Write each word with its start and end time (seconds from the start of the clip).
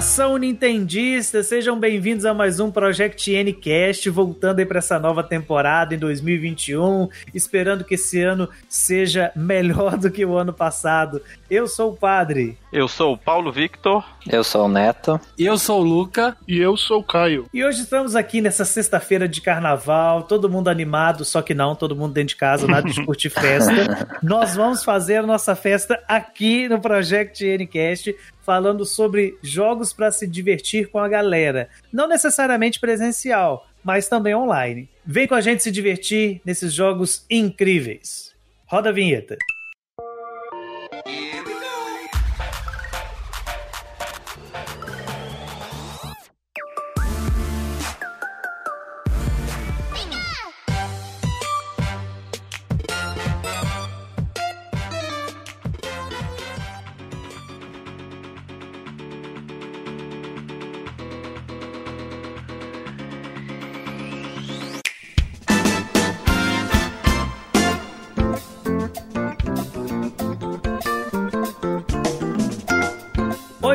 nação 0.00 0.38
nintendista, 0.38 1.42
sejam 1.42 1.78
bem-vindos 1.78 2.24
a 2.24 2.32
mais 2.32 2.58
um 2.58 2.70
Project 2.70 3.30
Ncast, 3.44 4.08
voltando 4.08 4.60
aí 4.60 4.64
para 4.64 4.78
essa 4.78 4.98
nova 4.98 5.22
temporada 5.22 5.94
em 5.94 5.98
2021, 5.98 7.06
esperando 7.34 7.84
que 7.84 7.96
esse 7.96 8.18
ano 8.22 8.48
seja 8.66 9.30
melhor 9.36 9.98
do 9.98 10.10
que 10.10 10.24
o 10.24 10.38
ano 10.38 10.54
passado. 10.54 11.20
Eu 11.50 11.66
sou 11.66 11.92
o 11.92 11.96
Padre. 11.98 12.56
Eu 12.72 12.88
sou 12.88 13.12
o 13.12 13.18
Paulo 13.18 13.52
Victor. 13.52 14.02
Eu 14.26 14.42
sou 14.42 14.64
o 14.64 14.68
Neto. 14.70 15.20
Eu 15.38 15.58
sou 15.58 15.82
o 15.82 15.84
Luca. 15.84 16.34
E 16.48 16.58
eu 16.58 16.78
sou 16.78 17.00
o 17.00 17.04
Caio. 17.04 17.44
E 17.52 17.62
hoje 17.62 17.82
estamos 17.82 18.16
aqui 18.16 18.40
nessa 18.40 18.64
sexta-feira 18.64 19.28
de 19.28 19.42
carnaval, 19.42 20.22
todo 20.22 20.48
mundo 20.48 20.68
animado, 20.70 21.26
só 21.26 21.42
que 21.42 21.52
não, 21.52 21.74
todo 21.74 21.94
mundo 21.94 22.14
dentro 22.14 22.28
de 22.28 22.36
casa, 22.36 22.66
nada 22.66 22.88
de 22.88 23.04
curtir 23.04 23.28
festa. 23.28 24.16
Nós 24.22 24.56
vamos 24.56 24.82
fazer 24.82 25.16
a 25.16 25.22
nossa 25.22 25.54
festa 25.54 26.02
aqui 26.08 26.70
no 26.70 26.80
Project 26.80 27.44
Ncast, 27.58 28.16
falando 28.42 28.84
sobre 28.84 29.38
jogos 29.42 29.92
para 29.92 30.10
se 30.10 30.26
divertir 30.26 30.88
com 30.90 30.98
a 30.98 31.08
galera. 31.08 31.68
Não 31.92 32.08
necessariamente 32.08 32.80
presencial, 32.80 33.66
mas 33.82 34.08
também 34.08 34.34
online. 34.34 34.88
Vem 35.04 35.26
com 35.26 35.34
a 35.34 35.40
gente 35.40 35.62
se 35.62 35.70
divertir 35.70 36.40
nesses 36.44 36.72
jogos 36.72 37.24
incríveis. 37.30 38.34
Roda 38.66 38.90
a 38.90 38.92
vinheta. 38.92 39.36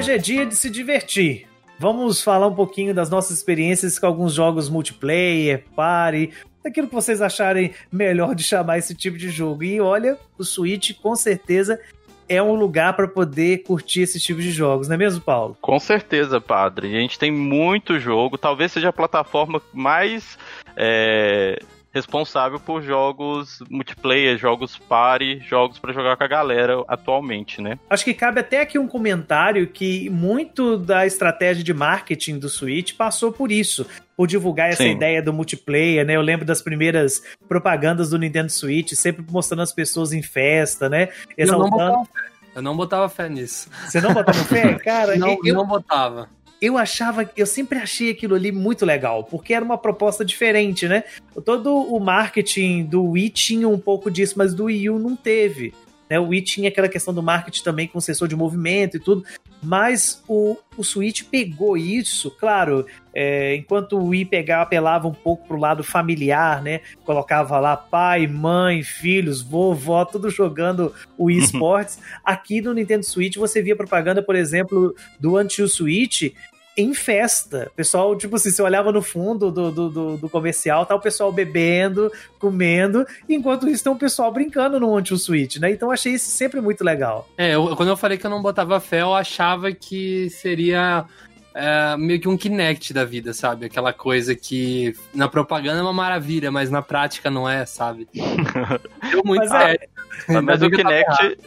Hoje 0.06 0.14
é 0.14 0.18
dia 0.20 0.46
de 0.46 0.56
se 0.56 0.70
divertir. 0.70 1.48
Vamos 1.80 2.22
falar 2.22 2.46
um 2.46 2.54
pouquinho 2.54 2.94
das 2.94 3.10
nossas 3.10 3.38
experiências 3.38 3.98
com 3.98 4.06
alguns 4.06 4.36
jogos 4.36 4.70
multiplayer, 4.70 5.64
party, 5.76 6.30
daquilo 6.64 6.88
que 6.88 6.94
vocês 6.94 7.24
acharem 7.24 7.74
melhor 7.92 8.36
de 8.36 8.44
chamar 8.44 8.78
esse 8.78 8.94
tipo 8.94 9.18
de 9.18 9.32
jogo. 9.32 9.64
E 9.64 9.82
olha, 9.82 10.16
o 10.38 10.44
Switch 10.44 10.92
com 11.02 11.16
certeza 11.16 11.82
é 12.30 12.40
um 12.40 12.54
lugar 12.54 12.96
para 12.96 13.08
poder 13.08 13.64
curtir 13.64 14.02
esse 14.02 14.20
tipo 14.20 14.40
de 14.40 14.52
jogos, 14.52 14.88
não 14.88 14.94
é 14.94 14.98
mesmo, 14.98 15.22
Paulo? 15.22 15.58
Com 15.60 15.80
certeza, 15.80 16.40
padre. 16.40 16.96
A 16.96 17.00
gente 17.00 17.18
tem 17.18 17.32
muito 17.32 18.00
jogo, 18.00 18.38
talvez 18.38 18.74
seja 18.74 18.90
a 18.90 18.94
plataforma 18.94 19.60
mais 19.74 20.38
é, 20.78 21.58
responsável 21.96 22.60
por 22.60 22.84
jogos 22.84 23.60
multiplayer, 23.70 24.38
jogos 24.38 24.78
party, 24.78 25.40
jogos 25.48 25.80
para 25.80 25.94
jogar 25.94 26.18
com 26.18 26.24
a 26.26 26.28
galera 26.28 26.84
atualmente, 26.90 27.62
né? 27.62 27.80
Acho 27.90 28.04
que 28.04 28.14
cabe 28.14 28.42
até 28.42 28.60
aqui 28.60 28.78
um 28.78 28.86
comentário 28.88 29.66
que 29.66 30.10
muito 30.10 30.78
da 30.78 31.06
estratégia 31.06 31.64
de 31.64 31.74
marketing 31.74 32.38
do 32.38 32.50
Switch 32.50 32.94
passou 32.96 33.32
por 33.32 33.50
isso. 33.50 33.88
Por 34.18 34.28
divulgar 34.28 34.70
essa 34.70 34.84
Sim. 34.84 34.92
ideia 34.92 35.22
do 35.22 35.32
multiplayer, 35.34 36.06
né? 36.06 36.16
Eu 36.16 36.22
lembro 36.22 36.46
das 36.46 36.62
primeiras 36.62 37.22
propagandas 37.48 38.10
do 38.10 38.18
Nintendo 38.20 38.50
Switch, 38.52 38.92
sempre 38.94 39.26
mostrando 39.30 39.62
as 39.62 39.72
pessoas 39.74 40.12
em 40.14 40.22
festa, 40.22 40.88
né? 40.90 41.10
Eu 41.38 41.48
não, 41.48 41.66
Exaltando. 41.66 41.72
botava 41.72 42.06
fé. 42.06 42.22
eu 42.56 42.62
não 42.62 42.76
botava 42.78 43.10
fé 43.10 43.30
nisso. 43.30 43.70
Você 43.88 44.02
não 44.02 44.14
botava 44.14 44.38
fé? 44.46 44.74
Cara, 44.84 45.16
Não, 45.18 45.38
eu, 45.44 45.54
não 45.56 45.66
botava. 45.66 46.30
Eu 46.62 46.78
achava, 46.78 47.30
eu 47.36 47.46
sempre 47.46 47.78
achei 47.80 48.12
aquilo 48.12 48.36
ali 48.36 48.52
muito 48.52 48.86
legal, 48.86 49.24
porque 49.24 49.54
era 49.54 49.64
uma 49.64 49.78
proposta 49.78 50.24
diferente, 50.24 50.88
né? 50.88 51.04
Todo 51.44 51.74
o 51.74 52.00
marketing 52.00 52.84
do 52.86 53.12
Wii 53.12 53.30
tinha 53.30 53.68
um 53.68 53.80
pouco 53.80 54.10
disso, 54.10 54.36
mas 54.38 54.54
do 54.54 54.66
Wii 54.66 54.90
U 54.90 55.00
não 55.00 55.16
teve. 55.16 55.74
Né? 56.10 56.20
O 56.20 56.28
Wii 56.28 56.42
tinha 56.42 56.70
aquela 56.70 56.88
questão 56.88 57.14
do 57.14 57.24
marketing 57.24 57.64
também 57.64 57.88
com 57.88 58.00
sensor 58.00 58.28
de 58.28 58.36
movimento 58.36 58.98
e 58.98 59.00
tudo, 59.00 59.24
mas 59.66 60.24
o, 60.28 60.58
o 60.78 60.84
Switch 60.84 61.24
pegou 61.24 61.76
isso, 61.76 62.30
claro, 62.32 62.86
é, 63.14 63.56
enquanto 63.56 63.98
o 63.98 64.10
Wii 64.10 64.26
pegava, 64.26 64.64
apelava 64.64 65.08
um 65.08 65.14
pouco 65.14 65.48
pro 65.48 65.58
lado 65.58 65.84
familiar, 65.84 66.62
né? 66.62 66.82
Colocava 67.04 67.60
lá 67.60 67.76
pai, 67.76 68.28
mãe, 68.28 68.84
filhos, 68.84 69.42
vovó, 69.42 70.06
tudo 70.06 70.30
jogando 70.30 70.94
o 71.18 71.26
Wii 71.32 71.40
Sports. 71.40 72.00
Aqui 72.24 72.62
no 72.62 72.74
Nintendo 72.74 73.06
Switch 73.06 73.38
você 73.38 73.62
via 73.62 73.76
propaganda, 73.76 74.22
por 74.22 74.36
exemplo, 74.36 74.94
do 75.20 75.40
Until 75.40 75.68
Switch 75.68 76.34
em 76.78 76.94
festa. 76.94 77.70
O 77.72 77.76
pessoal, 77.76 78.16
tipo 78.18 78.36
assim, 78.36 78.52
você 78.52 78.62
olhava 78.62 78.92
no 78.92 79.02
fundo 79.02 79.50
do, 79.52 79.72
do, 79.72 79.90
do, 79.90 80.18
do 80.18 80.30
comercial, 80.30 80.86
tá 80.86 80.94
o 80.96 81.00
pessoal 81.00 81.32
bebendo, 81.32 82.12
comendo, 82.40 83.06
enquanto 83.30 83.68
isso 83.70 83.84
tem 83.84 83.92
um 83.94 83.98
pessoal 83.98 84.32
brincando 84.32 84.80
no 84.80 84.94
Until 84.96 85.18
Switch, 85.18 85.58
né? 85.58 85.72
Então 85.72 85.88
eu 85.90 85.94
achei 85.94 86.14
isso 86.14 86.30
sempre 86.30 86.60
muito 86.60 86.84
legal. 86.84 87.28
É, 87.38 87.56
eu- 87.56 87.76
quando 87.76 87.90
eu 87.90 87.98
falei 87.98 88.18
que 88.18 88.26
eu 88.26 88.30
não 88.30 88.42
botava 88.42 88.80
fé, 88.80 89.02
eu 89.02 89.14
achava 89.14 89.72
que 89.72 90.30
seria 90.30 91.06
é, 91.54 91.96
meio 91.98 92.20
que 92.20 92.28
um 92.28 92.36
Kinect 92.36 92.94
da 92.94 93.06
vida, 93.06 93.34
sabe? 93.34 93.66
Aquela 93.68 93.94
coisa 93.94 94.36
que 94.36 94.94
na 95.14 95.30
propaganda 95.30 95.80
é 95.80 95.82
uma 95.82 95.94
maravilha, 95.94 96.52
mas 96.52 96.70
na 96.70 96.82
prática 96.82 97.32
não 97.32 97.48
é, 97.48 97.66
sabe? 97.66 98.06
Deu 99.10 99.22
muito 99.24 99.48
Mas 99.48 99.52
é- 99.54 99.60
sério. 99.66 99.80
Mas 100.44 100.62
Ainda 100.62 100.68
o. 100.68 100.72
Kinect. 100.72 101.38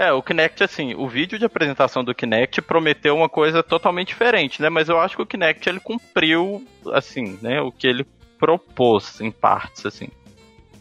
É, 0.00 0.12
o 0.12 0.22
Kinect, 0.22 0.62
assim, 0.62 0.94
o 0.94 1.08
vídeo 1.08 1.38
de 1.40 1.44
apresentação 1.44 2.04
do 2.04 2.14
Kinect 2.14 2.62
prometeu 2.62 3.16
uma 3.16 3.28
coisa 3.28 3.64
totalmente 3.64 4.08
diferente, 4.08 4.62
né? 4.62 4.68
Mas 4.68 4.88
eu 4.88 4.96
acho 5.00 5.16
que 5.16 5.22
o 5.22 5.26
Kinect 5.26 5.68
ele 5.68 5.80
cumpriu, 5.80 6.64
assim, 6.92 7.36
né? 7.42 7.60
O 7.60 7.72
que 7.72 7.84
ele 7.86 8.06
propôs 8.38 9.20
em 9.20 9.32
partes, 9.32 9.84
assim. 9.84 10.06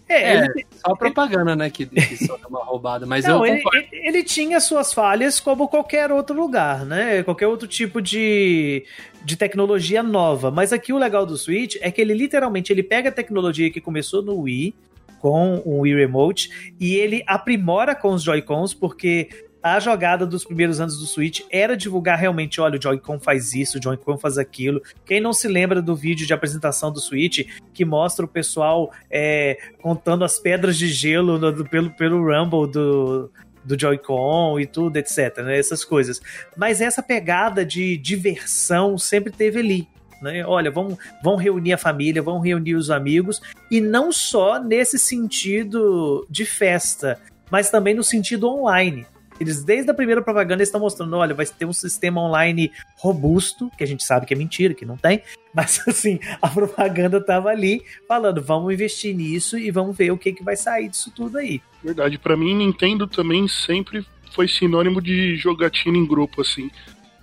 É, 0.08 0.34
É, 0.36 0.38
ele, 0.46 0.66
só 0.72 0.96
propaganda, 0.96 1.56
né? 1.56 1.68
Que, 1.72 1.88
que 1.88 2.16
só 2.28 2.38
dá 2.38 2.48
uma 2.48 2.64
roubada. 2.64 3.08
Mas 3.08 3.26
não, 3.26 3.44
eu 3.44 3.56
concordo. 3.58 3.78
ele- 3.92 4.08
ele 4.08 4.24
tinha 4.24 4.60
suas 4.60 4.94
falhas 4.94 5.40
como 5.40 5.68
qualquer 5.68 6.12
outro 6.12 6.36
lugar, 6.40 6.86
né? 6.86 7.24
Qualquer 7.24 7.48
outro 7.48 7.68
tipo 7.68 8.00
de, 8.00 8.86
de 9.24 9.36
tecnologia 9.36 10.04
nova. 10.04 10.52
Mas 10.52 10.72
aqui 10.72 10.94
o 10.94 10.98
legal 11.00 11.26
do 11.26 11.36
Switch 11.38 11.76
é 11.82 11.90
que 11.90 12.00
ele 12.00 12.14
literalmente 12.14 12.72
ele 12.72 12.84
pega 12.84 13.10
a 13.10 13.12
tecnologia 13.12 13.72
que 13.72 13.82
começou 13.82 14.22
no 14.22 14.42
Wii 14.42 14.76
com 15.20 15.62
o 15.66 15.80
Wii 15.82 15.96
Remote 15.96 16.74
e 16.80 16.96
ele 16.96 17.24
aprimora 17.28 17.96
com 17.96 18.14
os 18.14 18.24
Joy-Cons 18.24 18.74
porque 18.74 19.30
a 19.62 19.80
jogada 19.80 20.26
dos 20.26 20.46
primeiros 20.46 20.80
anos 20.80 20.98
do 20.98 21.06
Switch 21.06 21.42
era 21.52 21.76
divulgar 21.76 22.18
realmente, 22.18 22.62
olha, 22.62 22.78
o 22.78 22.82
Joy-Con 22.82 23.20
faz 23.20 23.54
isso, 23.54 23.78
o 23.78 23.84
Joy-Con 23.84 24.18
faz 24.18 24.38
aquilo. 24.38 24.82
Quem 25.06 25.20
não 25.20 25.34
se 25.34 25.48
lembra 25.48 25.82
do 25.82 25.96
vídeo 25.96 26.26
de 26.26 26.34
apresentação 26.34 26.92
do 26.92 27.02
Switch 27.02 27.46
que 27.74 27.84
mostra 27.84 28.24
o 28.24 28.28
pessoal 28.30 28.94
é, 29.10 29.58
contando 29.82 30.24
as 30.24 30.40
pedras 30.40 30.78
de 30.78 30.88
gelo 30.88 31.38
no- 31.38 31.66
pelo, 31.68 31.90
pelo 31.92 32.24
Rumble 32.24 32.72
do, 32.72 33.32
do 33.66 33.78
Joy-Con 33.78 34.60
e 34.60 34.66
tudo, 34.66 34.96
etc, 34.96 35.40
né, 35.40 35.58
essas 35.58 35.84
coisas. 35.84 36.22
Mas 36.56 36.80
essa 36.80 37.04
pegada 37.04 37.66
de 37.66 37.98
diversão 37.98 38.98
sempre 38.98 39.34
teve 39.34 39.60
ali. 39.60 39.88
Né? 40.22 40.46
Olha, 40.46 40.72
vamos, 40.72 40.98
vamos 41.24 41.42
reunir 41.42 41.74
a 41.74 41.78
família, 41.78 42.22
vamos 42.22 42.44
reunir 42.44 42.76
os 42.76 42.90
amigos, 42.90 43.42
e 43.70 43.80
não 43.80 44.12
só 44.12 44.60
nesse 44.60 44.98
sentido 44.98 46.26
de 46.30 46.46
festa, 46.46 47.20
mas 47.52 47.70
também 47.70 47.94
no 47.94 48.04
sentido 48.04 48.48
online. 48.48 49.06
Eles, 49.40 49.64
desde 49.64 49.92
a 49.92 49.94
primeira 49.94 50.22
propaganda, 50.22 50.64
estão 50.64 50.82
mostrando: 50.82 51.16
olha, 51.16 51.34
vai 51.34 51.46
ter 51.46 51.66
um 51.66 51.74
sistema 51.74 52.22
online 52.22 52.72
robusto, 52.98 53.72
que 53.78 53.84
a 53.84 53.88
gente 53.88 54.04
sabe 54.04 54.26
que 54.26 54.34
é 54.34 54.38
mentira, 54.38 54.74
que 54.74 54.86
não 54.86 54.98
tem, 54.98 55.22
mas 55.54 55.82
assim, 55.88 56.20
a 56.42 56.48
propaganda 56.48 57.22
tava 57.22 57.50
ali 57.50 57.84
falando: 58.08 58.42
vamos 58.42 58.74
investir 58.74 59.16
nisso 59.16 59.58
e 59.58 59.70
vamos 59.72 59.96
ver 59.96 60.12
o 60.12 60.18
que, 60.18 60.34
que 60.34 60.44
vai 60.44 60.56
sair 60.56 60.90
disso 60.90 61.12
tudo 61.16 61.38
aí. 61.38 61.62
Verdade. 61.84 62.18
Pra 62.18 62.36
mim, 62.36 62.56
Nintendo 62.56 63.08
também 63.08 63.48
sempre 63.48 64.06
foi 64.34 64.48
sinônimo 64.48 65.02
de 65.02 65.36
jogatina 65.36 65.98
em 65.98 66.06
grupo, 66.06 66.42
assim. 66.42 66.70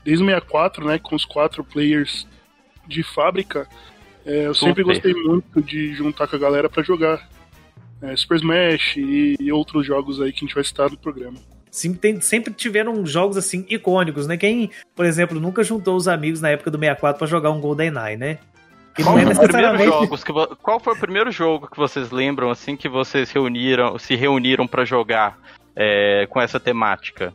Desde 0.04 0.22
o 0.22 0.26
64, 0.26 0.86
né, 0.86 0.98
com 0.98 1.16
os 1.16 1.24
quatro 1.24 1.64
players 1.64 2.26
de 2.86 3.02
fábrica, 3.02 3.66
é, 4.26 4.46
eu 4.46 4.54
sempre 4.54 4.82
Super. 4.82 4.94
gostei 4.94 5.14
muito 5.14 5.62
de 5.62 5.94
juntar 5.94 6.26
com 6.26 6.36
a 6.36 6.38
galera 6.38 6.68
pra 6.68 6.82
jogar 6.82 7.28
é, 8.02 8.16
Super 8.16 8.36
Smash 8.36 8.96
e, 8.96 9.36
e 9.40 9.52
outros 9.52 9.86
jogos 9.86 10.20
aí 10.20 10.32
que 10.32 10.38
a 10.38 10.46
gente 10.46 10.54
vai 10.54 10.64
citar 10.64 10.90
no 10.90 10.96
programa. 10.96 11.38
Sim, 11.70 11.92
tem- 11.94 12.20
sempre 12.20 12.52
tiveram 12.54 13.04
jogos 13.04 13.36
assim 13.36 13.66
icônicos, 13.68 14.26
né? 14.26 14.36
Quem, 14.36 14.70
por 14.94 15.04
exemplo, 15.04 15.40
nunca 15.40 15.62
juntou 15.64 15.96
os 15.96 16.06
amigos 16.06 16.40
na 16.40 16.50
época 16.50 16.70
do 16.70 16.78
64 16.78 17.18
pra 17.18 17.26
jogar 17.26 17.50
um 17.50 17.60
GoldenEye, 17.60 18.16
né? 18.16 18.38
Que 18.94 19.02
Qual, 19.02 19.16
não 19.16 19.22
é 19.28 19.34
foi 19.34 19.44
o 19.44 19.48
primeiro 19.48 19.72
necessariamente. 19.72 19.88
jogos 20.06 20.22
que 20.22 20.32
qual 20.62 20.78
foi 20.78 20.92
o 20.94 20.98
primeiro 20.98 21.32
jogo 21.32 21.68
que 21.68 21.76
vocês 21.76 22.12
lembram, 22.12 22.48
assim, 22.48 22.76
que 22.76 22.88
vocês 22.88 23.28
reuniram, 23.32 23.98
se 23.98 24.14
reuniram 24.14 24.68
pra 24.68 24.84
jogar 24.84 25.36
é, 25.74 26.28
com 26.30 26.40
essa 26.40 26.60
temática? 26.60 27.34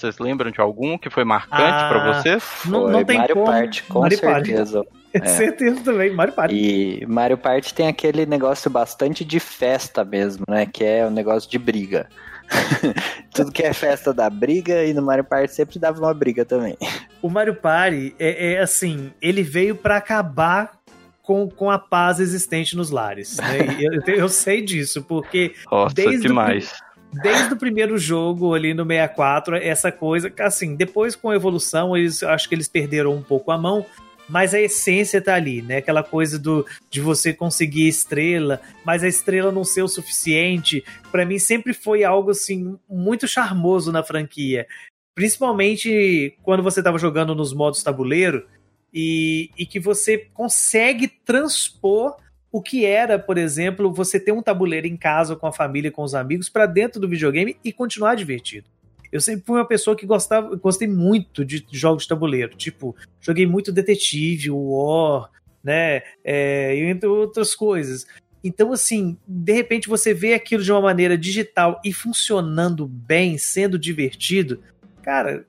Vocês 0.00 0.18
lembram 0.18 0.50
de 0.50 0.60
algum 0.60 0.96
que 0.96 1.10
foi 1.10 1.24
marcante 1.24 1.62
Ah, 1.62 1.88
pra 1.90 2.12
vocês? 2.14 2.42
Não, 2.64 2.82
Foi 2.84 2.92
não 2.92 3.04
tem 3.04 3.18
Mario 3.18 3.34
como. 3.34 3.46
Party, 3.46 3.82
com 3.82 4.00
Mario 4.00 4.20
Party. 4.20 4.46
certeza. 4.48 4.86
É. 5.12 5.26
Certeza 5.26 5.80
também, 5.82 6.08
Mario 6.14 6.32
Party. 6.32 6.54
E 6.54 7.04
Mario 7.04 7.36
Party 7.36 7.74
tem 7.74 7.88
aquele 7.88 8.24
negócio 8.26 8.70
bastante 8.70 9.24
de 9.24 9.40
festa 9.40 10.04
mesmo, 10.04 10.44
né? 10.48 10.66
Que 10.66 10.84
é 10.84 11.04
o 11.04 11.10
negócio 11.10 11.50
de 11.50 11.58
briga. 11.58 12.08
Tudo 13.34 13.50
que 13.50 13.64
é 13.64 13.72
festa 13.72 14.14
da 14.14 14.30
briga 14.30 14.84
e 14.84 14.94
no 14.94 15.02
Mario 15.02 15.24
Party 15.24 15.52
sempre 15.52 15.80
dava 15.80 15.98
uma 15.98 16.14
briga 16.14 16.44
também. 16.44 16.78
O 17.20 17.28
Mario 17.28 17.56
Party 17.56 18.14
é, 18.20 18.52
é 18.52 18.60
assim, 18.60 19.12
ele 19.20 19.42
veio 19.42 19.74
pra 19.74 19.96
acabar 19.96 20.78
com, 21.22 21.48
com 21.48 21.70
a 21.70 21.78
paz 21.78 22.20
existente 22.20 22.76
nos 22.76 22.90
lares. 22.90 23.36
Né? 23.38 23.58
E 23.80 23.84
eu, 23.84 24.14
eu 24.16 24.28
sei 24.28 24.62
disso, 24.62 25.02
porque 25.02 25.54
Nossa, 25.70 25.94
Desde 25.94 26.18
o 26.18 26.20
demais. 26.28 26.72
Desde 27.12 27.54
o 27.54 27.56
primeiro 27.56 27.98
jogo 27.98 28.54
ali 28.54 28.74
no 28.74 28.84
64, 28.86 29.56
essa 29.56 29.90
coisa, 29.90 30.32
assim, 30.40 30.74
depois 30.74 31.16
com 31.16 31.30
a 31.30 31.34
evolução, 31.34 31.96
eles 31.96 32.22
acho 32.22 32.48
que 32.48 32.54
eles 32.54 32.68
perderam 32.68 33.14
um 33.14 33.22
pouco 33.22 33.50
a 33.50 33.58
mão, 33.58 33.84
mas 34.28 34.54
a 34.54 34.60
essência 34.60 35.20
tá 35.20 35.34
ali, 35.34 35.60
né? 35.60 35.78
Aquela 35.78 36.04
coisa 36.04 36.38
do 36.38 36.64
de 36.88 37.00
você 37.00 37.32
conseguir 37.32 37.88
estrela, 37.88 38.60
mas 38.84 39.02
a 39.02 39.08
estrela 39.08 39.50
não 39.50 39.64
ser 39.64 39.82
o 39.82 39.88
suficiente, 39.88 40.84
Pra 41.10 41.26
mim 41.26 41.38
sempre 41.38 41.74
foi 41.74 42.04
algo 42.04 42.30
assim 42.30 42.78
muito 42.88 43.26
charmoso 43.26 43.90
na 43.90 44.02
franquia. 44.02 44.66
Principalmente 45.14 46.36
quando 46.42 46.62
você 46.62 46.82
tava 46.82 46.98
jogando 46.98 47.34
nos 47.34 47.52
modos 47.52 47.82
tabuleiro 47.82 48.46
e, 48.94 49.50
e 49.58 49.66
que 49.66 49.80
você 49.80 50.28
consegue 50.32 51.08
transpor 51.08 52.16
o 52.52 52.60
que 52.60 52.84
era, 52.84 53.18
por 53.18 53.38
exemplo, 53.38 53.92
você 53.92 54.18
ter 54.18 54.32
um 54.32 54.42
tabuleiro 54.42 54.86
em 54.86 54.96
casa 54.96 55.36
com 55.36 55.46
a 55.46 55.52
família, 55.52 55.90
com 55.90 56.02
os 56.02 56.14
amigos, 56.14 56.48
pra 56.48 56.66
dentro 56.66 57.00
do 57.00 57.08
videogame 57.08 57.56
e 57.64 57.72
continuar 57.72 58.16
divertido. 58.16 58.68
Eu 59.12 59.20
sempre 59.20 59.44
fui 59.44 59.58
uma 59.58 59.66
pessoa 59.66 59.96
que 59.96 60.06
gostava, 60.06 60.54
gostei 60.56 60.86
muito 60.86 61.44
de 61.44 61.64
jogos 61.70 62.04
de 62.04 62.08
tabuleiro. 62.08 62.56
Tipo, 62.56 62.94
joguei 63.20 63.46
muito 63.46 63.72
Detetive, 63.72 64.50
War, 64.50 65.30
né? 65.62 66.02
É, 66.24 66.76
entre 66.76 67.08
outras 67.08 67.54
coisas. 67.54 68.06
Então, 68.42 68.72
assim, 68.72 69.18
de 69.26 69.52
repente 69.52 69.88
você 69.88 70.14
vê 70.14 70.32
aquilo 70.32 70.62
de 70.62 70.72
uma 70.72 70.80
maneira 70.80 71.18
digital 71.18 71.80
e 71.84 71.92
funcionando 71.92 72.86
bem, 72.86 73.36
sendo 73.36 73.78
divertido, 73.78 74.62
cara, 75.02 75.44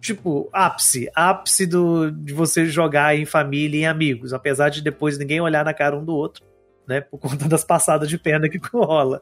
tipo 0.00 0.48
ápice, 0.52 1.10
ápice 1.14 1.66
do, 1.66 2.10
de 2.10 2.32
você 2.32 2.66
jogar 2.66 3.16
em 3.16 3.24
família 3.24 3.78
e 3.78 3.82
em 3.82 3.86
amigos, 3.86 4.32
apesar 4.32 4.68
de 4.68 4.82
depois 4.82 5.18
ninguém 5.18 5.40
olhar 5.40 5.64
na 5.64 5.74
cara 5.74 5.96
um 5.96 6.04
do 6.04 6.14
outro, 6.14 6.44
né? 6.86 7.00
Por 7.00 7.18
conta 7.20 7.48
das 7.48 7.64
passadas 7.64 8.08
de 8.08 8.18
perna 8.18 8.48
que 8.48 8.58
rola. 8.72 9.20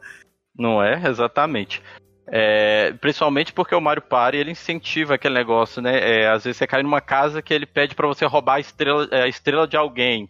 Não 0.56 0.82
é? 0.82 1.08
Exatamente. 1.08 1.82
É, 2.26 2.92
principalmente 3.00 3.52
porque 3.52 3.74
o 3.74 3.80
Mario 3.80 4.02
Party 4.02 4.38
ele 4.38 4.50
incentiva 4.50 5.14
aquele 5.14 5.34
negócio, 5.34 5.82
né? 5.82 6.22
É, 6.22 6.28
às 6.28 6.44
vezes 6.44 6.56
você 6.56 6.66
cai 6.66 6.82
numa 6.82 7.00
casa 7.00 7.42
que 7.42 7.52
ele 7.52 7.66
pede 7.66 7.94
pra 7.94 8.06
você 8.06 8.24
roubar 8.24 8.54
a 8.54 8.60
estrela, 8.60 9.06
é, 9.10 9.22
a 9.22 9.28
estrela 9.28 9.66
de 9.66 9.76
alguém. 9.76 10.28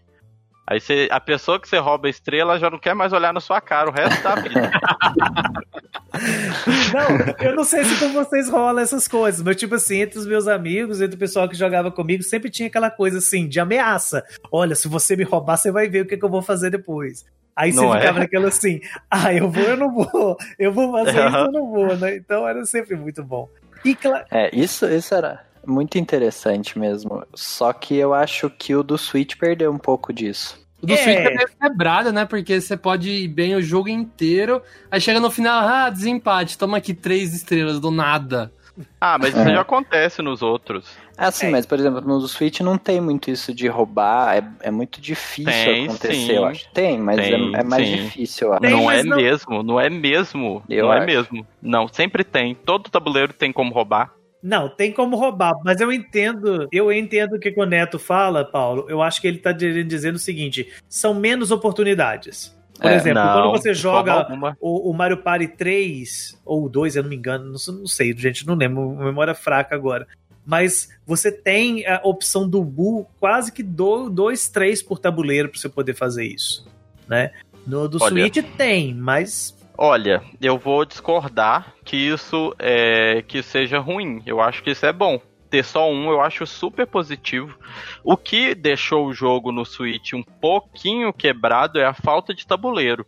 Aí 0.67 0.81
você, 0.81 1.09
a 1.11 1.21
pessoa 1.21 1.61
que 1.61 1.69
você 1.69 1.79
rouba 1.79 2.07
a 2.07 2.11
estrela 2.11 2.59
já 2.59 2.71
não 2.71 2.79
quer 2.79 2.95
mais 2.95 3.13
olhar 3.13 3.33
na 3.33 3.41
sua 3.41 3.61
cara 3.61 3.91
o 3.91 3.93
resto 3.93 4.23
da 4.23 4.35
vida. 4.37 4.71
Não, 6.93 7.45
eu 7.47 7.55
não 7.57 7.65
sei 7.65 7.85
se 7.85 7.99
com 7.99 8.13
vocês 8.13 8.49
rola 8.49 8.81
essas 8.83 9.07
coisas, 9.09 9.43
mas 9.43 9.57
tipo 9.57 9.75
assim, 9.75 10.01
entre 10.03 10.19
os 10.19 10.27
meus 10.27 10.47
amigos, 10.49 11.01
entre 11.01 11.17
o 11.17 11.19
pessoal 11.19 11.49
que 11.49 11.57
jogava 11.57 11.91
comigo, 11.91 12.23
sempre 12.23 12.51
tinha 12.51 12.69
aquela 12.69 12.91
coisa 12.91 13.19
assim, 13.19 13.49
de 13.49 13.59
ameaça. 13.61 14.25
Olha, 14.51 14.75
se 14.75 14.89
você 14.89 15.17
me 15.17 15.25
roubar, 15.25 15.57
você 15.57 15.71
vai 15.71 15.89
ver 15.89 16.03
o 16.03 16.07
que, 16.07 16.17
que 16.17 16.25
eu 16.25 16.31
vou 16.31 16.43
fazer 16.43 16.71
depois. 16.71 17.25
Aí 17.57 17.73
você 17.73 17.81
Não 17.81 17.95
é? 17.95 18.01
ficava 18.01 18.19
naquela 18.21 18.49
assim, 18.49 18.81
ah, 19.11 19.33
eu 19.33 19.49
vou, 19.49 19.63
eu 19.63 19.77
não 19.77 19.93
vou, 19.95 20.37
eu 20.59 20.73
vou 20.73 20.93
fazer 20.93 21.11
isso, 21.11 21.21
Aham. 21.21 21.45
eu 21.47 21.53
não 21.53 21.71
vou, 21.71 21.97
né? 21.97 22.17
Então 22.17 22.47
era 22.49 22.65
sempre 22.65 22.97
muito 22.97 23.23
bom. 23.23 23.49
E 23.85 23.95
claro, 23.95 24.25
É, 24.31 24.51
isso, 24.55 24.87
isso 24.87 25.15
era 25.15 25.45
muito 25.67 25.97
interessante 25.99 26.79
mesmo. 26.79 27.23
Só 27.35 27.73
que 27.73 27.97
eu 27.97 28.13
acho 28.13 28.51
que 28.51 28.75
o 28.75 28.83
do 28.83 28.99
Switch 28.99 29.37
perdeu 29.37 29.71
um 29.71 29.79
pouco 29.79 30.13
disso. 30.13 30.64
O 30.85 30.87
do 30.87 30.93
É. 30.93 30.97
Switch 30.99 31.17
é 31.19 31.35
meio 31.35 31.49
quebrado, 31.61 32.13
né? 32.13 32.25
Porque 32.25 32.61
você 32.61 32.77
pode 32.77 33.11
ir 33.11 33.29
bem 33.29 33.55
o 33.57 33.63
jogo 33.63 33.89
inteiro, 33.89 34.63
aí 34.91 35.01
chega 35.01 35.19
no 35.19 35.31
final, 35.31 35.67
ah, 35.67 35.91
desempate, 35.91 36.57
toma 36.59 36.77
aqui 36.77 36.93
três 36.95 37.35
estrelas 37.35 37.81
do 37.81 37.91
nada. 37.91 38.53
Ah, 39.01 39.17
mas 39.19 39.31
isso 39.31 39.39
É. 39.49 39.53
já 39.55 39.61
acontece 39.61 40.21
nos 40.21 40.43
outros. 40.43 40.97
Assim, 41.17 41.47
É. 41.47 41.51
mas 41.51 41.65
por 41.65 41.79
exemplo, 41.79 42.01
no 42.01 42.19
do 42.19 42.27
Switch 42.27 42.59
não 42.61 42.77
tem 42.77 43.01
muito 43.01 43.31
isso 43.31 43.55
de 43.55 43.69
roubar, 43.69 44.37
é, 44.37 44.45
é 44.63 44.71
muito 44.73 45.01
difícil 45.01 45.45
Tem, 45.53 45.85
acontecer, 45.85 46.15
sim. 46.15 46.33
eu 46.33 46.45
acho. 46.45 46.69
Tem, 46.73 46.99
mas 46.99 47.17
Tem, 47.17 47.55
é, 47.55 47.61
é 47.61 47.63
mais 47.63 47.87
sim. 47.89 47.97
difícil, 47.97 48.49
eu 48.49 48.53
acho. 48.55 48.63
Tem, 48.63 48.71
não 48.73 48.91
é 48.91 49.03
não- 49.05 49.17
mesmo, 49.17 49.63
não 49.63 49.81
é 49.81 49.89
mesmo. 49.89 50.63
Eu 50.69 50.87
não 50.87 50.93
é 50.93 50.97
acho. 50.99 51.07
mesmo. 51.07 51.47
Não, 51.63 51.87
sempre 51.87 52.25
tem. 52.25 52.55
Todo 52.55 52.91
tabuleiro 52.91 53.33
tem 53.33 53.53
como 53.53 53.73
roubar. 53.73 54.11
Não, 54.47 54.69
tem 54.69 54.93
como 54.93 55.17
roubar, 55.17 55.55
mas 55.65 55.81
eu 55.81 55.91
entendo, 55.91 56.69
eu 56.71 56.93
entendo 56.93 57.37
o 57.37 57.39
que 57.41 57.55
o 57.57 57.65
Neto 57.65 57.99
fala, 57.99 58.45
Paulo. 58.45 58.85
Eu 58.91 59.01
acho 59.01 59.19
que 59.19 59.27
ele 59.27 59.39
tá 59.39 59.55
querendo 59.55 59.89
dizer 59.89 60.13
o 60.13 60.19
seguinte: 60.19 60.71
são 60.87 61.15
menos 61.15 61.51
oportunidades. 61.51 62.55
Por 62.79 62.91
É, 62.91 62.97
exemplo, 62.97 63.23
não, 63.25 63.33
quando 63.33 63.53
você 63.53 63.73
joga 63.73 64.27
o, 64.61 64.91
o 64.91 64.93
Mario 64.93 65.17
Party 65.17 65.49
3 65.49 66.39
ou 66.45 66.69
2, 66.69 66.97
eu 66.97 67.03
não 67.05 67.09
me 67.11 67.17
engano, 67.17 67.53
não, 67.53 67.57
sei- 67.59 67.75
não 67.75 67.87
sei, 67.87 68.15
gente, 68.15 68.47
não 68.47 68.55
lembro, 68.55 68.91
memória 68.97 69.35
fraca 69.35 69.75
agora. 69.75 70.07
Mas 70.45 70.91
você 71.07 71.33
tem 71.33 71.87
a 71.87 72.03
opção 72.05 72.47
do 72.47 72.63
Bu 72.63 73.07
quase 73.19 73.51
que 73.51 73.63
do, 73.63 74.11
dois, 74.11 74.47
três 74.51 74.83
por 74.83 74.99
tabuleiro 74.99 75.49
para 75.49 75.59
você 75.59 75.71
poder 75.71 75.95
fazer 75.95 76.27
isso, 76.27 76.67
né? 77.09 77.31
No 77.67 77.89
do 77.89 77.97
Olha. 78.03 78.11
Switch 78.29 78.45
tem, 78.59 78.93
mas 78.93 79.57
Olha, 79.77 80.23
eu 80.41 80.57
vou 80.57 80.85
discordar 80.85 81.75
que 81.85 81.97
isso 81.97 82.55
é 82.59 83.23
que 83.27 83.43
seja 83.43 83.79
ruim. 83.79 84.23
Eu 84.25 84.41
acho 84.41 84.63
que 84.63 84.71
isso 84.71 84.87
é 84.87 84.93
bom. 84.93 85.21
Ter 85.51 85.65
só 85.65 85.91
um, 85.91 86.11
eu 86.11 86.21
acho 86.21 86.47
super 86.47 86.87
positivo. 86.87 87.59
O 88.03 88.17
que 88.17 88.55
deixou 88.55 89.07
o 89.07 89.13
jogo 89.13 89.53
no 89.53 89.65
Switch 89.65 90.13
um 90.13 90.23
pouquinho 90.23 91.13
quebrado 91.13 91.79
é 91.79 91.85
a 91.85 91.95
falta 91.95 92.33
de 92.33 92.47
tabuleiro. 92.47 93.05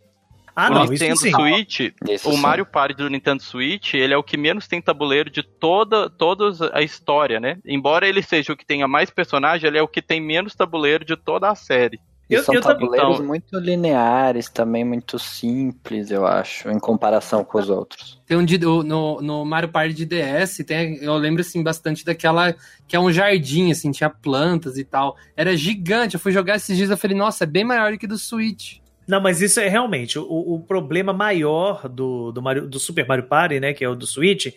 ah 0.55 0.67
o 0.69 0.73
não, 0.73 0.85
Nintendo 0.85 1.13
isso 1.13 1.23
sim. 1.23 1.31
Switch, 1.31 1.79
Isso 2.09 2.29
o 2.29 2.33
sim. 2.33 2.41
Mario 2.41 2.65
Party 2.65 2.95
do 2.95 3.09
Nintendo 3.09 3.43
Switch, 3.43 3.93
ele 3.93 4.13
é 4.13 4.17
o 4.17 4.23
que 4.23 4.37
menos 4.37 4.67
tem 4.67 4.81
tabuleiro 4.81 5.29
de 5.29 5.43
toda, 5.43 6.09
toda 6.09 6.71
a 6.73 6.81
história, 6.81 7.39
né? 7.39 7.57
Embora 7.65 8.07
ele 8.07 8.21
seja 8.21 8.53
o 8.53 8.57
que 8.57 8.65
tenha 8.65 8.87
mais 8.87 9.09
personagem, 9.09 9.67
ele 9.67 9.77
é 9.77 9.81
o 9.81 9.87
que 9.87 10.01
tem 10.01 10.19
menos 10.21 10.55
tabuleiro 10.55 11.05
de 11.05 11.15
toda 11.15 11.49
a 11.49 11.55
série. 11.55 11.99
E 12.29 12.33
Eu- 12.33 12.43
são 12.43 12.53
eu 12.53 12.61
também- 12.61 12.79
tabuleiros 12.79 13.13
então- 13.15 13.25
muito 13.25 13.57
lineares, 13.59 14.49
também 14.49 14.83
muito 14.83 15.17
simples, 15.17 16.11
eu 16.11 16.25
acho, 16.27 16.69
em 16.69 16.77
comparação 16.79 17.43
com 17.43 17.57
os 17.57 17.69
outros. 17.69 18.21
Tem 18.25 18.35
um 18.35 18.43
de- 18.43 18.57
no, 18.57 19.21
no 19.21 19.45
Mario 19.45 19.69
Party 19.69 19.93
de 19.93 20.05
DS, 20.05 20.63
tem, 20.63 20.97
eu 20.97 21.15
lembro 21.15 21.41
assim 21.41 21.63
bastante 21.63 22.03
daquela 22.03 22.53
que 22.87 22.95
é 22.95 22.99
um 22.99 23.11
jardim, 23.11 23.71
assim, 23.71 23.91
tinha 23.91 24.09
plantas 24.09 24.77
e 24.77 24.83
tal. 24.83 25.15
Era 25.35 25.55
gigante. 25.55 26.15
Eu 26.15 26.19
fui 26.19 26.31
jogar 26.31 26.55
esses 26.57 26.75
dias 26.75 26.89
e 26.89 26.97
falei, 26.97 27.15
nossa, 27.17 27.43
é 27.45 27.47
bem 27.47 27.63
maior 27.63 27.91
do 27.91 27.97
que 27.97 28.07
do 28.07 28.17
Switch. 28.17 28.77
Não, 29.07 29.21
mas 29.21 29.41
isso 29.41 29.59
é 29.61 29.69
realmente 29.69 30.19
o, 30.19 30.25
o 30.25 30.59
problema 30.59 31.13
maior 31.13 31.87
do, 31.87 32.31
do, 32.33 32.41
Mario- 32.41 32.67
do 32.67 32.77
Super 32.77 33.07
Mario 33.07 33.23
Party, 33.25 33.57
né, 33.59 33.73
que 33.73 33.85
é 33.85 33.87
o 33.89 33.95
do 33.95 34.05
Switch, 34.05 34.47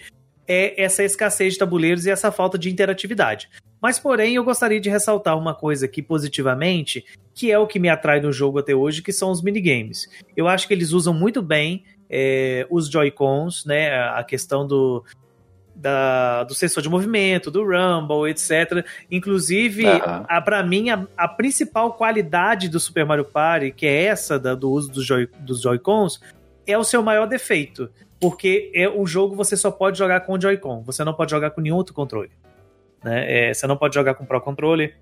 é 0.52 0.82
essa 0.82 1.04
escassez 1.04 1.52
de 1.52 1.58
tabuleiros 1.60 2.06
e 2.06 2.10
essa 2.10 2.32
falta 2.32 2.58
de 2.58 2.68
interatividade. 2.68 3.48
Mas, 3.80 4.00
porém, 4.00 4.34
eu 4.34 4.42
gostaria 4.42 4.80
de 4.80 4.90
ressaltar 4.90 5.38
uma 5.38 5.54
coisa 5.54 5.86
aqui 5.86 6.02
positivamente, 6.02 7.04
que 7.32 7.52
é 7.52 7.58
o 7.58 7.68
que 7.68 7.78
me 7.78 7.88
atrai 7.88 8.20
no 8.20 8.32
jogo 8.32 8.58
até 8.58 8.74
hoje, 8.74 9.00
que 9.00 9.12
são 9.12 9.30
os 9.30 9.40
minigames. 9.40 10.08
Eu 10.36 10.48
acho 10.48 10.66
que 10.66 10.74
eles 10.74 10.90
usam 10.90 11.14
muito 11.14 11.40
bem 11.40 11.84
é, 12.10 12.66
os 12.68 12.88
Joy-Cons, 12.90 13.64
né, 13.64 13.94
a 14.10 14.24
questão 14.24 14.66
do, 14.66 15.04
da- 15.76 16.42
do 16.44 16.54
sensor 16.54 16.82
de 16.82 16.88
movimento, 16.88 17.50
do 17.50 17.62
Rumble, 17.64 18.28
etc. 18.28 18.84
Inclusive, 19.10 19.86
Aham. 19.86 20.24
a, 20.28 20.40
pra 20.40 20.62
mim, 20.64 20.90
a, 20.90 21.06
a 21.16 21.28
principal 21.28 21.94
qualidade 21.94 22.68
do 22.68 22.80
Super 22.80 23.06
Mario 23.06 23.24
Party, 23.24 23.70
que 23.70 23.86
é 23.86 24.04
essa 24.06 24.38
da- 24.38 24.54
do 24.56 24.70
uso 24.70 24.90
dos 24.90 25.06
Joy- 25.06 25.28
dos 25.38 25.62
Joy-Cons, 25.62 26.20
é 26.66 26.76
o 26.76 26.84
seu 26.84 27.02
maior 27.02 27.26
defeito. 27.26 27.88
Porque 28.20 28.70
é 28.74 28.88
o 28.88 29.06
jogo 29.06 29.34
você 29.34 29.56
só 29.56 29.70
pode 29.70 29.98
jogar 29.98 30.20
com 30.20 30.34
o 30.34 30.40
Joy-Con, 30.40 30.82
você 30.82 31.02
não 31.02 31.14
pode 31.14 31.30
jogar 31.30 31.50
com 31.50 31.60
nenhum 31.60 31.76
outro 31.76 31.94
controle. 31.94 32.30
Né? 33.02 33.48
É, 33.48 33.54
você 33.54 33.66
não 33.66 33.76
pode 33.76 33.94
jogar 33.94 34.14
com 34.14 34.26
Pro 34.26 34.40
Controle, 34.40 34.94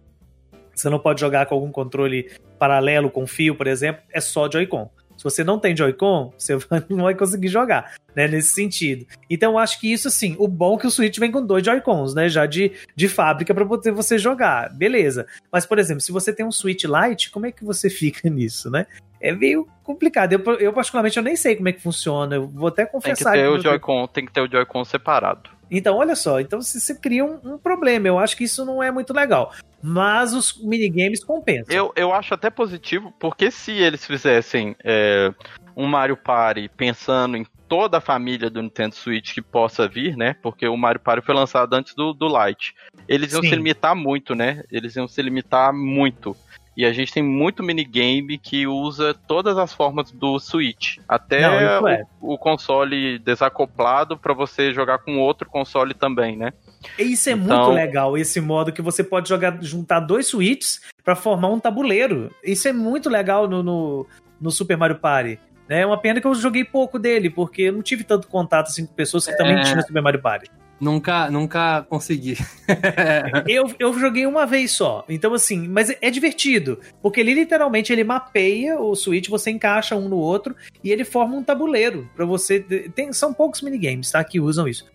você 0.74 0.88
não 0.88 1.00
pode 1.00 1.20
jogar 1.20 1.46
com 1.46 1.54
algum 1.54 1.72
controle 1.72 2.30
paralelo 2.58 3.10
com 3.10 3.26
fio, 3.26 3.56
por 3.56 3.66
exemplo, 3.66 4.02
é 4.12 4.20
só 4.20 4.48
Joy-Con. 4.50 4.88
Se 5.18 5.24
você 5.24 5.42
não 5.42 5.58
tem 5.58 5.76
Joy-Con, 5.76 6.32
você 6.38 6.56
não 6.88 7.04
vai 7.04 7.14
conseguir 7.14 7.48
jogar, 7.48 7.94
né? 8.14 8.28
Nesse 8.28 8.50
sentido. 8.50 9.04
Então, 9.28 9.52
eu 9.52 9.58
acho 9.58 9.80
que 9.80 9.92
isso, 9.92 10.08
sim, 10.10 10.36
o 10.38 10.46
bom 10.46 10.76
é 10.76 10.80
que 10.80 10.86
o 10.86 10.90
Switch 10.90 11.18
vem 11.18 11.32
com 11.32 11.44
dois 11.44 11.64
Joy-Cons, 11.64 12.14
né? 12.14 12.28
Já 12.28 12.46
de, 12.46 12.72
de 12.94 13.08
fábrica 13.08 13.52
para 13.52 13.66
poder 13.66 13.90
você 13.90 14.16
jogar. 14.16 14.72
Beleza. 14.72 15.26
Mas, 15.52 15.66
por 15.66 15.78
exemplo, 15.78 16.00
se 16.00 16.12
você 16.12 16.32
tem 16.32 16.46
um 16.46 16.52
Switch 16.52 16.84
Lite, 16.84 17.30
como 17.30 17.46
é 17.46 17.52
que 17.52 17.64
você 17.64 17.90
fica 17.90 18.30
nisso, 18.30 18.70
né? 18.70 18.86
É 19.20 19.32
meio 19.32 19.66
complicado. 19.82 20.32
Eu, 20.32 20.40
eu, 20.60 20.72
particularmente, 20.72 21.16
eu 21.16 21.22
nem 21.24 21.34
sei 21.34 21.56
como 21.56 21.68
é 21.68 21.72
que 21.72 21.82
funciona. 21.82 22.36
Eu 22.36 22.46
vou 22.46 22.68
até 22.68 22.84
Tem 22.84 22.86
que 22.86 22.92
confessar. 22.92 23.32
ter 23.32 23.42
que 23.42 23.48
o 23.48 23.60
Joy-Con, 23.60 24.06
tem 24.06 24.24
que 24.24 24.32
ter 24.32 24.40
o 24.40 24.48
Joy-Con 24.48 24.84
separado. 24.84 25.57
Então, 25.70 25.96
olha 25.96 26.16
só, 26.16 26.40
então 26.40 26.60
você 26.60 26.94
cria 26.94 27.24
um, 27.24 27.38
um 27.44 27.58
problema. 27.58 28.08
Eu 28.08 28.18
acho 28.18 28.36
que 28.36 28.44
isso 28.44 28.64
não 28.64 28.82
é 28.82 28.90
muito 28.90 29.12
legal. 29.12 29.52
Mas 29.82 30.34
os 30.34 30.60
minigames 30.62 31.22
compensam. 31.22 31.74
Eu, 31.74 31.92
eu 31.94 32.12
acho 32.12 32.34
até 32.34 32.50
positivo, 32.50 33.12
porque 33.18 33.50
se 33.50 33.72
eles 33.72 34.04
fizessem 34.04 34.74
é, 34.82 35.32
um 35.76 35.86
Mario 35.86 36.16
Party 36.16 36.68
pensando 36.76 37.36
em 37.36 37.46
toda 37.68 37.98
a 37.98 38.00
família 38.00 38.48
do 38.48 38.62
Nintendo 38.62 38.94
Switch 38.94 39.34
que 39.34 39.42
possa 39.42 39.86
vir, 39.86 40.16
né? 40.16 40.34
Porque 40.42 40.66
o 40.66 40.76
Mario 40.76 41.00
Party 41.00 41.24
foi 41.24 41.34
lançado 41.34 41.74
antes 41.74 41.94
do, 41.94 42.14
do 42.14 42.26
Lite. 42.26 42.74
Eles 43.06 43.32
iam 43.32 43.42
Sim. 43.42 43.50
se 43.50 43.54
limitar 43.54 43.94
muito, 43.94 44.34
né? 44.34 44.64
Eles 44.72 44.96
iam 44.96 45.06
se 45.06 45.20
limitar 45.20 45.72
muito. 45.72 46.34
E 46.78 46.86
a 46.86 46.92
gente 46.92 47.12
tem 47.12 47.24
muito 47.24 47.60
minigame 47.60 48.38
que 48.38 48.64
usa 48.64 49.12
todas 49.12 49.58
as 49.58 49.72
formas 49.72 50.12
do 50.12 50.38
Switch. 50.38 50.98
Até 51.08 51.40
Não, 51.40 51.88
é. 51.88 52.04
o, 52.20 52.34
o, 52.34 52.38
console 52.38 53.18
desacoplado 53.18 54.16
para 54.16 54.32
você 54.32 54.72
jogar 54.72 54.98
com 54.98 55.18
outro 55.18 55.50
console 55.50 55.92
também, 55.92 56.36
né? 56.36 56.52
Isso 56.96 57.30
é 57.30 57.32
então... 57.32 57.64
muito 57.64 57.74
legal, 57.74 58.16
esse 58.16 58.40
modo 58.40 58.70
que 58.70 58.80
você 58.80 59.02
pode 59.02 59.28
jogar, 59.28 59.60
juntar 59.60 59.98
dois 59.98 60.28
Switches 60.28 60.80
para 61.02 61.16
formar 61.16 61.48
um 61.48 61.58
tabuleiro. 61.58 62.32
Isso 62.44 62.68
é 62.68 62.72
muito 62.72 63.10
legal 63.10 63.48
no, 63.48 63.60
no, 63.60 64.06
no 64.40 64.50
Super 64.52 64.76
Mario 64.76 65.00
Party. 65.00 65.36
É 65.68 65.84
uma 65.84 65.98
pena 65.98 66.20
que 66.20 66.28
eu 66.28 66.34
joguei 66.36 66.64
pouco 66.64 66.96
dele, 66.96 67.28
porque 67.28 67.62
eu 67.62 67.72
não 67.72 67.82
tive 67.82 68.04
tanto 68.04 68.28
contato 68.28 68.68
assim, 68.68 68.86
com 68.86 68.94
pessoas 68.94 69.26
que 69.26 69.32
é... 69.32 69.36
também 69.36 69.60
tinham 69.64 69.82
Super 69.82 70.00
Mario 70.00 70.22
Party. 70.22 70.48
Nunca, 70.80 71.30
nunca 71.30 71.82
consegui. 71.88 72.36
eu, 73.48 73.72
eu 73.78 73.98
joguei 73.98 74.26
uma 74.26 74.46
vez 74.46 74.72
só. 74.72 75.04
Então, 75.08 75.34
assim, 75.34 75.66
mas 75.66 75.90
é 76.00 76.10
divertido. 76.10 76.78
Porque 77.02 77.20
ele 77.20 77.34
literalmente 77.34 77.92
ele 77.92 78.04
mapeia 78.04 78.78
o 78.78 78.94
Switch, 78.94 79.28
você 79.28 79.50
encaixa 79.50 79.96
um 79.96 80.08
no 80.08 80.16
outro 80.16 80.54
e 80.82 80.92
ele 80.92 81.04
forma 81.04 81.36
um 81.36 81.42
tabuleiro 81.42 82.08
para 82.14 82.24
você. 82.24 82.60
Tem, 82.94 83.12
são 83.12 83.34
poucos 83.34 83.60
minigames, 83.60 84.10
tá? 84.10 84.22
Que 84.22 84.40
usam 84.40 84.68
isso. 84.68 84.86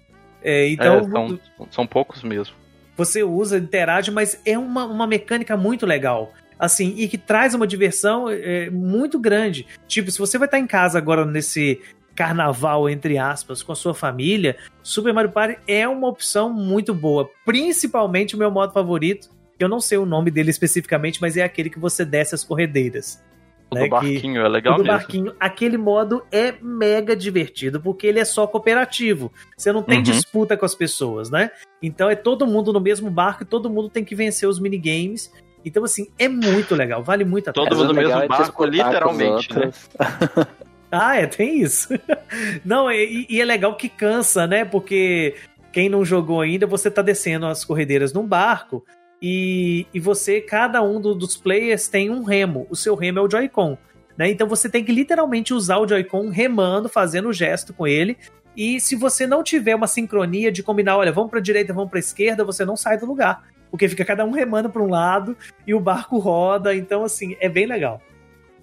É, 0.41 0.69
então. 0.69 0.99
É, 0.99 1.09
são, 1.09 1.39
são 1.69 1.87
poucos 1.87 2.23
mesmo. 2.23 2.55
Você 2.95 3.23
usa, 3.23 3.57
interage, 3.57 4.11
mas 4.11 4.39
é 4.45 4.57
uma, 4.57 4.85
uma 4.85 5.07
mecânica 5.07 5.57
muito 5.57 5.85
legal 5.85 6.31
assim, 6.59 6.93
e 6.97 7.09
que 7.09 7.17
traz 7.17 7.53
uma 7.53 7.67
diversão 7.67 8.29
é, 8.29 8.69
muito 8.69 9.19
grande. 9.19 9.67
Tipo, 9.85 10.09
se 10.09 10.17
você 10.17 10.37
vai 10.37 10.47
estar 10.47 10.59
em 10.59 10.67
casa 10.67 10.97
agora 10.97 11.25
nesse 11.25 11.81
carnaval, 12.15 12.89
entre 12.89 13.17
aspas, 13.17 13.63
com 13.63 13.71
a 13.71 13.75
sua 13.75 13.93
família, 13.93 14.57
Super 14.81 15.13
Mario 15.13 15.31
Party 15.31 15.59
é 15.67 15.87
uma 15.87 16.07
opção 16.07 16.51
muito 16.51 16.93
boa. 16.93 17.29
Principalmente 17.45 18.35
o 18.35 18.39
meu 18.39 18.51
modo 18.51 18.73
favorito, 18.73 19.29
eu 19.59 19.67
não 19.67 19.79
sei 19.79 19.97
o 19.97 20.05
nome 20.05 20.29
dele 20.29 20.49
especificamente, 20.49 21.21
mas 21.21 21.37
é 21.37 21.43
aquele 21.43 21.69
que 21.69 21.79
você 21.79 22.05
desce 22.05 22.35
as 22.35 22.43
corredeiras. 22.43 23.23
O 23.71 23.75
né, 23.75 23.85
do 23.85 23.89
barquinho, 23.89 24.33
que, 24.33 24.37
é 24.37 24.47
legal 24.47 24.73
o 24.73 24.77
do 24.77 24.83
mesmo. 24.83 24.97
barquinho, 24.97 25.35
aquele 25.39 25.77
modo 25.77 26.23
é 26.31 26.53
mega 26.61 27.15
divertido, 27.15 27.81
porque 27.81 28.05
ele 28.05 28.19
é 28.19 28.25
só 28.25 28.45
cooperativo. 28.45 29.31
Você 29.57 29.71
não 29.71 29.81
tem 29.81 29.97
uhum. 29.97 30.03
disputa 30.03 30.55
com 30.55 30.65
as 30.65 30.75
pessoas, 30.75 31.29
né? 31.29 31.49
Então 31.81 32.09
é 32.09 32.15
todo 32.15 32.45
mundo 32.45 32.71
no 32.71 32.79
mesmo 32.79 33.09
barco 33.09 33.43
e 33.43 33.45
todo 33.45 33.69
mundo 33.69 33.89
tem 33.89 34.05
que 34.05 34.15
vencer 34.15 34.47
os 34.47 34.59
minigames. 34.59 35.31
Então, 35.65 35.83
assim, 35.85 36.07
é 36.19 36.27
muito 36.27 36.75
legal, 36.75 37.01
vale 37.01 37.23
muito 37.23 37.49
a 37.49 37.53
pena. 37.53 37.69
Todo 37.69 37.77
mundo 37.77 37.93
no 37.93 38.01
mesmo 38.01 38.19
é 38.19 38.27
barco, 38.27 38.65
literalmente, 38.65 39.49
né? 39.57 39.71
Ah, 40.95 41.17
é, 41.17 41.25
tem 41.25 41.59
isso. 41.59 41.89
Não, 42.63 42.91
e, 42.91 43.25
e, 43.27 43.41
é 43.41 43.45
legal 43.45 43.75
que 43.75 43.89
cansa, 43.89 44.45
né? 44.45 44.63
Porque 44.63 45.33
quem 45.71 45.89
não 45.89 46.05
jogou 46.05 46.39
ainda, 46.39 46.67
você 46.67 46.91
tá 46.91 47.01
descendo 47.01 47.47
as 47.47 47.65
corredeiras 47.65 48.13
num 48.13 48.27
barco 48.27 48.85
e, 49.19 49.87
e 49.91 49.99
você, 49.99 50.39
cada 50.39 50.83
um 50.83 51.01
do, 51.01 51.15
dos 51.15 51.35
players 51.35 51.87
tem 51.87 52.11
um 52.11 52.21
remo. 52.21 52.67
O 52.69 52.75
seu 52.75 52.93
remo 52.93 53.17
é 53.17 53.21
o 53.23 53.29
Joy-Con. 53.29 53.75
Né? 54.15 54.29
Então 54.29 54.47
você 54.47 54.69
tem 54.69 54.83
que 54.83 54.91
literalmente 54.91 55.51
usar 55.51 55.79
o 55.79 55.87
Joy-Con 55.87 56.29
remando, 56.29 56.87
fazendo 56.87 57.29
o 57.29 57.33
gesto 57.33 57.73
com 57.73 57.87
ele. 57.87 58.15
E 58.55 58.79
se 58.79 58.95
você 58.95 59.25
não 59.25 59.41
tiver 59.41 59.73
uma 59.73 59.87
sincronia 59.87 60.51
de 60.51 60.61
combinar, 60.61 60.95
olha, 60.95 61.11
vamos 61.11 61.31
para 61.31 61.39
direita, 61.39 61.73
vamos 61.73 61.89
para 61.89 61.97
esquerda, 61.97 62.45
você 62.45 62.63
não 62.63 62.75
sai 62.75 62.99
do 62.99 63.07
lugar, 63.07 63.47
porque 63.71 63.89
fica 63.89 64.05
cada 64.05 64.23
um 64.23 64.29
remando 64.29 64.69
para 64.69 64.83
um 64.83 64.89
lado 64.89 65.35
e 65.65 65.73
o 65.73 65.79
barco 65.79 66.19
roda. 66.19 66.75
Então 66.75 67.03
assim, 67.03 67.35
é 67.39 67.49
bem 67.49 67.65
legal. 67.65 67.99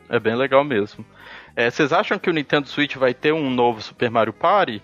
É 0.09 0.21
bem 0.21 0.37
legal 0.37 0.65
mesmo. 0.65 1.05
É, 1.61 1.71
vocês 1.71 1.93
acham 1.93 2.19
que 2.19 2.31
o 2.31 2.33
Nintendo 2.33 2.69
Switch 2.69 2.97
vai 2.97 3.13
ter 3.13 3.33
um 3.33 3.51
novo 3.51 3.83
Super 3.83 4.11
Mario 4.11 4.33
Party? 4.33 4.83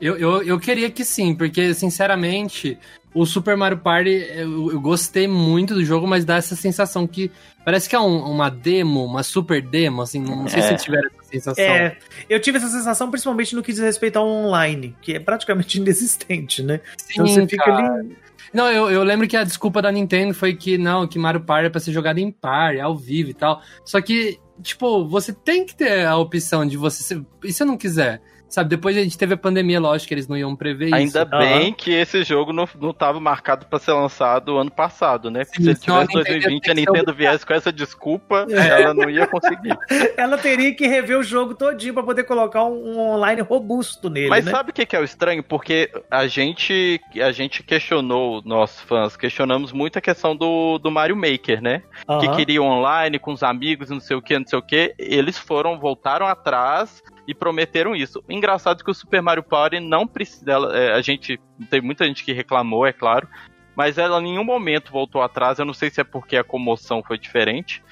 Eu, 0.00 0.16
eu, 0.16 0.42
eu 0.42 0.60
queria 0.60 0.88
que 0.88 1.04
sim, 1.04 1.34
porque, 1.34 1.74
sinceramente, 1.74 2.78
o 3.12 3.26
Super 3.26 3.56
Mario 3.56 3.78
Party, 3.78 4.10
eu, 4.10 4.70
eu 4.70 4.80
gostei 4.80 5.26
muito 5.26 5.74
do 5.74 5.84
jogo, 5.84 6.06
mas 6.06 6.24
dá 6.24 6.36
essa 6.36 6.54
sensação 6.54 7.08
que 7.08 7.30
parece 7.64 7.88
que 7.88 7.96
é 7.96 7.98
um, 7.98 8.18
uma 8.18 8.48
demo, 8.48 9.04
uma 9.04 9.24
super 9.24 9.60
demo, 9.60 10.02
assim, 10.02 10.20
não 10.20 10.46
sei 10.46 10.60
é. 10.60 10.62
se 10.62 10.84
tiveram 10.84 11.08
essa 11.08 11.28
sensação. 11.30 11.64
É, 11.64 11.96
eu 12.28 12.38
tive 12.38 12.58
essa 12.58 12.68
sensação 12.68 13.10
principalmente 13.10 13.56
no 13.56 13.62
que 13.62 13.72
diz 13.72 13.80
respeito 13.80 14.16
ao 14.16 14.28
online, 14.28 14.94
que 15.00 15.14
é 15.14 15.18
praticamente 15.18 15.78
inexistente, 15.80 16.62
né? 16.62 16.80
Sim, 16.98 17.14
então 17.14 17.26
você 17.26 17.46
fica 17.48 17.64
cara. 17.64 17.94
ali... 17.94 18.16
Não, 18.52 18.70
eu, 18.70 18.88
eu 18.88 19.02
lembro 19.02 19.26
que 19.26 19.36
a 19.36 19.42
desculpa 19.42 19.82
da 19.82 19.90
Nintendo 19.90 20.32
foi 20.32 20.54
que 20.54 20.78
não, 20.78 21.08
que 21.08 21.18
Mario 21.18 21.40
Party 21.40 21.66
é 21.66 21.70
pra 21.70 21.80
ser 21.80 21.90
jogado 21.90 22.18
em 22.18 22.30
par, 22.30 22.78
ao 22.78 22.96
vivo 22.96 23.30
e 23.30 23.34
tal. 23.34 23.60
Só 23.84 24.00
que 24.00 24.38
tipo, 24.62 25.06
você 25.06 25.32
tem 25.32 25.64
que 25.64 25.74
ter 25.74 26.06
a 26.06 26.16
opção 26.16 26.66
de 26.66 26.76
você. 26.76 27.22
E 27.42 27.52
se 27.52 27.62
eu 27.62 27.66
não 27.66 27.76
quiser? 27.76 28.20
Sabe, 28.54 28.70
depois 28.70 28.96
a 28.96 29.02
gente 29.02 29.18
teve 29.18 29.34
a 29.34 29.36
pandemia, 29.36 29.80
lógico 29.80 30.06
que 30.06 30.14
eles 30.14 30.28
não 30.28 30.36
iam 30.36 30.54
prever 30.54 30.94
Ainda 30.94 31.02
isso. 31.02 31.18
Ainda 31.18 31.38
bem 31.38 31.66
uhum. 31.70 31.72
que 31.72 31.90
esse 31.90 32.22
jogo 32.22 32.52
não, 32.52 32.68
não 32.80 32.92
tava 32.92 33.18
marcado 33.18 33.66
para 33.66 33.80
ser 33.80 33.90
lançado 33.90 34.56
ano 34.56 34.70
passado, 34.70 35.28
né? 35.28 35.44
Porque 35.44 35.56
Sim, 35.56 35.64
se 35.64 35.70
ele 35.70 35.78
tivesse 35.80 36.12
2020 36.12 36.70
a 36.70 36.74
Nintendo 36.74 37.12
viesse 37.12 37.44
com 37.44 37.52
essa 37.52 37.72
desculpa, 37.72 38.46
é. 38.48 38.82
ela 38.82 38.94
não 38.94 39.10
ia 39.10 39.26
conseguir. 39.26 39.76
ela 40.16 40.38
teria 40.38 40.72
que 40.72 40.86
rever 40.86 41.18
o 41.18 41.22
jogo 41.24 41.52
todinho 41.52 41.94
para 41.94 42.04
poder 42.04 42.22
colocar 42.22 42.62
um, 42.62 42.96
online 42.96 43.40
robusto 43.40 44.08
nele, 44.08 44.28
Mas 44.28 44.44
né? 44.44 44.52
sabe 44.52 44.70
o 44.70 44.72
que, 44.72 44.86
que 44.86 44.94
é 44.94 45.00
o 45.00 45.04
estranho? 45.04 45.42
Porque 45.42 45.90
a 46.08 46.28
gente, 46.28 47.00
a 47.20 47.32
gente 47.32 47.60
questionou, 47.64 48.40
nós 48.44 48.80
fãs, 48.82 49.16
questionamos 49.16 49.72
muito 49.72 49.98
a 49.98 50.00
questão 50.00 50.36
do, 50.36 50.78
do 50.78 50.92
Mario 50.92 51.16
Maker, 51.16 51.60
né? 51.60 51.82
Uhum. 52.08 52.20
Que 52.20 52.28
queria 52.36 52.62
online 52.62 53.18
com 53.18 53.32
os 53.32 53.42
amigos, 53.42 53.90
não 53.90 53.98
sei 53.98 54.16
o 54.16 54.22
que, 54.22 54.38
não 54.38 54.46
sei 54.46 54.60
o 54.60 54.62
que. 54.62 54.94
Eles 54.96 55.36
foram, 55.36 55.76
voltaram 55.76 56.24
atrás 56.24 57.02
e 57.26 57.34
prometeram 57.34 57.94
isso. 57.94 58.22
Engraçado 58.28 58.84
que 58.84 58.90
o 58.90 58.94
Super 58.94 59.22
Mario 59.22 59.42
Party 59.42 59.80
não 59.80 60.06
precisa. 60.06 60.52
É, 60.72 60.92
a 60.92 61.00
gente. 61.00 61.40
Tem 61.70 61.80
muita 61.80 62.06
gente 62.06 62.24
que 62.24 62.32
reclamou, 62.32 62.86
é 62.86 62.92
claro. 62.92 63.28
Mas 63.76 63.98
ela 63.98 64.20
em 64.20 64.24
nenhum 64.24 64.44
momento 64.44 64.92
voltou 64.92 65.22
atrás. 65.22 65.58
Eu 65.58 65.64
não 65.64 65.74
sei 65.74 65.90
se 65.90 66.00
é 66.00 66.04
porque 66.04 66.36
a 66.36 66.44
comoção 66.44 67.02
foi 67.02 67.18
diferente. 67.18 67.82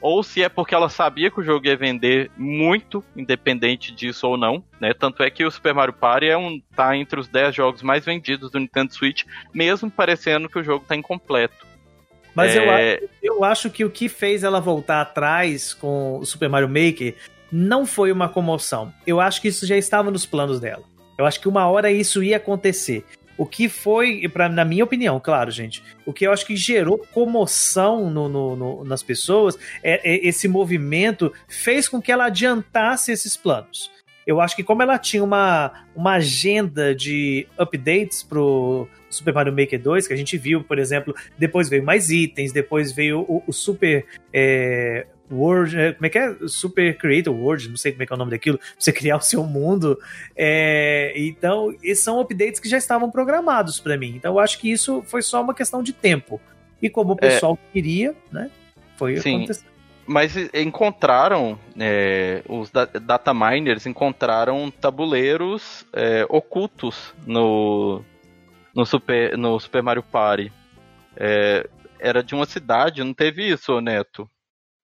Ou 0.00 0.22
se 0.22 0.42
é 0.42 0.48
porque 0.48 0.74
ela 0.74 0.88
sabia 0.88 1.30
que 1.30 1.40
o 1.40 1.44
jogo 1.44 1.66
ia 1.66 1.76
vender 1.76 2.30
muito, 2.36 3.04
independente 3.14 3.92
disso 3.92 4.26
ou 4.26 4.36
não, 4.38 4.64
né? 4.80 4.94
Tanto 4.94 5.22
é 5.22 5.30
que 5.30 5.44
o 5.44 5.50
Super 5.50 5.74
Mario 5.74 5.92
Party 5.92 6.26
é 6.26 6.38
um, 6.38 6.58
tá 6.74 6.96
entre 6.96 7.20
os 7.20 7.28
10 7.28 7.54
jogos 7.54 7.82
mais 7.82 8.04
vendidos 8.04 8.50
do 8.50 8.58
Nintendo 8.58 8.94
Switch, 8.94 9.24
mesmo 9.52 9.90
parecendo 9.90 10.48
que 10.48 10.58
o 10.58 10.64
jogo 10.64 10.86
tá 10.88 10.96
incompleto. 10.96 11.66
Mas 12.34 12.56
é... 12.56 12.98
eu, 13.22 13.34
eu 13.34 13.44
acho 13.44 13.68
que 13.68 13.84
o 13.84 13.90
que 13.90 14.08
fez 14.08 14.42
ela 14.42 14.60
voltar 14.60 15.02
atrás 15.02 15.74
com 15.74 16.18
o 16.18 16.24
Super 16.24 16.48
Mario 16.48 16.68
Maker 16.68 17.14
não 17.50 17.86
foi 17.86 18.12
uma 18.12 18.28
comoção. 18.28 18.92
Eu 19.06 19.20
acho 19.20 19.40
que 19.40 19.48
isso 19.48 19.66
já 19.66 19.76
estava 19.76 20.10
nos 20.10 20.26
planos 20.26 20.60
dela. 20.60 20.82
Eu 21.18 21.26
acho 21.26 21.40
que 21.40 21.48
uma 21.48 21.68
hora 21.68 21.90
isso 21.90 22.22
ia 22.22 22.36
acontecer. 22.36 23.04
O 23.36 23.46
que 23.46 23.68
foi, 23.68 24.28
pra, 24.28 24.48
na 24.48 24.64
minha 24.64 24.84
opinião, 24.84 25.18
claro, 25.18 25.50
gente, 25.50 25.82
o 26.04 26.12
que 26.12 26.26
eu 26.26 26.32
acho 26.32 26.44
que 26.44 26.54
gerou 26.56 26.98
comoção 26.98 28.10
no, 28.10 28.28
no, 28.28 28.56
no, 28.56 28.84
nas 28.84 29.02
pessoas, 29.02 29.58
é, 29.82 30.00
é, 30.04 30.26
esse 30.26 30.46
movimento 30.46 31.32
fez 31.48 31.88
com 31.88 32.02
que 32.02 32.12
ela 32.12 32.26
adiantasse 32.26 33.10
esses 33.10 33.36
planos. 33.36 33.90
Eu 34.26 34.40
acho 34.40 34.54
que 34.54 34.62
como 34.62 34.82
ela 34.82 34.98
tinha 34.98 35.24
uma, 35.24 35.72
uma 35.96 36.14
agenda 36.16 36.94
de 36.94 37.46
updates 37.58 38.22
pro 38.22 38.86
Super 39.08 39.32
Mario 39.32 39.56
Maker 39.56 39.80
2, 39.80 40.06
que 40.06 40.12
a 40.12 40.16
gente 40.16 40.36
viu, 40.36 40.62
por 40.62 40.78
exemplo, 40.78 41.14
depois 41.38 41.68
veio 41.68 41.82
mais 41.82 42.10
itens, 42.10 42.52
depois 42.52 42.92
veio 42.92 43.20
o, 43.22 43.42
o 43.46 43.52
Super 43.52 44.04
é, 44.32 45.06
World, 45.30 45.78
é, 45.78 45.92
como 45.92 46.06
é 46.06 46.08
que 46.08 46.18
é? 46.18 46.36
Super 46.46 46.96
Creator 46.96 47.34
World, 47.34 47.68
não 47.68 47.76
sei 47.76 47.92
como 47.92 48.02
é 48.02 48.06
que 48.06 48.12
é 48.12 48.16
o 48.16 48.18
nome 48.18 48.30
daquilo, 48.30 48.58
você 48.78 48.92
criar 48.92 49.16
o 49.16 49.20
seu 49.20 49.44
mundo. 49.44 49.98
É, 50.36 51.12
então, 51.16 51.74
esses 51.82 52.02
são 52.02 52.20
updates 52.20 52.60
que 52.60 52.68
já 52.68 52.78
estavam 52.78 53.10
programados 53.10 53.78
para 53.78 53.96
mim. 53.96 54.14
Então, 54.16 54.34
eu 54.34 54.38
acho 54.38 54.58
que 54.58 54.70
isso 54.70 55.02
foi 55.02 55.22
só 55.22 55.40
uma 55.40 55.54
questão 55.54 55.82
de 55.82 55.92
tempo. 55.92 56.40
E 56.82 56.88
como 56.88 57.12
o 57.12 57.16
é. 57.16 57.28
pessoal 57.28 57.58
é, 57.62 57.72
queria, 57.72 58.14
né? 58.32 58.50
Foi 58.96 59.16
sim, 59.18 59.36
acontecendo. 59.36 59.70
Mas 60.06 60.34
encontraram, 60.52 61.58
é, 61.78 62.42
os 62.48 62.70
data 62.70 63.32
miners 63.32 63.86
encontraram 63.86 64.68
tabuleiros 64.70 65.86
é, 65.92 66.26
ocultos 66.28 67.14
no, 67.24 68.02
no, 68.74 68.84
Super, 68.84 69.38
no 69.38 69.60
Super 69.60 69.82
Mario 69.82 70.02
Party. 70.02 70.52
era 72.00 72.24
de 72.24 72.34
uma 72.34 72.46
cidade, 72.46 73.04
não 73.04 73.14
teve 73.14 73.48
isso, 73.48 73.80
Neto? 73.80 74.28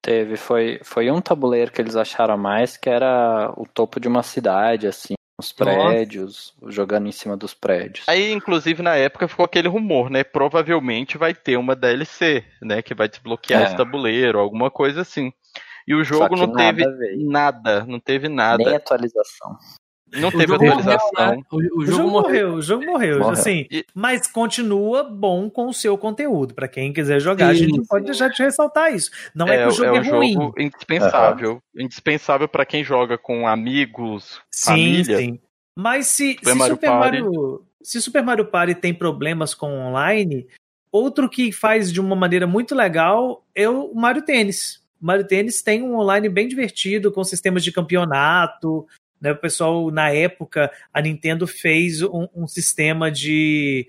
Teve, 0.06 0.36
foi, 0.36 0.78
foi 0.84 1.10
um 1.10 1.20
tabuleiro 1.20 1.72
que 1.72 1.82
eles 1.82 1.96
acharam 1.96 2.34
a 2.34 2.36
mais, 2.36 2.76
que 2.76 2.88
era 2.88 3.52
o 3.56 3.66
topo 3.66 3.98
de 3.98 4.06
uma 4.06 4.22
cidade, 4.22 4.86
assim, 4.86 5.14
os 5.36 5.50
prédios, 5.50 6.54
Nossa. 6.60 6.72
jogando 6.72 7.08
em 7.08 7.12
cima 7.12 7.36
dos 7.36 7.52
prédios. 7.52 8.08
Aí, 8.08 8.30
inclusive, 8.30 8.84
na 8.84 8.94
época 8.94 9.26
ficou 9.26 9.44
aquele 9.44 9.66
rumor, 9.66 10.08
né? 10.08 10.22
Provavelmente 10.22 11.18
vai 11.18 11.34
ter 11.34 11.56
uma 11.56 11.74
DLC, 11.74 12.44
né? 12.62 12.82
Que 12.82 12.94
vai 12.94 13.08
desbloquear 13.08 13.62
é. 13.62 13.64
esse 13.64 13.76
tabuleiro, 13.76 14.38
alguma 14.38 14.70
coisa 14.70 15.00
assim. 15.00 15.32
E 15.88 15.92
o 15.92 16.04
jogo 16.04 16.36
não 16.36 16.52
teve 16.52 16.84
nada, 17.16 17.84
não 17.84 17.98
teve 17.98 18.28
nada. 18.28 18.62
Nem 18.62 18.76
atualização. 18.76 19.58
Não 20.12 20.30
teve 20.30 20.54
atualização. 20.54 21.10
Morreu, 21.16 21.36
né? 21.36 21.42
o, 21.50 21.56
o, 21.56 21.78
o, 21.78 21.86
jogo, 21.86 22.10
morreu. 22.10 22.54
o 22.54 22.62
jogo 22.62 22.86
morreu, 22.86 23.18
morreu. 23.18 23.30
Assim, 23.30 23.66
e... 23.70 23.84
Mas 23.94 24.26
continua 24.26 25.02
bom 25.02 25.50
com 25.50 25.68
o 25.68 25.74
seu 25.74 25.98
conteúdo. 25.98 26.54
para 26.54 26.68
quem 26.68 26.92
quiser 26.92 27.20
jogar, 27.20 27.46
sim, 27.46 27.50
a 27.50 27.54
gente 27.54 27.78
não 27.78 27.84
pode 27.84 28.04
deixar 28.04 28.28
de 28.28 28.42
ressaltar 28.42 28.94
isso. 28.94 29.10
Não 29.34 29.48
é, 29.48 29.56
é 29.56 29.62
que 29.62 29.68
o 29.68 29.70
jogo 29.72 29.96
é, 29.96 29.98
é 29.98 30.10
ruim. 30.10 30.32
Jogo 30.34 30.54
indispensável. 30.60 31.52
Uhum. 31.52 31.84
Indispensável 31.84 32.48
para 32.48 32.64
quem 32.64 32.84
joga 32.84 33.18
com 33.18 33.46
amigos, 33.48 34.40
sim, 34.50 34.70
família. 34.70 35.18
Sim. 35.18 35.40
Mas 35.76 36.06
se 36.06 36.34
Super, 36.34 36.52
se, 36.52 36.54
Mario 36.56 36.74
Super 36.74 36.90
Mario, 36.90 37.64
se 37.82 38.02
Super 38.02 38.22
Mario 38.22 38.46
Party 38.46 38.74
tem 38.74 38.94
problemas 38.94 39.54
com 39.54 39.68
online, 39.68 40.46
Outro 40.96 41.28
que 41.28 41.52
faz 41.52 41.92
de 41.92 42.00
uma 42.00 42.16
maneira 42.16 42.46
muito 42.46 42.74
legal 42.74 43.44
é 43.54 43.68
o 43.68 43.94
Mario 43.94 44.22
Tênis. 44.22 44.82
O 44.98 45.04
Mario 45.04 45.26
Tênis 45.26 45.60
tem 45.60 45.82
um 45.82 45.98
online 45.98 46.26
bem 46.26 46.48
divertido, 46.48 47.12
com 47.12 47.22
sistemas 47.22 47.62
de 47.62 47.70
campeonato. 47.70 48.86
Né? 49.20 49.32
O 49.32 49.36
pessoal, 49.36 49.90
na 49.90 50.10
época, 50.10 50.70
a 50.92 51.00
Nintendo 51.00 51.46
fez 51.46 52.02
um, 52.02 52.28
um 52.34 52.46
sistema 52.46 53.10
de, 53.10 53.88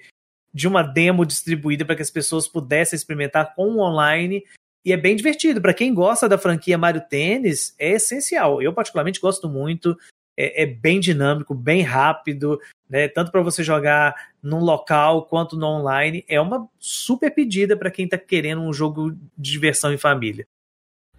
de 0.54 0.68
uma 0.68 0.82
demo 0.84 1.26
distribuída 1.26 1.86
para 1.86 1.96
que 1.96 2.02
as 2.02 2.12
pessoas 2.12 2.48
pudessem 2.48 2.96
experimentar 2.96 3.54
com 3.56 3.76
o 3.76 3.80
online. 3.80 4.44
E 4.86 4.94
é 4.94 4.98
bem 4.98 5.16
divertido. 5.16 5.62
Para 5.62 5.74
quem 5.74 5.94
gosta 5.94 6.30
da 6.30 6.38
franquia 6.38 6.78
Mario 6.78 7.02
Tênis, 7.10 7.76
é 7.78 7.92
essencial. 7.92 8.62
Eu, 8.62 8.74
particularmente, 8.74 9.20
gosto 9.20 9.50
muito. 9.50 9.98
É, 10.38 10.64
é 10.64 10.66
bem 10.66 11.00
dinâmico, 11.00 11.54
bem 11.54 11.82
rápido, 11.82 12.60
né? 12.90 13.08
Tanto 13.08 13.32
para 13.32 13.42
você 13.42 13.64
jogar 13.64 14.16
num 14.42 14.60
local 14.60 15.26
quanto 15.26 15.58
no 15.58 15.66
online. 15.66 16.24
É 16.28 16.40
uma 16.40 16.70
super 16.80 17.32
pedida 17.32 17.76
para 17.76 17.92
quem 17.92 18.06
está 18.06 18.18
querendo 18.18 18.62
um 18.62 18.72
jogo 18.72 19.12
de 19.38 19.52
diversão 19.52 19.92
em 19.92 19.98
família. 19.98 20.48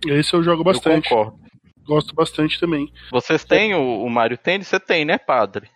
Esse 0.07 0.35
eu 0.35 0.43
jogo 0.43 0.63
bastante. 0.63 1.11
Eu 1.11 1.17
concordo. 1.17 1.48
Gosto 1.89 2.15
bastante 2.15 2.61
também. 2.61 2.93
Vocês 3.11 3.45
têm 3.45 3.75
o, 3.75 4.05
o 4.05 4.11
Mario 4.11 4.37
Tennis? 4.37 4.69
Você 4.69 4.79
tem, 4.79 5.07
né, 5.07 5.17
padre? 5.17 5.71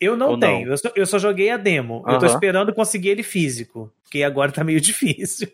Eu 0.00 0.16
não 0.16 0.30
Ou 0.30 0.38
tenho, 0.38 0.64
não? 0.64 0.72
Eu, 0.72 0.78
só, 0.78 0.90
eu 0.96 1.06
só 1.06 1.18
joguei 1.18 1.50
a 1.50 1.58
demo. 1.58 2.02
Eu 2.06 2.18
tô 2.18 2.24
esperando 2.26 2.72
conseguir 2.72 3.10
ele 3.10 3.22
físico, 3.22 3.92
porque 4.02 4.22
agora 4.22 4.50
tá 4.50 4.64
meio 4.64 4.80
difícil. 4.80 5.48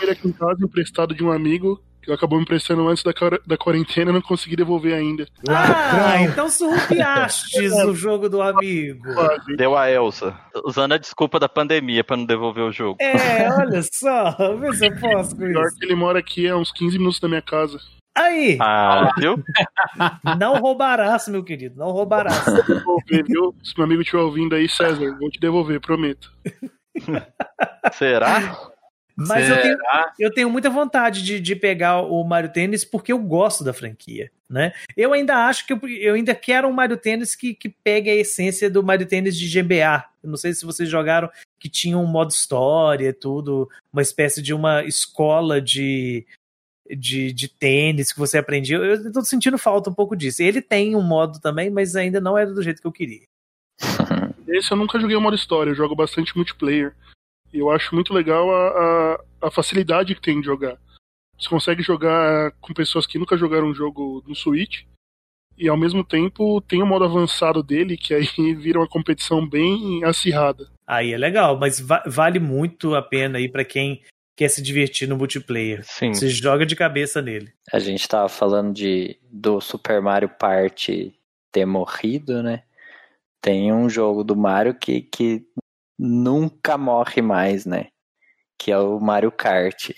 Ele 0.00 0.10
aqui 0.10 0.28
em 0.28 0.32
casa, 0.32 0.64
emprestado 0.64 1.14
de 1.14 1.22
um 1.22 1.30
amigo, 1.30 1.82
que 2.04 2.12
acabou 2.12 2.38
me 2.38 2.44
emprestando 2.44 2.86
antes 2.86 3.02
da, 3.02 3.12
da 3.46 3.56
quarentena 3.56 4.10
e 4.10 4.14
não 4.14 4.22
consegui 4.22 4.54
devolver 4.54 4.94
ainda. 4.94 5.26
Ah, 5.48 6.20
então 6.22 6.48
surrupiastes 6.48 7.72
o 7.72 7.94
jogo 7.94 8.28
do 8.28 8.40
amigo. 8.40 9.02
Deu 9.56 9.76
a 9.76 9.90
Elsa. 9.90 10.38
Usando 10.64 10.92
a 10.92 10.98
desculpa 10.98 11.40
da 11.40 11.48
pandemia 11.48 12.04
pra 12.04 12.16
não 12.16 12.24
devolver 12.24 12.64
o 12.64 12.72
jogo. 12.72 12.98
É, 13.00 13.50
olha 13.52 13.82
só, 13.82 14.56
vê 14.56 14.72
se 14.74 14.86
eu 14.86 14.96
posso 15.00 15.34
com 15.34 15.42
Pior 15.42 15.66
isso. 15.66 15.78
que 15.78 15.84
ele 15.84 15.94
mora 15.94 16.18
aqui 16.18 16.48
a 16.48 16.56
uns 16.56 16.70
15 16.70 16.98
minutos 16.98 17.20
da 17.20 17.28
minha 17.28 17.42
casa. 17.42 17.80
Aí, 18.16 18.56
Ah, 18.60 19.12
viu? 19.18 19.42
não 20.38 20.60
roubarás, 20.60 21.26
meu 21.28 21.42
querido, 21.42 21.76
não 21.78 21.90
roubarás. 21.90 22.44
Devolver, 22.66 23.24
viu? 23.26 23.54
Se 23.62 23.74
meu 23.76 23.84
amigo 23.84 24.02
estiver 24.02 24.22
ouvindo 24.22 24.54
aí, 24.54 24.68
César, 24.68 25.16
vou 25.18 25.30
te 25.30 25.40
devolver, 25.40 25.80
prometo. 25.80 26.32
Será? 27.92 28.70
Mas 29.16 29.48
eu 29.48 29.60
tenho, 29.62 29.76
Será? 29.76 30.12
eu 30.18 30.32
tenho 30.32 30.50
muita 30.50 30.68
vontade 30.68 31.22
de, 31.22 31.38
de 31.38 31.54
pegar 31.54 32.00
o 32.02 32.22
Mario 32.24 32.52
Tênis 32.52 32.84
porque 32.84 33.12
eu 33.12 33.18
gosto 33.18 33.62
da 33.62 33.72
franquia, 33.72 34.30
né? 34.50 34.72
Eu 34.96 35.12
ainda 35.12 35.46
acho 35.46 35.66
que 35.66 35.72
eu, 35.72 35.80
eu 35.88 36.14
ainda 36.14 36.34
quero 36.34 36.66
um 36.66 36.72
Mario 36.72 36.96
Tênis 36.96 37.36
que, 37.36 37.54
que 37.54 37.68
pegue 37.68 38.10
a 38.10 38.14
essência 38.14 38.68
do 38.68 38.82
Mario 38.82 39.06
Tênis 39.06 39.36
de 39.36 39.48
GBA. 39.62 40.04
Eu 40.22 40.30
não 40.30 40.36
sei 40.36 40.52
se 40.52 40.64
vocês 40.66 40.88
jogaram 40.88 41.30
que 41.60 41.68
tinha 41.68 41.96
um 41.96 42.06
modo 42.06 42.30
história, 42.30 43.12
tudo, 43.12 43.68
uma 43.92 44.02
espécie 44.02 44.42
de 44.42 44.52
uma 44.52 44.82
escola 44.84 45.60
de, 45.60 46.26
de, 46.88 47.32
de 47.32 47.48
tênis 47.48 48.12
que 48.12 48.18
você 48.18 48.38
aprendia. 48.38 48.76
Eu, 48.76 49.12
tô 49.12 49.22
sentindo 49.22 49.58
falta 49.58 49.90
um 49.90 49.94
pouco 49.94 50.16
disso. 50.16 50.42
Ele 50.42 50.60
tem 50.60 50.94
um 50.94 51.02
modo 51.02 51.40
também, 51.40 51.70
mas 51.70 51.96
ainda 51.96 52.20
não 52.20 52.36
era 52.36 52.52
do 52.52 52.62
jeito 52.62 52.80
que 52.80 52.86
eu 52.86 52.92
queria. 52.92 53.22
Esse 54.48 54.72
eu 54.72 54.76
nunca 54.76 55.00
joguei 55.00 55.16
o 55.16 55.20
modo 55.20 55.34
história, 55.34 55.70
eu 55.70 55.74
jogo 55.74 55.96
bastante 55.96 56.36
multiplayer. 56.36 56.94
E 57.52 57.58
eu 57.58 57.70
acho 57.70 57.94
muito 57.94 58.12
legal 58.12 58.50
a, 58.50 58.68
a, 58.68 59.20
a 59.48 59.50
facilidade 59.50 60.14
que 60.14 60.20
tem 60.20 60.40
de 60.40 60.46
jogar. 60.46 60.76
Você 61.38 61.48
consegue 61.48 61.82
jogar 61.82 62.52
com 62.60 62.72
pessoas 62.72 63.06
que 63.06 63.18
nunca 63.18 63.36
jogaram 63.36 63.68
um 63.68 63.74
jogo 63.74 64.22
no 64.26 64.34
Switch. 64.34 64.82
E 65.56 65.68
ao 65.68 65.76
mesmo 65.76 66.02
tempo 66.02 66.60
tem 66.60 66.82
o 66.82 66.86
modo 66.86 67.04
avançado 67.04 67.62
dele, 67.62 67.96
que 67.96 68.12
aí 68.12 68.26
vira 68.54 68.78
uma 68.78 68.88
competição 68.88 69.48
bem 69.48 70.02
acirrada. 70.04 70.68
Aí 70.86 71.12
é 71.12 71.18
legal, 71.18 71.58
mas 71.58 71.80
va- 71.80 72.02
vale 72.06 72.38
muito 72.38 72.94
a 72.94 73.02
pena 73.02 73.38
aí 73.38 73.48
pra 73.48 73.64
quem 73.64 74.02
quer 74.36 74.48
se 74.48 74.60
divertir 74.62 75.08
no 75.08 75.16
multiplayer. 75.16 75.82
Sim. 75.84 76.12
Você 76.12 76.28
joga 76.28 76.66
de 76.66 76.74
cabeça 76.76 77.22
nele. 77.22 77.52
A 77.72 77.78
gente 77.78 78.06
tava 78.08 78.28
falando 78.28 78.72
de 78.72 79.18
do 79.30 79.60
Super 79.60 80.00
Mario 80.02 80.28
Party 80.28 81.14
ter 81.52 81.64
morrido, 81.64 82.42
né? 82.42 82.62
Tem 83.40 83.72
um 83.72 83.88
jogo 83.88 84.24
do 84.24 84.34
Mario 84.34 84.74
que, 84.74 85.02
que 85.02 85.46
nunca 85.98 86.76
morre 86.78 87.20
mais, 87.22 87.66
né? 87.66 87.86
Que 88.58 88.72
é 88.72 88.78
o 88.78 88.98
Mario 88.98 89.30
Kart. 89.30 89.90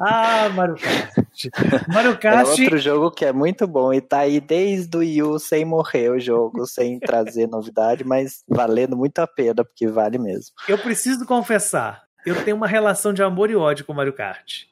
Ah, 0.00 0.48
Mario 0.48 0.76
Kart. 0.76 1.14
Mario 1.92 2.12
É 2.12 2.16
Kart. 2.16 2.48
outro 2.48 2.78
jogo 2.78 3.10
que 3.10 3.24
é 3.24 3.32
muito 3.32 3.66
bom 3.66 3.92
e 3.92 4.00
tá 4.00 4.20
aí 4.20 4.40
desde 4.40 4.96
o 4.96 5.00
Wii 5.00 5.22
U 5.22 5.38
sem 5.38 5.64
morrer 5.64 6.10
o 6.10 6.18
jogo, 6.18 6.66
sem 6.66 6.98
trazer 7.00 7.46
novidade, 7.48 8.04
mas 8.04 8.42
valendo 8.48 8.96
muito 8.96 9.18
a 9.18 9.26
pena, 9.26 9.64
porque 9.64 9.86
vale 9.86 10.16
mesmo. 10.18 10.54
Eu 10.68 10.78
preciso 10.78 11.26
confessar, 11.26 12.03
eu 12.24 12.44
tenho 12.44 12.56
uma 12.56 12.66
relação 12.66 13.12
de 13.12 13.22
amor 13.22 13.50
e 13.50 13.56
ódio 13.56 13.84
com 13.84 13.92
o 13.92 13.96
Mario 13.96 14.12
Kart. 14.12 14.64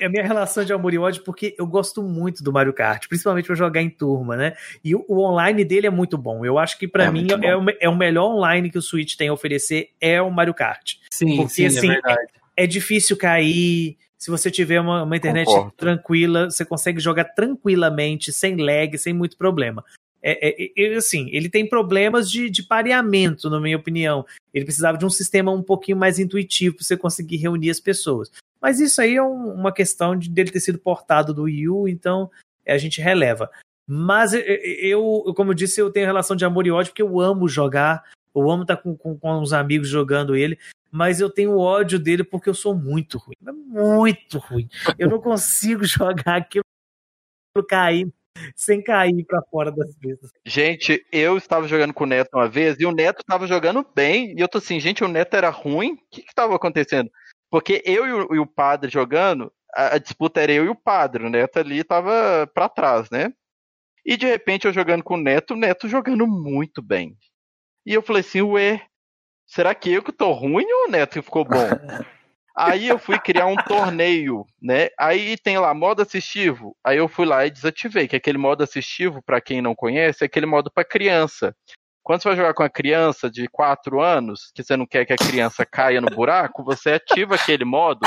É 0.00 0.06
a 0.06 0.08
minha 0.08 0.22
relação 0.22 0.64
de 0.64 0.72
amor 0.72 0.94
e 0.94 0.98
ódio 0.98 1.22
porque 1.22 1.54
eu 1.58 1.66
gosto 1.66 2.02
muito 2.02 2.42
do 2.42 2.50
Mario 2.50 2.72
Kart, 2.72 3.06
principalmente 3.08 3.44
pra 3.46 3.54
jogar 3.54 3.82
em 3.82 3.90
turma, 3.90 4.34
né? 4.36 4.54
E 4.82 4.94
o, 4.94 5.04
o 5.06 5.20
online 5.20 5.64
dele 5.64 5.86
é 5.86 5.90
muito 5.90 6.16
bom. 6.16 6.44
Eu 6.46 6.58
acho 6.58 6.78
que 6.78 6.88
pra 6.88 7.04
É 7.04 7.10
mim 7.10 7.26
é 7.42 7.54
o, 7.54 7.64
é 7.80 7.88
o 7.88 7.94
melhor 7.94 8.24
online 8.34 8.70
que 8.70 8.78
o 8.78 8.82
Switch 8.82 9.16
tem 9.16 9.28
a 9.28 9.34
oferecer 9.34 9.90
é 10.00 10.20
o 10.22 10.30
Mario 10.30 10.54
Kart. 10.54 10.94
Sim, 11.10 11.36
Porque, 11.36 11.50
sim, 11.50 11.66
assim, 11.66 11.88
é 11.90 11.92
verdade. 11.92 12.32
É 12.56 12.66
difícil 12.66 13.18
cair. 13.18 13.98
Se 14.16 14.30
você 14.30 14.50
tiver 14.50 14.80
uma, 14.80 15.02
uma 15.02 15.16
internet 15.16 15.44
Concordo. 15.44 15.72
tranquila, 15.76 16.50
você 16.50 16.64
consegue 16.64 16.98
jogar 16.98 17.24
tranquilamente, 17.24 18.32
sem 18.32 18.56
lag, 18.56 18.96
sem 18.96 19.12
muito 19.12 19.36
problema. 19.36 19.84
É, 20.28 20.64
é- 20.64 20.72
é- 20.76 20.94
assim, 20.96 21.28
ele 21.30 21.48
tem 21.48 21.68
problemas 21.68 22.28
de, 22.28 22.50
de 22.50 22.64
pareamento, 22.64 23.48
na 23.48 23.60
minha 23.60 23.76
opinião. 23.76 24.26
Ele 24.52 24.64
precisava 24.64 24.98
de 24.98 25.06
um 25.06 25.10
sistema 25.10 25.52
um 25.52 25.62
pouquinho 25.62 25.96
mais 25.96 26.18
intuitivo 26.18 26.74
para 26.76 26.84
você 26.84 26.96
conseguir 26.96 27.36
reunir 27.36 27.70
as 27.70 27.78
pessoas. 27.78 28.32
Mas 28.60 28.80
isso 28.80 29.00
aí 29.00 29.14
é 29.14 29.22
um- 29.22 29.52
uma 29.54 29.70
questão 29.72 30.16
de 30.18 30.28
dele 30.28 30.50
ter 30.50 30.58
sido 30.58 30.78
portado 30.80 31.32
do 31.32 31.44
Wii 31.44 31.68
U, 31.68 31.86
então 31.88 32.28
é, 32.64 32.72
a 32.74 32.78
gente 32.78 33.00
releva. 33.00 33.48
Mas 33.86 34.32
eu, 34.34 34.40
eu, 34.40 35.34
como 35.36 35.52
eu 35.52 35.54
disse, 35.54 35.80
eu 35.80 35.92
tenho 35.92 36.06
relação 36.06 36.34
de 36.34 36.44
amor 36.44 36.66
e 36.66 36.72
ódio 36.72 36.90
porque 36.90 37.02
eu 37.02 37.20
amo 37.20 37.48
jogar, 37.48 38.02
eu 38.34 38.50
amo 38.50 38.62
estar 38.62 38.76
com, 38.78 38.96
com, 38.96 39.16
com 39.16 39.40
os 39.40 39.52
amigos 39.52 39.88
jogando 39.88 40.34
ele, 40.34 40.58
mas 40.90 41.20
eu 41.20 41.30
tenho 41.30 41.56
ódio 41.56 42.00
dele 42.00 42.24
porque 42.24 42.48
eu 42.48 42.54
sou 42.54 42.74
muito 42.74 43.16
ruim. 43.18 43.36
mas 43.40 43.54
Muito 43.54 44.38
ruim. 44.38 44.68
Eu 44.98 45.08
não 45.08 45.20
consigo 45.20 45.84
jogar 46.18 46.38
aquilo 46.38 46.64
cair 47.68 48.12
sem 48.54 48.82
cair 48.82 49.24
pra 49.24 49.42
fora 49.42 49.70
das 49.70 49.96
vezes. 49.96 50.30
Gente, 50.44 51.04
eu 51.12 51.36
estava 51.36 51.66
jogando 51.68 51.92
com 51.94 52.04
o 52.04 52.06
Neto 52.06 52.30
uma 52.34 52.48
vez 52.48 52.78
e 52.78 52.86
o 52.86 52.92
Neto 52.92 53.20
estava 53.20 53.46
jogando 53.46 53.86
bem. 53.94 54.34
E 54.36 54.40
eu 54.40 54.48
tô 54.48 54.58
assim, 54.58 54.80
gente, 54.80 55.04
o 55.04 55.08
Neto 55.08 55.34
era 55.34 55.50
ruim? 55.50 55.92
O 55.92 55.98
que 56.10 56.20
estava 56.20 56.54
acontecendo? 56.54 57.10
Porque 57.50 57.82
eu 57.84 58.06
e 58.06 58.12
o, 58.12 58.34
e 58.34 58.38
o 58.38 58.46
padre 58.46 58.90
jogando, 58.90 59.52
a, 59.74 59.94
a 59.94 59.98
disputa 59.98 60.40
era 60.40 60.52
eu 60.52 60.64
e 60.64 60.68
o 60.68 60.74
padre. 60.74 61.24
O 61.24 61.30
Neto 61.30 61.58
ali 61.58 61.84
tava 61.84 62.50
pra 62.52 62.68
trás, 62.68 63.10
né? 63.10 63.32
E 64.04 64.16
de 64.16 64.26
repente 64.26 64.66
eu 64.66 64.72
jogando 64.72 65.02
com 65.02 65.14
o 65.14 65.20
Neto, 65.20 65.54
o 65.54 65.56
Neto 65.56 65.88
jogando 65.88 66.26
muito 66.26 66.80
bem. 66.80 67.16
E 67.84 67.92
eu 67.92 68.02
falei 68.02 68.20
assim, 68.20 68.42
ué, 68.42 68.82
será 69.46 69.74
que 69.74 69.92
eu 69.92 70.02
que 70.02 70.12
tô 70.12 70.32
ruim 70.32 70.64
ou 70.64 70.88
o 70.88 70.90
Neto 70.90 71.14
que 71.14 71.22
ficou 71.22 71.44
bom? 71.44 71.56
Aí 72.56 72.88
eu 72.88 72.98
fui 72.98 73.18
criar 73.18 73.46
um 73.46 73.56
torneio, 73.56 74.46
né? 74.62 74.88
Aí 74.98 75.36
tem 75.36 75.58
lá 75.58 75.74
modo 75.74 76.00
assistivo. 76.00 76.74
Aí 76.82 76.96
eu 76.96 77.06
fui 77.06 77.26
lá 77.26 77.44
e 77.44 77.50
desativei, 77.50 78.08
que 78.08 78.16
aquele 78.16 78.38
modo 78.38 78.64
assistivo, 78.64 79.22
pra 79.22 79.42
quem 79.42 79.60
não 79.60 79.74
conhece, 79.74 80.24
é 80.24 80.26
aquele 80.26 80.46
modo 80.46 80.70
pra 80.70 80.82
criança. 80.82 81.54
Quando 82.02 82.22
você 82.22 82.28
vai 82.28 82.36
jogar 82.36 82.54
com 82.54 82.62
a 82.62 82.70
criança 82.70 83.30
de 83.30 83.46
4 83.48 84.00
anos, 84.00 84.50
que 84.54 84.62
você 84.62 84.74
não 84.74 84.86
quer 84.86 85.04
que 85.04 85.12
a 85.12 85.16
criança 85.16 85.66
caia 85.66 86.00
no 86.00 86.08
buraco, 86.08 86.64
você 86.64 86.92
ativa 86.92 87.34
aquele 87.34 87.64
modo 87.64 88.00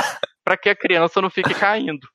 pra 0.44 0.58
que 0.58 0.70
a 0.70 0.76
criança 0.76 1.22
não 1.22 1.30
fique 1.30 1.54
caindo. 1.54 2.08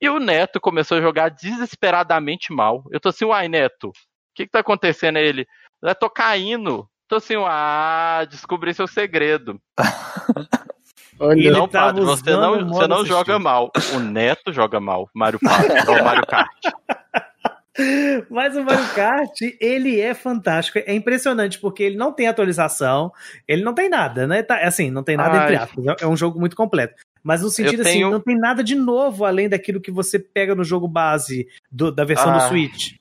E 0.00 0.08
o 0.08 0.20
Neto 0.20 0.60
começou 0.60 0.98
a 0.98 1.00
jogar 1.00 1.30
desesperadamente 1.30 2.52
mal. 2.52 2.84
Eu 2.92 3.00
tô 3.00 3.08
assim, 3.08 3.24
uai, 3.24 3.48
Neto, 3.48 3.88
o 3.88 3.92
que 4.34 4.44
que 4.46 4.52
tá 4.52 4.60
acontecendo? 4.60 5.16
Aí 5.16 5.24
ele, 5.24 5.46
eu 5.82 5.94
tô 5.94 6.08
caindo. 6.08 6.88
Tô 7.08 7.16
assim, 7.16 7.34
ah, 7.36 8.24
descobri 8.30 8.72
seu 8.72 8.86
segredo. 8.86 9.60
Olha, 11.18 11.50
não, 11.52 11.68
tava 11.68 11.86
padre, 11.88 12.04
você 12.04 12.30
não, 12.32 12.68
você 12.68 12.86
não 12.88 13.04
joga 13.06 13.38
mal. 13.38 13.70
O 13.94 13.98
Neto 14.00 14.52
joga 14.52 14.80
mal. 14.80 15.08
Mario 15.14 15.38
Party, 15.40 15.88
ou 15.90 16.02
Mario 16.04 16.26
Kart. 16.26 16.48
Mas 18.28 18.54
o 18.54 18.62
Mario 18.62 18.86
Kart, 18.94 19.40
ele 19.58 19.98
é 20.00 20.12
fantástico. 20.12 20.78
É 20.78 20.92
impressionante, 20.94 21.58
porque 21.58 21.82
ele 21.82 21.96
não 21.96 22.12
tem 22.12 22.26
atualização, 22.28 23.10
ele 23.48 23.62
não 23.64 23.72
tem 23.72 23.88
nada, 23.88 24.26
né? 24.26 24.42
Tá, 24.42 24.58
assim, 24.58 24.90
não 24.90 25.02
tem 25.02 25.16
nada 25.16 25.38
Ai. 25.38 25.44
entre 25.44 25.56
aspas. 25.56 25.84
É 26.00 26.06
um 26.06 26.16
jogo 26.16 26.38
muito 26.38 26.54
completo. 26.54 26.94
Mas 27.22 27.40
no 27.40 27.48
sentido 27.48 27.80
assim, 27.82 27.92
tenho- 27.92 28.10
não 28.10 28.20
tem 28.20 28.36
nada 28.36 28.62
de 28.62 28.74
novo 28.74 29.24
além 29.24 29.48
daquilo 29.48 29.80
que 29.80 29.90
você 29.90 30.18
pega 30.18 30.54
no 30.54 30.64
jogo 30.64 30.86
base 30.86 31.46
do- 31.70 31.90
da 31.92 32.04
versão 32.04 32.30
do 32.32 32.38
Ah. 32.38 32.48
Switch. 32.48 32.94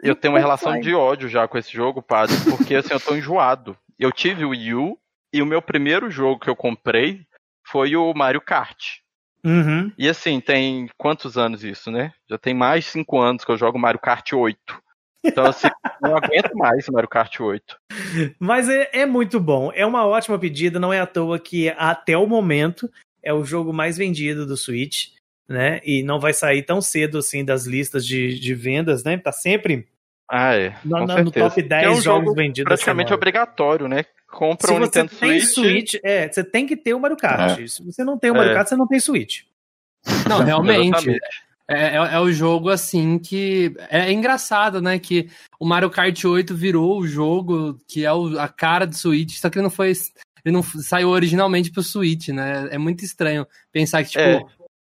Eu 0.00 0.14
tenho 0.14 0.34
uma 0.34 0.40
relação 0.40 0.72
Vai. 0.72 0.80
de 0.80 0.94
ódio 0.94 1.28
já 1.28 1.48
com 1.48 1.56
esse 1.58 1.72
jogo, 1.72 2.00
padre, 2.02 2.36
porque 2.50 2.74
assim, 2.76 2.92
eu 2.92 3.00
tô 3.00 3.16
enjoado. 3.16 3.76
Eu 3.98 4.12
tive 4.12 4.44
o 4.44 4.50
Wii 4.50 4.74
U 4.74 4.98
e 5.32 5.40
o 5.42 5.46
meu 5.46 5.62
primeiro 5.62 6.10
jogo 6.10 6.38
que 6.40 6.50
eu 6.50 6.56
comprei 6.56 7.22
foi 7.72 7.96
o 7.96 8.12
Mario 8.14 8.42
Kart. 8.42 8.98
Uhum. 9.44 9.90
E 9.98 10.06
assim, 10.08 10.40
tem 10.40 10.88
quantos 10.98 11.38
anos 11.38 11.64
isso, 11.64 11.90
né? 11.90 12.12
Já 12.30 12.36
tem 12.36 12.54
mais 12.54 12.84
de 12.84 12.90
5 12.90 13.18
anos 13.18 13.44
que 13.44 13.50
eu 13.50 13.56
jogo 13.56 13.78
Mario 13.78 13.98
Kart 13.98 14.30
8. 14.32 14.58
Então, 15.24 15.46
assim, 15.46 15.68
não 16.02 16.16
aguento 16.16 16.52
mais 16.54 16.86
Mario 16.88 17.08
Kart 17.08 17.40
8. 17.40 17.76
Mas 18.38 18.68
é, 18.68 18.90
é 18.92 19.06
muito 19.06 19.40
bom. 19.40 19.72
É 19.74 19.86
uma 19.86 20.06
ótima 20.06 20.38
pedida, 20.38 20.78
não 20.78 20.92
é 20.92 21.00
à 21.00 21.06
toa 21.06 21.38
que 21.38 21.70
até 21.70 22.16
o 22.16 22.26
momento 22.26 22.88
é 23.22 23.32
o 23.32 23.44
jogo 23.44 23.72
mais 23.72 23.96
vendido 23.96 24.46
do 24.46 24.56
Switch, 24.56 25.08
né? 25.48 25.80
E 25.84 26.02
não 26.02 26.20
vai 26.20 26.32
sair 26.34 26.62
tão 26.62 26.80
cedo 26.80 27.18
assim 27.18 27.44
das 27.44 27.64
listas 27.66 28.06
de, 28.06 28.38
de 28.38 28.54
vendas, 28.54 29.02
né? 29.02 29.16
Tá 29.16 29.32
sempre 29.32 29.88
Ah, 30.30 30.54
é. 30.54 30.76
no, 30.84 31.06
no 31.06 31.30
top 31.32 31.62
10 31.62 31.84
é 31.84 31.90
um 31.90 32.00
jogos 32.00 32.24
jogo 32.26 32.34
vendidos. 32.34 32.68
praticamente 32.68 33.12
obrigatório, 33.14 33.88
né? 33.88 34.04
Compra 34.32 34.66
Se 34.68 34.72
um 34.72 34.78
você 34.78 35.02
Nintendo 35.02 35.20
tem 35.20 35.40
Switch. 35.40 35.90
Switch, 35.90 35.94
é, 36.02 36.26
você 36.32 36.42
tem 36.42 36.66
que 36.66 36.74
ter 36.76 36.94
o 36.94 37.00
Mario 37.00 37.16
Kart. 37.18 37.68
Se 37.68 37.84
você 37.84 38.02
não 38.02 38.18
tem 38.18 38.30
o 38.30 38.34
Mario 38.34 38.52
É. 38.52 38.54
Kart, 38.54 38.66
você 38.68 38.76
não 38.76 38.86
tem 38.88 38.98
Switch. 38.98 39.42
Não, 40.28 40.38
realmente. 40.42 41.10
É, 41.68 41.88
é, 41.88 41.94
é 41.96 42.18
o 42.18 42.32
jogo 42.32 42.70
assim 42.70 43.18
que. 43.18 43.72
É 43.90 44.10
engraçado, 44.10 44.80
né? 44.80 44.98
Que 44.98 45.28
o 45.60 45.66
Mario 45.66 45.90
Kart 45.90 46.24
8 46.24 46.54
virou 46.56 46.98
o 46.98 47.06
jogo 47.06 47.78
que 47.86 48.04
é 48.04 48.12
o- 48.12 48.38
a 48.38 48.48
cara 48.48 48.86
do 48.86 48.96
Switch, 48.96 49.36
só 49.38 49.48
que 49.50 49.58
ele 49.58 49.62
não 49.64 49.70
foi. 49.70 49.92
Ele 50.44 50.52
não 50.54 50.62
saiu 50.62 51.10
originalmente 51.10 51.70
pro 51.70 51.82
Switch, 51.82 52.28
né? 52.28 52.68
É 52.70 52.78
muito 52.78 53.04
estranho 53.04 53.46
pensar 53.70 54.02
que, 54.02 54.10
tipo, 54.10 54.22
É. 54.22 54.42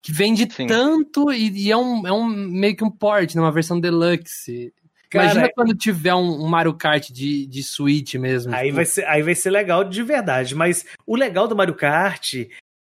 que 0.01 0.11
vende 0.13 0.47
Sim. 0.49 0.65
tanto 0.67 1.31
e, 1.31 1.49
e 1.67 1.71
é, 1.71 1.75
um, 1.75 2.07
é 2.07 2.11
um 2.13 2.25
meio 2.25 2.75
que 2.75 2.83
um 2.85 2.89
port, 2.91 3.35
né? 3.35 3.41
Uma 3.41 3.51
versão 3.51 3.79
deluxe. 3.79 4.71
Cara, 5.11 5.25
Imagina 5.25 5.51
quando 5.53 5.75
tiver 5.75 6.15
um, 6.15 6.45
um 6.45 6.47
Mario 6.47 6.73
Kart 6.73 7.11
de, 7.11 7.45
de 7.45 7.61
Switch 7.61 8.15
mesmo. 8.15 8.55
Aí 8.55 8.67
tipo, 8.67 8.77
vai, 8.77 8.85
ser, 8.85 9.05
aí 9.05 9.21
vai 9.21 9.35
ser 9.35 9.49
legal 9.49 9.83
de 9.83 10.01
verdade. 10.01 10.55
Mas 10.55 10.85
o 11.05 11.17
legal 11.17 11.49
do 11.49 11.55
Mario 11.55 11.75
Kart 11.75 12.33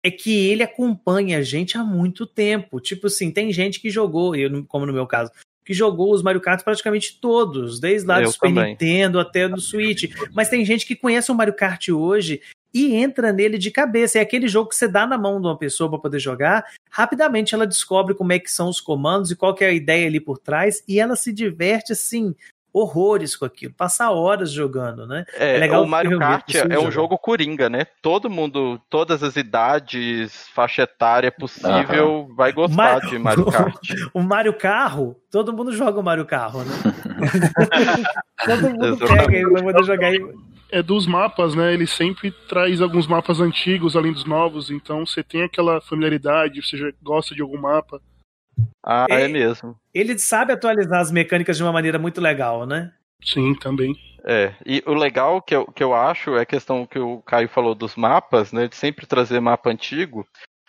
é 0.05 0.11
que 0.11 0.47
ele 0.49 0.63
acompanha 0.63 1.39
a 1.39 1.43
gente 1.43 1.79
há 1.79 1.83
muito 1.83 2.27
tempo. 2.27 2.81
Tipo 2.81 3.07
assim, 3.07 3.31
tem 3.31 3.51
gente 3.51 3.81
que 3.81 3.89
jogou, 3.89 4.37
eu, 4.37 4.63
como 4.67 4.85
no 4.85 4.93
meu 4.93 5.07
caso, 5.07 5.33
que 5.65 5.73
jogou 5.73 6.13
os 6.13 6.23
Mario 6.23 6.43
Kart 6.43 6.63
praticamente 6.63 7.19
todos, 7.19 7.81
desde 7.81 8.07
lá 8.07 8.17
do 8.17 8.27
Eu 8.27 8.33
Super 8.33 8.49
também. 8.49 8.71
Nintendo 8.73 9.19
até 9.19 9.49
do 9.49 9.61
Switch. 9.61 10.05
Mas 10.35 10.51
tem 10.51 10.63
gente 10.67 10.85
que 10.85 10.95
conhece 10.95 11.33
o 11.33 11.35
Mario 11.35 11.55
Kart 11.55 11.89
hoje 11.89 12.43
e 12.73 12.95
entra 12.95 13.33
nele 13.33 13.57
de 13.59 13.71
cabeça. 13.71 14.19
É 14.19 14.23
aquele 14.23 14.49
jogo 14.49 14.69
que 14.71 14.77
você 14.77 14.87
dá 14.89 15.07
na 15.07 15.17
mão 15.19 15.41
de 15.41 15.47
uma 15.47 15.57
pessoa 15.57 15.89
para 15.91 15.99
poder 15.99 16.19
jogar, 16.19 16.65
rapidamente 16.91 17.55
ela 17.55 17.67
descobre 17.67 18.15
como 18.15 18.33
é 18.33 18.39
que 18.39 18.51
são 18.51 18.69
os 18.69 18.81
comandos 18.81 19.31
e 19.31 19.37
qual 19.37 19.55
que 19.55 19.65
é 19.65 19.69
a 19.69 19.73
ideia 19.73 20.07
ali 20.07 20.21
por 20.21 20.39
trás, 20.39 20.83
e 20.87 20.99
ela 21.01 21.17
se 21.17 21.33
diverte 21.33 21.93
assim 21.93 22.35
horrores 22.71 23.35
com 23.35 23.47
aquilo, 23.47 23.73
passa 23.73 24.11
horas 24.11 24.53
jogando, 24.53 25.07
né? 25.07 25.25
É, 25.35 25.57
É 25.57 25.59
legal 25.59 25.83
o 25.83 25.89
Mario 25.89 26.19
Kart 26.19 26.45
é 26.55 26.79
um 26.79 26.91
jogo 26.93 27.17
coringa, 27.19 27.69
né? 27.69 27.87
Todo 28.03 28.29
mundo, 28.29 28.79
todas 28.91 29.23
as 29.23 29.37
idades, 29.37 30.47
faixa 30.55 30.83
etária 30.83 31.33
possível, 31.33 32.29
vai 32.37 32.53
gostar 32.53 32.77
Mar- 32.77 33.01
de 33.09 33.19
Mario 33.19 33.47
Kart. 33.51 33.75
O 34.13 34.21
Mario 34.21 34.53
Carro, 34.53 35.17
todo 35.31 35.53
mundo 35.53 35.73
joga 35.73 35.99
o 35.99 36.03
Mario 36.03 36.27
Carro, 36.27 36.61
né? 36.63 36.75
todo 38.45 38.71
mundo 38.71 38.85
Exatamente. 38.87 39.25
pega 39.27 39.37
ele 39.39 39.51
pra 39.51 39.63
poder 39.63 39.85
jogar. 39.85 40.15
e- 40.15 40.48
É 40.71 40.83
dos 40.83 41.07
mapas, 41.07 41.55
né? 41.55 41.73
Ele 41.73 41.87
sempre 41.87 42.31
traz 42.31 42.81
alguns 42.81 43.07
mapas 43.07 43.41
antigos 43.41 43.97
além 43.97 44.13
dos 44.13 44.25
novos, 44.25 44.71
então 44.71 45.07
você 45.07 45.23
tem 45.23 45.43
aquela 45.43 45.81
familiaridade, 45.81 46.63
você 46.63 46.77
já 46.77 46.91
gosta 47.03 47.35
de 47.35 47.41
algum 47.41 47.59
mapa. 47.59 48.01
Ah, 48.85 49.07
é, 49.09 49.23
É. 49.23 49.29
mesmo. 49.29 49.77
Ele 49.95 50.19
sabe 50.19 50.53
atualizar 50.53 51.01
as 51.01 51.11
mecânicas 51.11 51.57
de 51.57 51.63
uma 51.63 51.73
maneira 51.73 51.99
muito 51.99 52.21
legal, 52.21 52.67
né? 52.67 52.93
Sim, 53.23 53.55
também. 53.55 53.95
É, 54.25 54.55
e 54.67 54.83
o 54.87 54.95
legal 54.95 55.41
que 55.41 55.55
eu, 55.55 55.67
que 55.67 55.83
eu 55.83 55.95
acho 55.95 56.37
é 56.37 56.43
a 56.43 56.47
questão 56.47 56.87
que 56.87 56.99
o 56.99 57.23
Caio 57.23 57.49
falou 57.49 57.75
dos 57.75 57.97
mapas, 57.97 58.53
né? 58.53 58.69
De 58.69 58.77
sempre 58.77 59.07
trazer 59.07 59.41
mapa 59.41 59.71
antigo. 59.71 60.27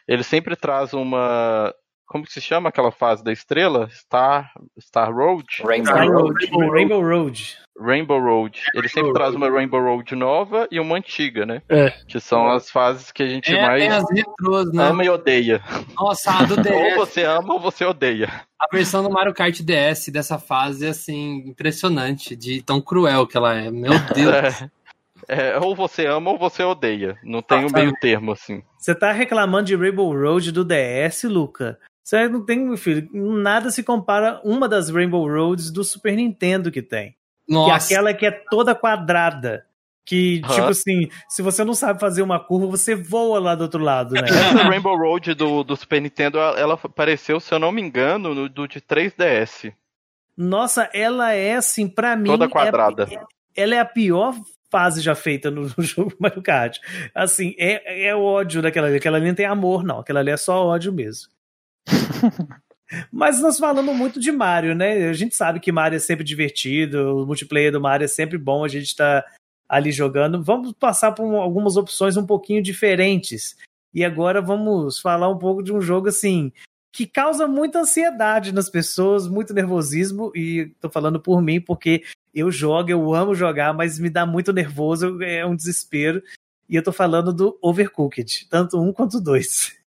Ele 0.07 0.23
sempre 0.23 0.55
traz 0.55 0.93
uma. 0.93 1.73
Como 2.09 2.25
que 2.25 2.33
se 2.33 2.41
chama 2.41 2.69
aquela 2.69 2.91
fase 2.91 3.23
da 3.23 3.31
estrela? 3.31 3.87
Star, 3.91 4.51
Star 4.81 5.13
Road? 5.13 5.45
Rainbow 5.63 5.85
Star 5.85 6.07
Road. 6.07 6.17
Road, 6.17 6.45
Rainbow 6.45 6.73
Rainbow 6.73 7.01
Road. 7.03 7.57
Rainbow 7.79 8.19
Road. 8.19 8.61
Ele 8.73 8.89
sempre 8.89 9.13
traz 9.13 9.35
uma 9.35 9.47
Rainbow 9.47 9.79
Road 9.79 10.15
nova 10.15 10.67
e 10.71 10.79
uma 10.79 10.97
antiga, 10.97 11.45
né? 11.45 11.61
É. 11.69 11.91
Que 12.07 12.19
são 12.19 12.49
as 12.49 12.71
fases 12.71 13.11
que 13.11 13.21
a 13.21 13.27
gente 13.27 13.55
é, 13.55 13.61
mais 13.61 13.93
as 13.93 14.03
retrôs, 14.11 14.73
né? 14.73 14.87
ama 14.87 15.05
e 15.05 15.09
odeia. 15.09 15.61
Nossa, 15.95 16.31
a 16.31 16.43
do 16.45 16.55
Ou 16.57 16.63
DS, 16.63 16.95
você 16.95 17.23
ama 17.23 17.53
ou 17.53 17.59
você 17.59 17.85
odeia. 17.85 18.27
a 18.59 18.65
versão 18.75 19.03
do 19.03 19.11
Mario 19.11 19.33
Kart 19.33 19.61
DS 19.61 20.09
dessa 20.09 20.39
fase 20.39 20.87
é 20.87 20.89
assim, 20.89 21.43
impressionante, 21.45 22.35
de 22.35 22.63
tão 22.63 22.81
cruel 22.81 23.27
que 23.27 23.37
ela 23.37 23.53
é. 23.53 23.69
Meu 23.69 23.91
Deus. 24.15 24.33
É, 24.33 25.51
é, 25.51 25.59
ou 25.59 25.75
você 25.75 26.07
ama 26.07 26.31
ou 26.31 26.39
você 26.39 26.63
odeia. 26.63 27.19
Não 27.23 27.43
tem 27.43 27.65
um 27.65 27.71
meio 27.71 27.93
termo, 28.01 28.31
assim. 28.31 28.63
Você 28.79 28.95
tá 28.95 29.11
reclamando 29.11 29.65
de 29.65 29.75
Rainbow 29.75 30.11
Road 30.11 30.51
do 30.51 30.65
DS, 30.65 31.23
Luca? 31.25 31.77
Você 32.09 32.27
não 32.27 32.43
tem, 32.43 32.57
meu 32.57 32.75
filho, 32.75 33.07
nada 33.13 33.69
se 33.69 33.83
compara 33.83 34.41
uma 34.43 34.67
das 34.67 34.89
Rainbow 34.89 35.27
Roads 35.29 35.69
do 35.69 35.83
Super 35.83 36.15
Nintendo 36.15 36.71
que 36.71 36.81
tem. 36.81 37.11
Que 37.11 37.53
é 37.53 37.53
Nossa. 37.53 37.85
aquela 37.85 38.15
que 38.15 38.25
é 38.25 38.31
toda 38.31 38.73
quadrada. 38.73 39.63
Que, 40.03 40.41
Aham. 40.43 40.53
tipo 40.55 40.67
assim, 40.69 41.09
se 41.27 41.43
você 41.43 41.63
não 41.63 41.75
sabe 41.75 41.99
fazer 41.99 42.23
uma 42.23 42.39
curva, 42.39 42.65
você 42.65 42.95
voa 42.95 43.39
lá 43.39 43.53
do 43.53 43.61
outro 43.61 43.83
lado, 43.83 44.15
né? 44.15 44.21
Essa 44.23 44.63
Rainbow 44.67 44.97
Road 44.97 45.35
do, 45.35 45.63
do 45.63 45.75
Super 45.75 46.01
Nintendo, 46.01 46.39
ela 46.39 46.73
apareceu, 46.83 47.39
se 47.39 47.53
eu 47.53 47.59
não 47.59 47.71
me 47.71 47.79
engano, 47.79 48.33
no 48.33 48.49
do 48.49 48.67
de 48.67 48.81
3DS. 48.81 49.71
Nossa, 50.35 50.89
ela 50.91 51.33
é 51.33 51.57
assim, 51.57 51.87
pra 51.87 52.15
mim. 52.15 52.25
Toda 52.31 52.45
é- 52.45 52.49
quadrada. 52.49 53.07
ela 53.55 53.75
é 53.75 53.79
a 53.79 53.85
pior 53.85 54.33
fase 54.71 54.99
já 54.99 55.13
feita 55.13 55.51
no, 55.51 55.61
no 55.61 55.73
jogo 55.85 56.11
Mario 56.19 56.41
Kart. 56.41 56.79
Assim, 57.13 57.53
é, 57.59 58.07
é 58.07 58.15
ódio 58.15 58.63
daquela 58.63 58.87
ali. 58.87 58.97
Aquela 58.97 59.17
ali 59.17 59.27
não 59.27 59.35
tem 59.35 59.45
amor, 59.45 59.83
não. 59.83 59.99
Aquela 59.99 60.21
ali 60.21 60.31
é 60.31 60.37
só 60.37 60.65
ódio 60.65 60.91
mesmo. 60.91 61.29
Mas 63.11 63.39
nós 63.41 63.59
falamos 63.59 63.95
muito 63.95 64.19
de 64.19 64.31
Mario, 64.31 64.73
né? 64.73 65.09
A 65.09 65.13
gente 65.13 65.35
sabe 65.35 65.59
que 65.59 65.71
Mario 65.71 65.97
é 65.97 65.99
sempre 65.99 66.23
divertido, 66.23 67.23
o 67.23 67.25
multiplayer 67.25 67.71
do 67.71 67.81
Mario 67.81 68.05
é 68.05 68.07
sempre 68.07 68.37
bom, 68.37 68.63
a 68.63 68.67
gente 68.67 68.95
tá 68.95 69.23
ali 69.67 69.91
jogando. 69.91 70.43
Vamos 70.43 70.73
passar 70.73 71.11
por 71.11 71.23
um- 71.23 71.37
algumas 71.37 71.77
opções 71.77 72.17
um 72.17 72.25
pouquinho 72.25 72.61
diferentes. 72.63 73.55
E 73.93 74.03
agora 74.03 74.41
vamos 74.41 74.99
falar 74.99 75.29
um 75.29 75.37
pouco 75.37 75.63
de 75.63 75.71
um 75.71 75.81
jogo 75.81 76.09
assim 76.09 76.51
que 76.91 77.05
causa 77.05 77.47
muita 77.47 77.81
ansiedade 77.81 78.51
nas 78.51 78.69
pessoas, 78.69 79.27
muito 79.27 79.53
nervosismo, 79.53 80.31
e 80.35 80.73
tô 80.81 80.89
falando 80.89 81.19
por 81.19 81.41
mim 81.41 81.61
porque 81.61 82.03
eu 82.33 82.51
jogo, 82.51 82.89
eu 82.89 83.13
amo 83.13 83.35
jogar, 83.35 83.73
mas 83.73 83.99
me 83.99 84.09
dá 84.09 84.25
muito 84.25 84.51
nervoso, 84.51 85.21
é 85.21 85.45
um 85.45 85.55
desespero. 85.55 86.21
E 86.67 86.75
eu 86.75 86.83
tô 86.83 86.91
falando 86.91 87.33
do 87.33 87.57
Overcooked, 87.61 88.47
tanto 88.49 88.79
um 88.81 88.91
quanto 88.91 89.21
dois. 89.21 89.78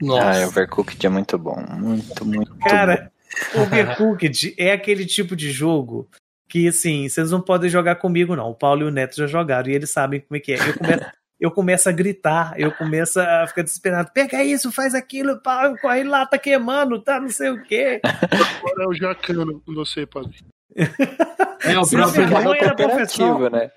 Nossa. 0.00 0.44
Ah, 0.44 0.46
Overcooked 0.48 1.06
é 1.06 1.08
muito 1.10 1.36
bom. 1.38 1.56
Muito, 1.70 2.24
muito 2.24 2.54
Cara, 2.58 3.10
Overcooked 3.54 4.54
é 4.58 4.72
aquele 4.72 5.04
tipo 5.06 5.34
de 5.36 5.50
jogo 5.50 6.08
que, 6.48 6.68
assim, 6.68 7.08
vocês 7.08 7.30
não 7.30 7.40
podem 7.40 7.68
jogar 7.68 7.96
comigo, 7.96 8.34
não. 8.36 8.50
O 8.50 8.54
Paulo 8.54 8.82
e 8.82 8.84
o 8.84 8.90
Neto 8.90 9.16
já 9.16 9.26
jogaram 9.26 9.68
e 9.68 9.74
eles 9.74 9.90
sabem 9.90 10.20
como 10.20 10.36
é 10.36 10.40
que 10.40 10.52
é. 10.52 10.56
Eu 10.58 10.74
começo, 10.78 11.04
eu 11.40 11.50
começo 11.50 11.88
a 11.88 11.92
gritar, 11.92 12.54
eu 12.58 12.72
começo 12.72 13.20
a 13.20 13.46
ficar 13.46 13.62
desesperado. 13.62 14.10
Pega 14.14 14.42
isso, 14.42 14.72
faz 14.72 14.94
aquilo, 14.94 15.40
pá, 15.42 15.74
corre 15.80 16.04
lá, 16.04 16.24
tá 16.26 16.38
queimando, 16.38 17.00
tá 17.00 17.20
não 17.20 17.28
sei 17.28 17.50
o 17.50 17.62
quê. 17.64 18.00
Agora 18.02 18.84
é 18.84 18.86
o 18.88 18.94
Jacano 18.94 19.60
com 19.60 19.74
você, 19.74 20.06
padre. 20.06 20.36
É 21.64 21.76
o 21.76 21.82
bom. 21.82 21.88
próprio. 21.88 22.22
era 22.54 22.74
cooperativo, 22.76 23.50
né? 23.50 23.70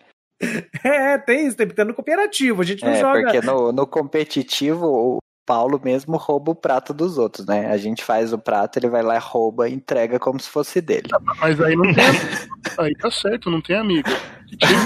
É, 0.84 1.17
tem 1.17 1.47
isso, 1.47 1.57
tem 1.57 1.67
que 1.67 1.73
ter 1.73 1.84
no 1.84 1.95
cooperativo. 1.95 2.62
A 2.62 2.65
gente 2.65 2.84
não 2.84 2.91
É, 2.91 2.99
joga. 2.99 3.23
porque 3.23 3.41
no, 3.41 3.71
no 3.71 3.88
competitivo, 3.88 4.86
o 4.86 5.17
Paulo 5.45 5.82
mesmo 5.84 6.17
rouba 6.17 6.51
o 6.51 6.56
prato 6.56 6.93
dos 6.93 7.17
outros, 7.17 7.45
né? 7.45 7.67
A 7.71 7.77
gente 7.77 8.04
faz 8.04 8.32
o 8.32 8.38
prato, 8.38 8.77
ele 8.77 8.88
vai 8.89 9.01
lá, 9.01 9.17
rouba 9.19 9.67
e 9.67 9.73
entrega 9.73 10.19
como 10.19 10.39
se 10.39 10.49
fosse 10.49 10.80
dele. 10.82 11.08
Mas 11.39 11.60
aí 11.60 11.75
não 11.75 11.84
tem. 11.93 12.06
aí 12.80 12.95
tá 12.95 13.10
certo, 13.12 13.49
não 13.49 13.62
tem 13.62 13.75
amigo. 13.75 14.08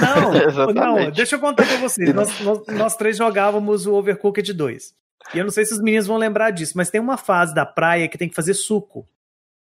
Não, 0.01 0.31
não, 0.31 0.35
Exatamente. 0.35 1.11
deixa 1.15 1.35
eu 1.35 1.39
contar 1.39 1.65
pra 1.67 1.77
vocês. 1.77 2.13
Nós, 2.13 2.39
nós, 2.41 2.59
nós 2.67 2.95
três 2.95 3.17
jogávamos 3.17 3.85
o 3.85 3.93
Overcooked 3.93 4.53
2. 4.53 4.93
E 5.33 5.39
eu 5.39 5.43
não 5.43 5.51
sei 5.51 5.65
se 5.65 5.73
os 5.73 5.81
meninos 5.81 6.07
vão 6.07 6.17
lembrar 6.17 6.51
disso, 6.51 6.73
mas 6.75 6.89
tem 6.89 7.01
uma 7.01 7.17
fase 7.17 7.53
da 7.53 7.65
praia 7.65 8.07
que 8.07 8.17
tem 8.17 8.29
que 8.29 8.35
fazer 8.35 8.53
suco. 8.53 9.05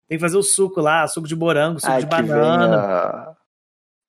Tem 0.07 0.17
que 0.17 0.21
fazer 0.21 0.37
o 0.37 0.43
suco 0.43 0.79
lá, 0.79 1.05
suco 1.07 1.27
de 1.27 1.35
morango, 1.35 1.79
suco 1.79 1.91
Ah, 1.91 1.99
de 1.99 2.05
que 2.07 2.15
vem 2.15 2.25
banana. 2.27 3.35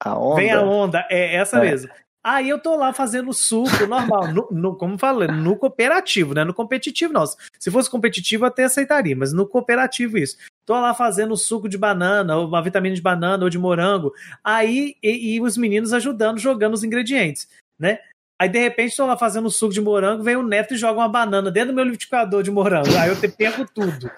a, 0.01 0.11
a 0.11 0.19
onda. 0.19 0.37
Vem 0.37 0.51
a 0.53 0.61
onda, 0.63 1.07
é 1.11 1.35
essa 1.37 1.57
É. 1.59 1.61
mesmo. 1.63 1.91
Aí 2.31 2.51
eu 2.51 2.59
tô 2.59 2.77
lá 2.77 2.93
fazendo 2.93 3.33
suco 3.33 3.87
normal, 3.87 4.29
no, 4.35 4.49
no- 4.51 4.77
como 4.77 4.99
falei, 4.99 5.29
no 5.29 5.57
cooperativo, 5.57 6.35
né? 6.35 6.45
No 6.45 6.53
competitivo, 6.53 7.11
não. 7.11 7.25
Se 7.59 7.71
fosse 7.71 7.89
competitivo, 7.89 8.45
até 8.45 8.65
aceitaria, 8.65 9.17
mas 9.17 9.33
no 9.33 9.47
cooperativo 9.47 10.19
isso. 10.19 10.37
Tô 10.67 10.75
lá 10.79 10.93
fazendo 10.93 11.35
suco 11.39 11.71
de 11.71 11.79
banana, 11.79 12.37
ou 12.37 12.47
uma 12.47 12.61
vitamina 12.63 12.95
de 12.95 13.01
banana 13.01 13.43
ou 13.45 13.49
de 13.49 13.59
morango. 13.59 14.13
Aí, 14.45 14.95
e, 15.03 15.37
e 15.37 15.41
os 15.41 15.57
meninos 15.57 15.95
ajudando, 15.95 16.39
jogando 16.39 16.75
os 16.75 16.85
ingredientes, 16.85 17.49
né? 17.79 17.99
Aí, 18.39 18.51
de 18.51 18.59
repente, 18.59 18.95
tô 18.95 19.07
lá 19.07 19.17
fazendo 19.17 19.49
suco 19.51 19.73
de 19.73 19.81
morango, 19.81 20.23
vem 20.23 20.37
o 20.37 20.43
neto 20.43 20.75
e 20.75 20.77
joga 20.77 21.01
uma 21.01 21.09
banana 21.09 21.51
dentro 21.51 21.71
do 21.73 21.77
meu 21.77 21.85
liquidificador 21.85 22.43
de 22.43 22.51
morango. 22.51 22.95
Aí 22.99 23.09
eu 23.09 23.17
pego 23.37 23.67
tudo. 23.75 24.11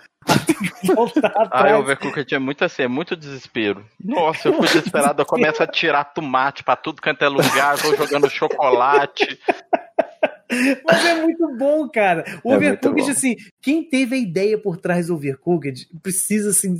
Ah, 1.50 1.76
o 1.76 1.80
Overcooked 1.80 2.34
é 2.34 2.38
muito 2.38 2.64
assim, 2.64 2.82
é 2.82 2.88
muito 2.88 3.16
desespero. 3.16 3.84
Nossa, 4.02 4.48
eu 4.48 4.54
fui 4.54 4.66
desesperado, 4.66 5.22
eu 5.22 5.26
começo 5.26 5.62
a 5.62 5.66
tirar 5.66 6.04
tomate 6.04 6.62
pra 6.62 6.76
tudo 6.76 7.00
quanto 7.00 7.22
é 7.22 7.28
lugar, 7.28 7.76
vou 7.78 7.96
jogando 7.96 8.28
chocolate. 8.28 9.38
Mas 10.84 11.04
é 11.04 11.22
muito 11.22 11.56
bom, 11.56 11.88
cara. 11.88 12.24
O 12.42 12.52
É 12.52 12.56
Overcooked, 12.56 13.10
assim, 13.10 13.36
quem 13.62 13.82
teve 13.82 14.16
a 14.16 14.18
ideia 14.18 14.58
por 14.58 14.76
trás 14.76 15.06
do 15.06 15.14
Overcooked 15.14 15.88
precisa, 16.02 16.50
assim, 16.50 16.76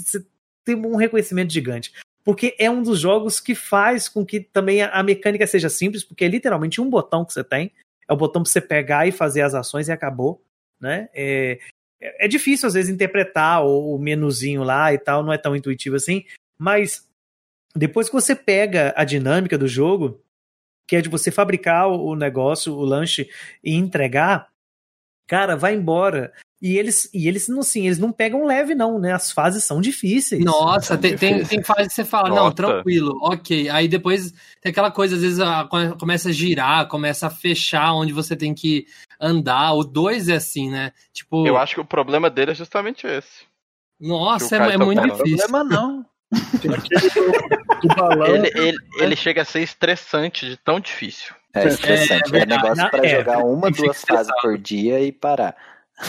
ter 0.64 0.74
um 0.74 0.96
reconhecimento 0.96 1.53
gigante. 1.53 1.92
porque 2.24 2.55
é 2.59 2.70
um 2.70 2.83
dos 2.83 3.00
jogos 3.00 3.40
que 3.40 3.55
faz 3.55 4.09
com 4.09 4.24
que 4.26 4.40
também 4.40 4.83
a, 4.83 5.03
mecânica 5.03 5.46
seja 5.46 5.68
simples, 5.68 6.05
porque 6.05 6.24
é 6.24 6.29
literalmente 6.29 6.81
um 6.81 6.90
botão 6.90 7.24
que 7.24 7.33
você 7.33 7.42
tem, 7.42 7.72
é 8.09 8.12
o 8.12 8.16
botão 8.16 8.42
para 8.42 8.50
você 8.50 8.61
pegar 8.61 9.07
e 9.07 9.12
fazer 9.12 9.42
as 9.42 9.55
ações 9.55 9.88
e 9.88 9.92
acabou, 9.92 10.42
né? 10.81 11.09
É, 11.14 11.59
é 12.00 12.26
difícil 12.26 12.66
às 12.66 12.74
vezes 12.74 12.90
interpretar 12.90 13.64
o, 13.64 13.94
o 13.94 13.98
menuzinho 13.98 14.62
lá 14.62 14.92
e 14.92 14.98
tal, 14.98 15.22
não 15.22 15.32
é 15.32 15.38
tão 15.38 15.54
intuitivo 15.54 15.96
assim, 15.96 16.24
mas 16.58 17.08
depois 17.74 18.08
que 18.08 18.14
você 18.14 18.34
pega 18.34 18.92
a 18.96 19.04
dinâmica 19.04 19.56
do 19.56 19.68
jogo, 19.68 20.22
que 20.88 20.96
é 20.96 21.00
de 21.00 21.08
você 21.08 21.30
fabricar 21.30 21.88
o 21.88 22.16
negócio, 22.16 22.74
o 22.74 22.84
lanche 22.84 23.30
e 23.62 23.74
entregar, 23.74 24.48
cara, 25.28 25.56
vai 25.56 25.74
embora. 25.74 26.32
E 26.60 26.76
eles, 26.76 27.08
e 27.14 27.26
eles 27.26 27.48
não 27.48 27.60
assim, 27.60 27.86
eles 27.86 27.98
não 27.98 28.12
pegam 28.12 28.44
leve, 28.44 28.74
não, 28.74 28.98
né? 28.98 29.14
As 29.14 29.32
fases 29.32 29.64
são 29.64 29.80
difíceis. 29.80 30.44
Nossa, 30.44 30.98
tem, 30.98 31.16
tem, 31.16 31.42
tem, 31.42 31.62
fase 31.62 31.88
que 31.88 31.94
você 31.94 32.04
fala, 32.04 32.28
Nossa. 32.28 32.42
não, 32.42 32.52
tranquilo, 32.52 33.18
ok. 33.22 33.70
Aí 33.70 33.88
depois 33.88 34.32
tem 34.60 34.70
aquela 34.70 34.90
coisa, 34.90 35.16
às 35.16 35.22
vezes 35.22 35.40
a, 35.40 35.66
começa 35.98 36.28
a 36.28 36.32
girar, 36.32 36.86
começa 36.86 37.28
a 37.28 37.30
fechar 37.30 37.94
onde 37.94 38.12
você 38.12 38.36
tem 38.36 38.52
que 38.52 38.86
andar. 39.18 39.72
O 39.72 39.82
2 39.82 40.28
é 40.28 40.34
assim, 40.34 40.70
né? 40.70 40.92
Tipo. 41.14 41.46
Eu 41.46 41.56
acho 41.56 41.76
que 41.76 41.80
o 41.80 41.84
problema 41.84 42.28
dele 42.28 42.50
é 42.50 42.54
justamente 42.54 43.06
esse. 43.06 43.48
Nossa, 43.98 44.56
é, 44.56 44.58
é 44.58 44.78
tá 44.78 44.84
muito 44.84 45.02
difícil. 45.02 45.48
Não 45.50 45.50
problema 45.50 45.64
não. 45.64 46.06
ele, 48.26 48.50
ele, 48.54 48.78
ele 48.98 49.16
chega 49.16 49.42
a 49.42 49.44
ser 49.44 49.60
estressante 49.60 50.46
de 50.46 50.56
tão 50.56 50.78
difícil. 50.78 51.34
É 51.52 51.66
estressante. 51.66 52.34
É, 52.34 52.38
é, 52.38 52.42
é 52.42 52.46
negócio 52.46 52.90
para 52.90 53.06
é, 53.06 53.16
jogar 53.16 53.38
uma, 53.38 53.70
duas 53.70 54.04
fases 54.04 54.32
por 54.40 54.56
dia 54.56 55.00
e 55.00 55.10
parar. 55.10 55.56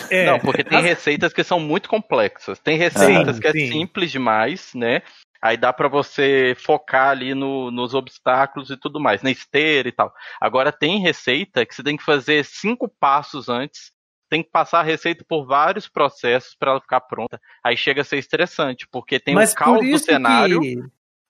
É, 0.09 0.25
não, 0.25 0.39
porque 0.39 0.63
tem 0.63 0.81
receitas 0.81 1.33
que 1.33 1.43
são 1.43 1.59
muito 1.59 1.89
complexas. 1.89 2.59
Tem 2.59 2.77
receitas 2.77 3.35
sim, 3.35 3.41
que 3.41 3.47
é 3.47 3.51
sim. 3.51 3.71
simples 3.71 4.11
demais, 4.11 4.71
né? 4.73 5.01
Aí 5.41 5.57
dá 5.57 5.73
para 5.73 5.87
você 5.87 6.55
focar 6.59 7.09
ali 7.09 7.33
no, 7.33 7.71
nos 7.71 7.95
obstáculos 7.95 8.69
e 8.69 8.77
tudo 8.77 8.99
mais, 8.99 9.23
na 9.23 9.31
esteira 9.31 9.89
e 9.89 9.91
tal. 9.91 10.13
Agora 10.39 10.71
tem 10.71 10.99
receita 10.99 11.65
que 11.65 11.73
você 11.73 11.81
tem 11.81 11.97
que 11.97 12.03
fazer 12.03 12.45
cinco 12.45 12.87
passos 12.87 13.49
antes, 13.49 13.91
tem 14.29 14.43
que 14.43 14.51
passar 14.51 14.81
a 14.81 14.83
receita 14.83 15.25
por 15.27 15.45
vários 15.45 15.89
processos 15.89 16.55
para 16.55 16.71
ela 16.71 16.81
ficar 16.81 17.01
pronta. 17.01 17.41
Aí 17.63 17.75
chega 17.75 18.01
a 18.01 18.05
ser 18.05 18.17
estressante, 18.17 18.87
porque 18.87 19.19
tem 19.19 19.33
Mas 19.33 19.51
o 19.51 19.55
caos 19.55 19.85
do 19.85 19.97
cenário. 19.97 20.61
Que... 20.61 20.77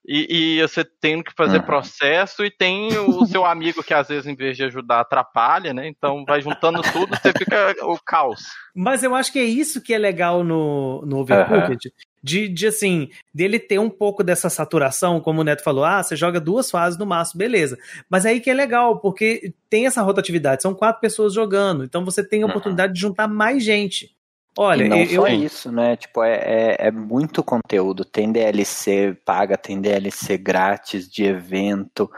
E, 0.07 0.57
e, 0.57 0.61
você 0.61 0.83
tem 0.83 1.21
que 1.21 1.31
fazer 1.33 1.57
uhum. 1.57 1.65
processo 1.65 2.43
e 2.43 2.49
tem 2.49 2.89
o 2.97 3.25
seu 3.27 3.45
amigo 3.45 3.83
que 3.83 3.93
às 3.93 4.07
vezes 4.07 4.25
em 4.25 4.35
vez 4.35 4.57
de 4.57 4.63
ajudar 4.63 5.01
atrapalha, 5.01 5.73
né? 5.73 5.87
Então 5.87 6.25
vai 6.25 6.41
juntando 6.41 6.81
tudo, 6.81 7.15
você 7.15 7.31
fica 7.37 7.75
o 7.85 7.99
caos. 8.03 8.41
Mas 8.75 9.03
eu 9.03 9.13
acho 9.13 9.31
que 9.31 9.37
é 9.37 9.43
isso 9.43 9.81
que 9.81 9.93
é 9.93 9.99
legal 9.99 10.43
no, 10.43 11.03
no 11.05 11.19
Overcooked. 11.19 11.87
Uhum. 11.87 12.11
De, 12.23 12.47
de 12.47 12.67
assim, 12.67 13.09
dele 13.33 13.59
ter 13.59 13.79
um 13.79 13.89
pouco 13.89 14.23
dessa 14.23 14.47
saturação, 14.49 15.19
como 15.19 15.41
o 15.41 15.43
Neto 15.43 15.63
falou, 15.63 15.83
ah, 15.83 16.03
você 16.03 16.15
joga 16.15 16.39
duas 16.39 16.69
fases 16.69 16.97
no 16.97 17.05
máximo, 17.05 17.39
beleza. 17.39 17.77
Mas 18.09 18.25
aí 18.25 18.39
que 18.39 18.49
é 18.49 18.53
legal, 18.53 18.99
porque 18.99 19.53
tem 19.69 19.87
essa 19.87 20.03
rotatividade, 20.03 20.61
são 20.61 20.73
quatro 20.73 21.01
pessoas 21.01 21.33
jogando, 21.33 21.83
então 21.83 22.05
você 22.05 22.23
tem 22.23 22.41
a 22.41 22.45
uhum. 22.45 22.51
oportunidade 22.51 22.93
de 22.93 22.99
juntar 22.99 23.27
mais 23.27 23.63
gente. 23.63 24.15
Olha, 24.57 24.83
e 24.83 24.89
não 24.89 24.97
eu, 24.97 25.21
só 25.21 25.27
isso, 25.27 25.71
né? 25.71 25.95
Tipo, 25.95 26.23
é, 26.23 26.35
é, 26.35 26.87
é, 26.87 26.91
muito 26.91 27.43
conteúdo. 27.43 28.03
Tem 28.03 28.31
DLC 28.31 29.17
paga, 29.25 29.57
tem 29.57 29.79
DLC 29.79 30.37
grátis 30.37 31.09
de 31.09 31.23
evento. 31.23 32.09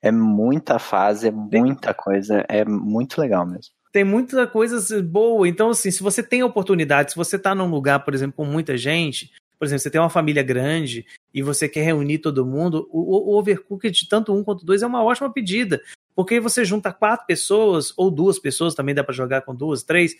É 0.00 0.10
muita 0.10 0.78
fase, 0.78 1.28
é 1.28 1.30
muita 1.30 1.92
coisa. 1.92 2.44
É 2.48 2.64
muito 2.64 3.20
legal 3.20 3.46
mesmo. 3.46 3.74
Tem 3.92 4.04
muita 4.04 4.46
coisa 4.46 5.02
boa. 5.02 5.46
Então, 5.46 5.68
assim, 5.68 5.90
se 5.90 6.02
você 6.02 6.22
tem 6.22 6.42
oportunidade, 6.42 7.10
se 7.10 7.16
você 7.16 7.38
tá 7.38 7.54
num 7.54 7.68
lugar, 7.68 8.02
por 8.02 8.14
exemplo, 8.14 8.36
com 8.36 8.46
muita 8.46 8.76
gente, 8.76 9.30
por 9.62 9.66
exemplo, 9.66 9.82
você 9.82 9.90
tem 9.90 10.00
uma 10.00 10.10
família 10.10 10.42
grande 10.42 11.06
e 11.32 11.40
você 11.40 11.68
quer 11.68 11.84
reunir 11.84 12.18
todo 12.18 12.44
mundo, 12.44 12.88
o, 12.90 13.30
o 13.30 13.38
Overcooked, 13.38 14.08
tanto 14.08 14.34
um 14.34 14.42
quanto 14.42 14.66
dois, 14.66 14.82
é 14.82 14.86
uma 14.88 15.04
ótima 15.04 15.32
pedida. 15.32 15.80
Porque 16.16 16.40
você 16.40 16.64
junta 16.64 16.92
quatro 16.92 17.24
pessoas, 17.28 17.94
ou 17.96 18.10
duas 18.10 18.40
pessoas, 18.40 18.74
também 18.74 18.92
dá 18.92 19.04
para 19.04 19.14
jogar 19.14 19.42
com 19.42 19.54
duas, 19.54 19.84
três, 19.84 20.16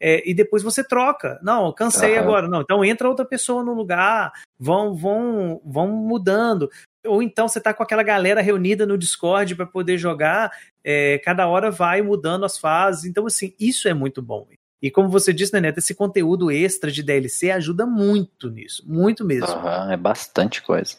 é, 0.00 0.22
e 0.24 0.32
depois 0.32 0.62
você 0.62 0.84
troca. 0.84 1.40
Não, 1.42 1.72
cansei 1.72 2.12
uhum. 2.12 2.20
agora. 2.20 2.46
Não, 2.46 2.60
então 2.60 2.84
entra 2.84 3.08
outra 3.08 3.24
pessoa 3.24 3.64
no 3.64 3.74
lugar, 3.74 4.32
vão, 4.60 4.94
vão, 4.94 5.60
vão 5.64 5.88
mudando. 5.88 6.70
Ou 7.04 7.20
então 7.20 7.48
você 7.48 7.60
tá 7.60 7.74
com 7.74 7.82
aquela 7.82 8.04
galera 8.04 8.40
reunida 8.40 8.86
no 8.86 8.96
Discord 8.96 9.56
para 9.56 9.66
poder 9.66 9.98
jogar, 9.98 10.52
é, 10.84 11.18
cada 11.18 11.48
hora 11.48 11.68
vai 11.68 12.00
mudando 12.00 12.44
as 12.46 12.56
fases. 12.56 13.06
Então, 13.06 13.26
assim, 13.26 13.56
isso 13.58 13.88
é 13.88 13.92
muito 13.92 14.22
bom. 14.22 14.46
E 14.82 14.90
como 14.90 15.08
você 15.08 15.32
disse, 15.32 15.52
né, 15.52 15.60
Neto, 15.60 15.78
esse 15.78 15.94
conteúdo 15.94 16.50
extra 16.50 16.90
de 16.90 17.02
DLC 17.02 17.50
ajuda 17.50 17.86
muito 17.86 18.50
nisso. 18.50 18.82
Muito 18.86 19.24
mesmo. 19.24 19.54
Uhum, 19.54 19.90
é 19.90 19.96
bastante 19.96 20.60
coisa. 20.62 20.96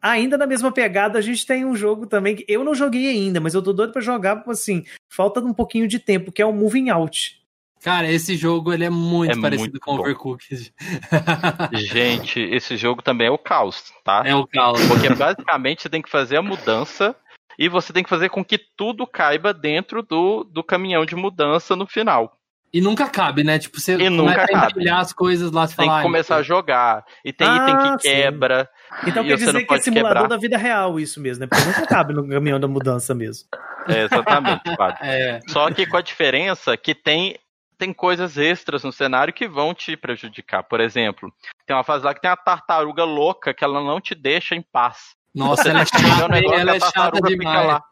Ainda 0.00 0.38
na 0.38 0.46
mesma 0.46 0.72
pegada, 0.72 1.18
a 1.18 1.22
gente 1.22 1.46
tem 1.46 1.64
um 1.64 1.76
jogo 1.76 2.06
também 2.06 2.36
que 2.36 2.44
eu 2.48 2.64
não 2.64 2.74
joguei 2.74 3.08
ainda, 3.08 3.40
mas 3.40 3.54
eu 3.54 3.62
tô 3.62 3.72
doido 3.72 3.92
para 3.92 4.02
jogar, 4.02 4.36
porque 4.36 4.50
assim, 4.50 4.84
falta 5.08 5.40
um 5.40 5.52
pouquinho 5.52 5.86
de 5.86 5.98
tempo, 5.98 6.32
que 6.32 6.40
é 6.40 6.46
o 6.46 6.52
Moving 6.52 6.90
Out. 6.90 7.44
Cara, 7.84 8.10
esse 8.10 8.34
jogo 8.34 8.72
ele 8.72 8.84
é 8.84 8.88
muito 8.88 9.38
é 9.38 9.40
parecido 9.40 9.72
muito 9.72 9.80
com 9.80 9.94
bom. 9.94 10.02
Overcooked. 10.02 10.72
Gente, 11.92 12.40
esse 12.40 12.78
jogo 12.78 13.02
também 13.02 13.26
é 13.26 13.30
o 13.30 13.36
caos, 13.36 13.92
tá? 14.02 14.22
É 14.24 14.34
o 14.34 14.46
caos. 14.46 14.80
Porque 14.86 15.10
basicamente 15.14 15.82
você 15.82 15.90
tem 15.90 16.00
que 16.00 16.08
fazer 16.08 16.38
a 16.38 16.42
mudança 16.42 17.14
e 17.58 17.68
você 17.68 17.92
tem 17.92 18.02
que 18.02 18.10
fazer 18.10 18.28
com 18.28 18.44
que 18.44 18.58
tudo 18.58 19.06
caiba 19.06 19.52
dentro 19.52 20.02
do, 20.02 20.44
do 20.44 20.62
caminhão 20.62 21.04
de 21.04 21.14
mudança 21.14 21.74
no 21.76 21.86
final. 21.86 22.38
E 22.74 22.80
nunca 22.80 23.08
cabe, 23.08 23.44
né? 23.44 23.56
Tipo, 23.56 23.80
você 23.80 23.94
e 23.94 24.10
nunca 24.10 24.48
cabe. 24.48 24.90
as 24.90 25.12
coisas 25.12 25.52
lá, 25.52 25.64
você 25.64 25.76
Tem 25.76 25.88
que 25.88 26.02
começar 26.02 26.36
a 26.38 26.42
jogar. 26.42 27.04
E 27.24 27.32
tem 27.32 27.46
ah, 27.46 27.54
item 27.54 27.96
que 27.96 28.02
quebra. 28.02 28.68
Então 29.06 29.24
quer 29.24 29.36
dizer 29.36 29.64
que 29.64 29.74
é 29.74 29.78
simulador 29.78 30.22
quebrar. 30.22 30.28
da 30.28 30.36
vida 30.36 30.58
real 30.58 30.98
isso 30.98 31.20
mesmo, 31.20 31.42
né? 31.42 31.46
Porque 31.46 31.64
nunca 31.64 31.86
cabe 31.86 32.12
no 32.12 32.28
caminhão 32.28 32.58
da 32.58 32.66
mudança 32.66 33.14
mesmo. 33.14 33.48
É, 33.86 34.02
exatamente, 34.02 34.62
é. 35.02 35.38
Só 35.46 35.70
que 35.70 35.86
com 35.86 35.96
a 35.96 36.02
diferença 36.02 36.76
que 36.76 36.96
tem 36.96 37.38
tem 37.78 37.92
coisas 37.92 38.36
extras 38.36 38.82
no 38.82 38.92
cenário 38.92 39.32
que 39.32 39.46
vão 39.46 39.72
te 39.72 39.96
prejudicar. 39.96 40.64
Por 40.64 40.80
exemplo, 40.80 41.32
tem 41.66 41.76
uma 41.76 41.84
fase 41.84 42.04
lá 42.04 42.12
que 42.12 42.20
tem 42.20 42.30
uma 42.30 42.36
tartaruga 42.36 43.04
louca 43.04 43.54
que 43.54 43.62
ela 43.62 43.80
não 43.82 44.00
te 44.00 44.16
deixa 44.16 44.54
em 44.56 44.62
paz. 44.62 45.14
Nossa, 45.34 45.68
ela 45.70 45.82
é 45.82 45.86
chata, 45.86 46.38
ela 46.38 46.76
é 46.76 46.80
chata 46.80 47.20
demais. 47.20 47.66
Lá. 47.66 47.84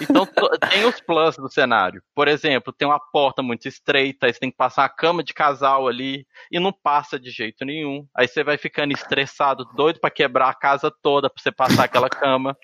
Então 0.00 0.26
tem 0.70 0.84
os 0.84 1.00
plus 1.00 1.36
do 1.36 1.48
cenário. 1.48 2.02
Por 2.14 2.28
exemplo, 2.28 2.72
tem 2.72 2.86
uma 2.86 3.00
porta 3.00 3.42
muito 3.42 3.66
estreita, 3.66 4.26
aí 4.26 4.32
você 4.32 4.40
tem 4.40 4.50
que 4.50 4.56
passar 4.56 4.84
a 4.84 4.88
cama 4.88 5.24
de 5.24 5.34
casal 5.34 5.88
ali 5.88 6.26
e 6.50 6.60
não 6.60 6.72
passa 6.72 7.18
de 7.18 7.30
jeito 7.30 7.64
nenhum. 7.64 8.06
Aí 8.14 8.28
você 8.28 8.44
vai 8.44 8.56
ficando 8.56 8.92
estressado, 8.92 9.64
doido 9.74 10.00
para 10.00 10.10
quebrar 10.10 10.48
a 10.48 10.54
casa 10.54 10.92
toda 11.02 11.28
para 11.28 11.42
você 11.42 11.50
passar 11.50 11.84
aquela 11.84 12.08
cama. 12.08 12.56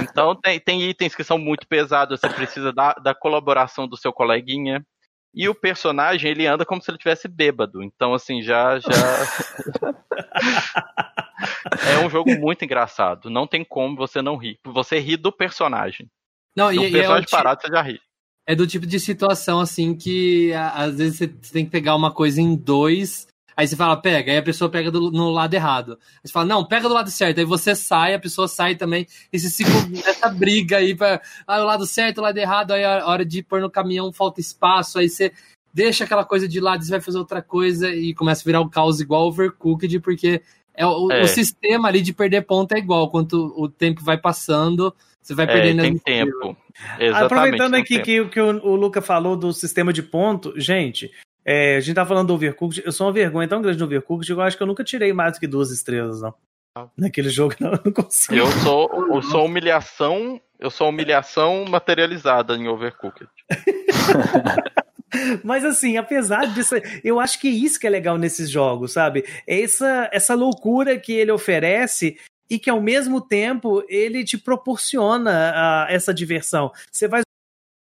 Então 0.00 0.34
tem, 0.34 0.58
tem 0.58 0.82
itens 0.82 1.14
que 1.14 1.22
são 1.22 1.38
muito 1.38 1.66
pesados, 1.68 2.20
você 2.20 2.28
precisa 2.28 2.72
da, 2.72 2.92
da 2.94 3.14
colaboração 3.14 3.86
do 3.86 3.96
seu 3.96 4.12
coleguinha. 4.12 4.84
E 5.32 5.48
o 5.48 5.54
personagem, 5.54 6.28
ele 6.30 6.46
anda 6.46 6.66
como 6.66 6.82
se 6.82 6.90
ele 6.90 6.98
tivesse 6.98 7.28
bêbado. 7.28 7.82
Então, 7.82 8.12
assim, 8.12 8.42
já. 8.42 8.78
já... 8.80 8.90
é 11.88 12.04
um 12.04 12.10
jogo 12.10 12.36
muito 12.38 12.64
engraçado. 12.64 13.30
Não 13.30 13.46
tem 13.46 13.64
como 13.64 13.96
você 13.96 14.20
não 14.20 14.36
rir. 14.36 14.58
Você 14.64 14.98
ri 14.98 15.16
do 15.16 15.30
personagem. 15.30 16.10
Não, 16.56 16.74
do 16.74 16.84
e, 16.84 16.90
personagem 16.90 17.26
é 17.26 17.30
parado, 17.30 17.62
você 17.62 17.68
já 17.68 17.80
ri. 17.80 18.00
É 18.46 18.56
do 18.56 18.66
tipo 18.66 18.86
de 18.86 18.98
situação, 18.98 19.60
assim, 19.60 19.96
que 19.96 20.52
às 20.52 20.98
vezes 20.98 21.18
você 21.18 21.28
tem 21.52 21.64
que 21.64 21.70
pegar 21.70 21.94
uma 21.94 22.12
coisa 22.12 22.40
em 22.40 22.56
dois. 22.56 23.28
Aí 23.56 23.66
você 23.66 23.76
fala, 23.76 23.96
pega, 23.96 24.32
aí 24.32 24.38
a 24.38 24.42
pessoa 24.42 24.70
pega 24.70 24.90
do, 24.90 25.10
no 25.10 25.30
lado 25.30 25.54
errado. 25.54 25.98
Aí 26.00 26.20
você 26.24 26.32
fala, 26.32 26.46
não, 26.46 26.64
pega 26.64 26.88
do 26.88 26.94
lado 26.94 27.10
certo. 27.10 27.38
Aí 27.38 27.44
você 27.44 27.74
sai, 27.74 28.14
a 28.14 28.18
pessoa 28.18 28.48
sai 28.48 28.74
também. 28.74 29.06
E 29.32 29.38
você 29.38 29.64
fica 29.64 29.86
nessa 29.88 30.28
briga 30.28 30.78
aí 30.78 30.94
pra. 30.94 31.20
Ah, 31.46 31.60
o 31.60 31.64
lado 31.64 31.86
certo, 31.86 32.18
o 32.18 32.22
lado 32.22 32.38
errado. 32.38 32.72
Aí 32.72 32.84
a 32.84 33.06
hora 33.06 33.24
de 33.24 33.42
pôr 33.42 33.60
no 33.60 33.70
caminhão 33.70 34.12
falta 34.12 34.40
espaço. 34.40 34.98
Aí 34.98 35.08
você 35.08 35.32
deixa 35.72 36.04
aquela 36.04 36.24
coisa 36.24 36.48
de 36.48 36.60
lado 36.60 36.82
e 36.82 36.86
você 36.86 36.90
vai 36.90 37.00
fazer 37.00 37.18
outra 37.18 37.42
coisa. 37.42 37.90
E 37.90 38.14
começa 38.14 38.42
a 38.42 38.44
virar 38.44 38.60
o 38.60 38.64
um 38.64 38.68
caos 38.68 39.00
igual 39.00 39.26
Overcooked, 39.28 40.00
porque 40.00 40.42
é, 40.74 40.86
o, 40.86 41.10
é. 41.10 41.22
o, 41.22 41.26
sistema 41.26 41.88
ali 41.88 42.00
de 42.00 42.12
perder 42.12 42.42
ponto 42.42 42.72
é 42.72 42.78
igual. 42.78 43.10
Quanto 43.10 43.52
o 43.56 43.68
tempo 43.68 44.02
vai 44.02 44.16
passando, 44.16 44.94
você 45.20 45.34
vai 45.34 45.44
é, 45.46 45.48
perdendo. 45.48 45.82
Tem 45.82 45.98
tempo. 45.98 46.56
Exatamente, 46.98 47.24
Aproveitando 47.24 47.74
aqui 47.74 47.94
tempo. 48.02 48.04
que, 48.04 48.24
que 48.26 48.40
o, 48.40 48.64
o 48.64 48.76
Luca 48.76 49.02
falou 49.02 49.36
do 49.36 49.52
sistema 49.52 49.92
de 49.92 50.02
ponto, 50.02 50.54
gente. 50.56 51.10
É, 51.52 51.74
a 51.74 51.80
gente 51.80 51.96
tá 51.96 52.06
falando 52.06 52.28
do 52.28 52.34
Overcooked. 52.34 52.80
Eu 52.84 52.92
sou 52.92 53.08
uma 53.08 53.12
vergonha 53.12 53.48
tão 53.48 53.60
grande 53.60 53.76
no 53.76 53.84
Overcooked. 53.84 54.30
Eu 54.30 54.40
acho 54.40 54.56
que 54.56 54.62
eu 54.62 54.68
nunca 54.68 54.84
tirei 54.84 55.12
mais 55.12 55.32
do 55.32 55.40
que 55.40 55.48
duas 55.48 55.72
estrelas, 55.72 56.20
não. 56.22 56.32
Ah. 56.78 56.86
Naquele 56.96 57.28
jogo, 57.28 57.56
não, 57.58 57.72
eu 57.74 57.80
não 57.86 57.92
consigo. 57.92 58.36
Eu 58.36 58.46
sou, 58.46 58.88
eu 59.12 59.20
sou 59.20 59.46
humilhação. 59.46 60.40
Eu 60.60 60.70
sou 60.70 60.90
humilhação 60.90 61.64
materializada 61.64 62.54
em 62.54 62.68
Overcooked. 62.68 63.28
Mas 65.42 65.64
assim, 65.64 65.96
apesar 65.96 66.46
disso, 66.54 66.76
eu 67.02 67.18
acho 67.18 67.40
que 67.40 67.48
isso 67.48 67.80
que 67.80 67.86
é 67.88 67.90
legal 67.90 68.16
nesses 68.16 68.48
jogos, 68.48 68.92
sabe? 68.92 69.24
É 69.44 69.60
essa, 69.60 70.08
essa 70.12 70.36
loucura 70.36 71.00
que 71.00 71.12
ele 71.12 71.32
oferece 71.32 72.16
e 72.48 72.60
que 72.60 72.70
ao 72.70 72.80
mesmo 72.80 73.20
tempo 73.20 73.84
ele 73.88 74.22
te 74.22 74.38
proporciona 74.38 75.32
uh, 75.52 75.92
essa 75.92 76.14
diversão. 76.14 76.70
Você 76.92 77.08
vai 77.08 77.22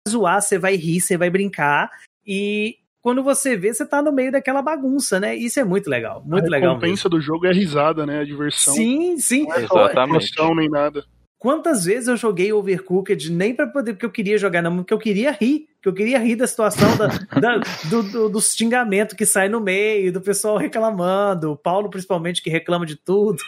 zoar, 0.09 0.41
você 0.41 0.57
vai 0.57 0.75
rir, 0.75 1.01
você 1.01 1.15
vai 1.15 1.29
brincar 1.29 1.91
e 2.25 2.79
quando 3.01 3.23
você 3.23 3.55
vê, 3.55 3.73
você 3.73 3.85
tá 3.85 4.01
no 4.01 4.11
meio 4.11 4.31
daquela 4.31 4.61
bagunça, 4.61 5.19
né? 5.19 5.35
Isso 5.35 5.59
é 5.59 5.63
muito 5.63 5.89
legal, 5.89 6.21
muito 6.25 6.47
a 6.47 6.49
legal. 6.49 6.71
A 6.71 6.73
recompensa 6.73 7.07
do 7.07 7.21
jogo 7.21 7.45
é 7.45 7.49
a 7.49 7.53
risada, 7.53 8.05
né? 8.05 8.19
A 8.19 8.25
diversão. 8.25 8.73
Sim, 8.73 9.17
sim. 9.17 9.45
Não 9.47 9.55
é 9.55 9.63
Exatamente. 9.63 10.55
nem 10.55 10.69
nada. 10.69 11.03
Quantas 11.39 11.85
vezes 11.85 12.09
eu 12.09 12.17
joguei 12.17 12.51
Overcooked 12.51 13.31
nem 13.31 13.55
para 13.55 13.65
poder, 13.65 13.93
porque 13.93 14.05
eu 14.05 14.11
queria 14.11 14.37
jogar, 14.37 14.61
não, 14.61 14.75
porque 14.75 14.93
eu 14.93 14.99
queria 14.99 15.31
rir, 15.31 15.69
que 15.81 15.87
eu 15.87 15.93
queria 15.93 16.19
rir 16.19 16.35
da 16.35 16.45
situação 16.45 16.97
da, 16.97 17.07
da, 17.39 17.61
do, 17.89 18.03
do, 18.03 18.29
do 18.29 18.41
xingamento 18.41 19.15
que 19.15 19.25
sai 19.25 19.47
no 19.47 19.61
meio, 19.61 20.11
do 20.11 20.19
pessoal 20.19 20.57
reclamando, 20.57 21.53
o 21.53 21.55
Paulo 21.55 21.89
principalmente 21.89 22.43
que 22.43 22.49
reclama 22.49 22.85
de 22.85 22.97
tudo. 22.97 23.41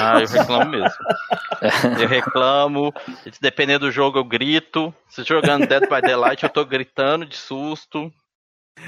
Ah, 0.00 0.20
eu 0.20 0.28
reclamo 0.28 0.70
mesmo. 0.70 0.98
eu 2.00 2.06
reclamo, 2.06 2.94
dependendo 3.40 3.86
do 3.86 3.90
jogo 3.90 4.20
eu 4.20 4.24
grito, 4.24 4.94
se 5.08 5.24
jogando 5.24 5.66
Dead 5.66 5.88
by 5.88 6.00
Daylight 6.00 6.44
eu 6.44 6.50
tô 6.50 6.64
gritando 6.64 7.26
de 7.26 7.36
susto. 7.36 8.12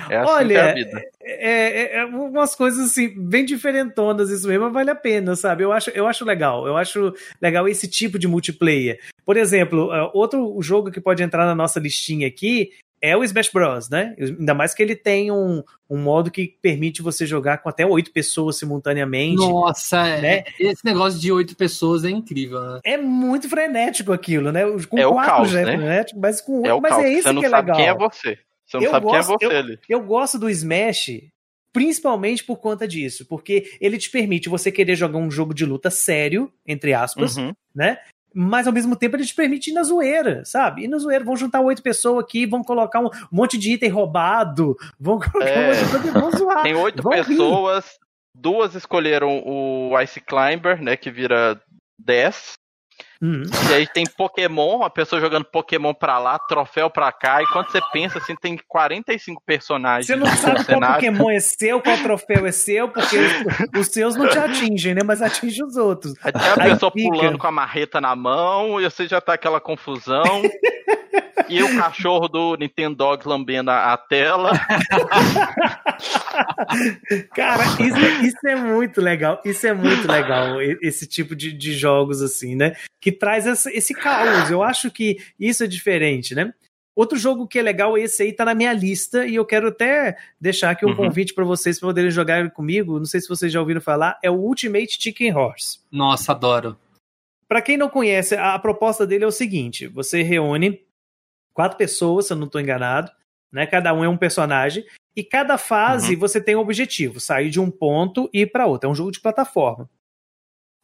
É 0.08 0.16
assim 0.16 0.30
Olha, 0.30 0.54
é 0.54 0.70
a 0.70 0.74
vida. 0.74 1.02
É, 1.22 1.82
é, 1.82 1.96
é, 1.98 2.04
umas 2.04 2.54
coisas 2.54 2.90
assim, 2.90 3.08
bem 3.16 3.44
diferentonas 3.44 4.30
isso 4.30 4.48
mesmo, 4.48 4.64
mas 4.64 4.72
vale 4.72 4.90
a 4.90 4.94
pena, 4.94 5.36
sabe? 5.36 5.64
Eu 5.64 5.72
acho, 5.72 5.90
eu 5.90 6.06
acho 6.06 6.24
legal, 6.24 6.66
eu 6.66 6.76
acho 6.76 7.12
legal 7.40 7.68
esse 7.68 7.88
tipo 7.88 8.18
de 8.18 8.28
multiplayer. 8.28 8.98
Por 9.24 9.36
exemplo, 9.36 9.92
é, 9.92 10.10
outro 10.14 10.56
jogo 10.60 10.90
que 10.90 11.00
pode 11.00 11.22
entrar 11.22 11.44
na 11.46 11.54
nossa 11.54 11.78
listinha 11.78 12.26
aqui 12.26 12.70
é 13.02 13.16
o 13.16 13.24
Smash 13.24 13.50
Bros, 13.50 13.88
né? 13.88 14.14
Ainda 14.18 14.52
mais 14.52 14.74
que 14.74 14.82
ele 14.82 14.94
tem 14.94 15.30
um, 15.30 15.62
um 15.88 15.96
modo 15.96 16.30
que 16.30 16.58
permite 16.60 17.00
você 17.00 17.24
jogar 17.24 17.58
com 17.58 17.68
até 17.68 17.86
oito 17.86 18.12
pessoas 18.12 18.58
simultaneamente. 18.58 19.36
Nossa, 19.36 20.06
é, 20.06 20.20
né? 20.20 20.44
esse 20.58 20.84
negócio 20.84 21.18
de 21.18 21.32
oito 21.32 21.56
pessoas 21.56 22.04
é 22.04 22.10
incrível, 22.10 22.60
né? 22.60 22.80
É 22.84 22.98
muito 22.98 23.48
frenético 23.48 24.12
aquilo, 24.12 24.52
né? 24.52 24.62
Com 24.88 24.98
é 24.98 25.06
quatro 25.06 25.32
caos, 25.32 25.50
já 25.50 25.60
é 25.60 25.64
né? 25.64 25.76
frenético, 25.78 26.20
mas 26.20 26.40
com 26.40 26.66
é 26.66 26.74
oito, 26.74 26.82
mas 26.82 26.92
caos. 26.92 27.04
é 27.04 27.08
isso 27.08 27.34
que 27.34 27.46
é 27.46 27.48
legal. 27.48 27.76
Quem 27.76 27.88
é 27.88 27.94
você? 27.94 28.38
Você 28.70 28.76
não 28.76 28.84
eu 28.84 28.90
sabe 28.90 29.06
gosto, 29.06 29.38
quem 29.38 29.48
é 29.48 29.50
você 29.50 29.56
eu, 29.56 29.58
ali. 29.58 29.78
Eu 29.88 30.00
gosto 30.02 30.38
do 30.38 30.48
Smash 30.48 31.30
principalmente 31.72 32.44
por 32.44 32.58
conta 32.58 32.86
disso, 32.86 33.26
porque 33.26 33.76
ele 33.80 33.98
te 33.98 34.10
permite 34.10 34.48
você 34.48 34.72
querer 34.72 34.96
jogar 34.96 35.18
um 35.18 35.30
jogo 35.30 35.54
de 35.54 35.64
luta 35.64 35.90
sério, 35.90 36.52
entre 36.66 36.92
aspas, 36.92 37.36
uhum. 37.36 37.52
né? 37.74 37.98
Mas 38.32 38.66
ao 38.66 38.72
mesmo 38.72 38.94
tempo 38.94 39.16
ele 39.16 39.24
te 39.24 39.34
permite 39.34 39.70
ir 39.70 39.72
na 39.72 39.82
zoeira, 39.82 40.44
sabe? 40.44 40.84
Ir 40.84 40.88
na 40.88 40.98
zoeira, 40.98 41.24
vão 41.24 41.36
juntar 41.36 41.60
oito 41.60 41.82
pessoas 41.82 42.24
aqui, 42.24 42.46
vão 42.46 42.62
colocar 42.62 43.00
um 43.00 43.10
monte 43.30 43.58
de 43.58 43.72
item 43.72 43.88
roubado, 43.88 44.76
vão 44.98 45.18
colocar 45.20 45.50
é... 45.50 45.64
um 45.64 45.66
monte 45.68 45.84
de 45.84 45.90
coisa, 45.90 46.20
vão 46.20 46.30
zoar. 46.30 46.62
Tem 46.62 46.74
oito 46.74 47.02
pessoas, 47.08 47.84
rir. 47.86 47.98
duas 48.36 48.74
escolheram 48.74 49.42
o 49.44 50.00
Ice 50.00 50.20
Climber, 50.20 50.80
né, 50.80 50.96
que 50.96 51.10
vira 51.10 51.60
10, 51.98 52.52
Uhum. 53.22 53.42
E 53.70 53.74
aí 53.74 53.86
tem 53.86 54.06
Pokémon, 54.06 54.82
a 54.82 54.88
pessoa 54.88 55.20
jogando 55.20 55.44
Pokémon 55.44 55.92
pra 55.92 56.18
lá, 56.18 56.38
troféu 56.38 56.88
pra 56.88 57.12
cá, 57.12 57.42
e 57.42 57.46
quando 57.48 57.70
você 57.70 57.80
pensa 57.92 58.18
assim, 58.18 58.34
tem 58.34 58.58
45 58.66 59.42
personagens. 59.44 60.06
Você 60.06 60.16
não 60.16 60.26
sabe 60.26 60.64
qual 60.64 60.80
Pokémon 60.80 61.30
é 61.30 61.40
seu, 61.40 61.82
qual 61.82 61.98
troféu 61.98 62.46
é 62.46 62.52
seu, 62.52 62.88
porque 62.88 63.18
os, 63.18 63.80
os 63.80 63.86
seus 63.88 64.16
não 64.16 64.26
te 64.26 64.38
atingem, 64.38 64.94
né? 64.94 65.02
Mas 65.04 65.20
atingem 65.20 65.64
os 65.64 65.76
outros. 65.76 66.14
Aí 66.22 66.32
tem 66.32 66.40
a 66.40 66.62
aí 66.62 66.70
pessoa 66.70 66.90
fica... 66.90 67.10
pulando 67.10 67.36
com 67.38 67.46
a 67.46 67.52
marreta 67.52 68.00
na 68.00 68.16
mão, 68.16 68.80
e 68.80 68.84
você 68.84 69.06
já 69.06 69.20
tá 69.20 69.34
aquela 69.34 69.60
confusão. 69.60 70.42
e 71.50 71.62
o 71.62 71.76
cachorro 71.76 72.28
do 72.28 72.56
Nintendo 72.56 72.94
Dog 72.96 73.26
lambendo 73.26 73.70
a, 73.70 73.92
a 73.92 73.96
tela. 73.96 74.52
Cara, 77.34 77.64
isso, 77.64 77.98
isso, 78.26 78.48
é 78.48 78.54
muito 78.54 79.00
legal. 79.00 79.40
Isso 79.44 79.66
é 79.66 79.74
muito 79.74 80.06
legal, 80.06 80.60
esse 80.62 81.06
tipo 81.06 81.34
de, 81.34 81.52
de 81.52 81.72
jogos, 81.72 82.22
assim, 82.22 82.54
né? 82.54 82.76
Que 83.00 83.09
traz 83.12 83.46
esse, 83.46 83.70
esse 83.70 83.94
caos. 83.94 84.50
Eu 84.50 84.62
acho 84.62 84.90
que 84.90 85.18
isso 85.38 85.64
é 85.64 85.66
diferente, 85.66 86.34
né? 86.34 86.52
Outro 86.94 87.16
jogo 87.16 87.46
que 87.46 87.58
é 87.58 87.62
legal, 87.62 87.96
esse 87.96 88.22
aí 88.22 88.32
tá 88.32 88.44
na 88.44 88.54
minha 88.54 88.72
lista 88.72 89.24
e 89.24 89.36
eu 89.36 89.46
quero 89.46 89.68
até 89.68 90.16
deixar 90.40 90.70
aqui 90.70 90.84
um 90.84 90.90
uhum. 90.90 90.96
convite 90.96 91.32
para 91.32 91.44
vocês 91.44 91.78
poderem 91.78 92.10
jogar 92.10 92.50
comigo. 92.50 92.98
Não 92.98 93.06
sei 93.06 93.20
se 93.20 93.28
vocês 93.28 93.50
já 93.52 93.60
ouviram 93.60 93.80
falar, 93.80 94.18
é 94.22 94.30
o 94.30 94.34
Ultimate 94.34 95.00
Chicken 95.00 95.34
Horse. 95.34 95.78
Nossa, 95.90 96.32
adoro. 96.32 96.76
Para 97.48 97.62
quem 97.62 97.76
não 97.76 97.88
conhece, 97.88 98.34
a, 98.34 98.54
a 98.54 98.58
proposta 98.58 99.06
dele 99.06 99.24
é 99.24 99.26
o 99.26 99.32
seguinte: 99.32 99.86
você 99.86 100.22
reúne 100.22 100.82
quatro 101.54 101.78
pessoas, 101.78 102.26
se 102.26 102.32
eu 102.32 102.36
não 102.36 102.46
estou 102.46 102.60
enganado, 102.60 103.10
né? 103.52 103.66
Cada 103.66 103.94
um 103.94 104.04
é 104.04 104.08
um 104.08 104.16
personagem 104.16 104.84
e 105.16 105.24
cada 105.24 105.56
fase 105.56 106.14
uhum. 106.14 106.20
você 106.20 106.40
tem 106.40 106.56
um 106.56 106.60
objetivo, 106.60 107.20
sair 107.20 107.50
de 107.50 107.60
um 107.60 107.70
ponto 107.70 108.28
e 108.32 108.42
ir 108.42 108.46
para 108.46 108.66
outro. 108.66 108.88
É 108.88 108.92
um 108.92 108.94
jogo 108.94 109.10
de 109.10 109.20
plataforma. 109.20 109.88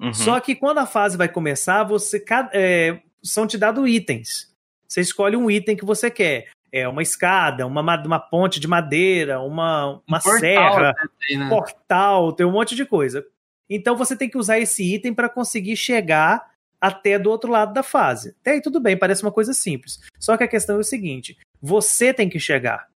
Uhum. 0.01 0.13
Só 0.13 0.39
que 0.41 0.55
quando 0.55 0.79
a 0.79 0.87
fase 0.87 1.17
vai 1.17 1.29
começar, 1.29 1.83
você 1.85 2.23
é, 2.53 3.01
são 3.23 3.47
te 3.47 3.57
dados 3.57 3.89
itens. 3.89 4.53
Você 4.87 5.01
escolhe 5.01 5.37
um 5.37 5.51
item 5.51 5.77
que 5.77 5.85
você 5.85 6.11
quer. 6.11 6.49
É 6.73 6.87
uma 6.87 7.03
escada, 7.03 7.67
uma, 7.67 7.81
uma 7.81 8.19
ponte 8.19 8.61
de 8.61 8.69
madeira, 8.69 9.41
uma, 9.41 10.01
uma 10.07 10.19
um 10.19 10.39
serra, 10.39 10.95
portal, 10.95 11.39
né? 11.39 11.49
portal, 11.49 12.33
tem 12.33 12.47
um 12.47 12.53
monte 12.53 12.75
de 12.75 12.85
coisa. 12.85 13.25
Então 13.69 13.97
você 13.97 14.17
tem 14.17 14.29
que 14.29 14.39
usar 14.39 14.59
esse 14.59 14.95
item 14.95 15.15
para 15.15 15.29
conseguir 15.29 15.77
chegar 15.77 16.51
até 16.81 17.19
do 17.19 17.31
outro 17.31 17.51
lado 17.51 17.73
da 17.73 17.83
fase. 17.83 18.35
Até 18.41 18.53
aí 18.53 18.61
tudo 18.61 18.81
bem, 18.81 18.97
parece 18.97 19.23
uma 19.23 19.33
coisa 19.33 19.53
simples. 19.53 20.01
Só 20.19 20.37
que 20.37 20.45
a 20.45 20.49
questão 20.49 20.77
é 20.77 20.81
o 20.81 20.85
seguinte: 20.85 21.39
você 21.61 22.13
tem 22.13 22.29
que 22.29 22.39
chegar. 22.39 22.89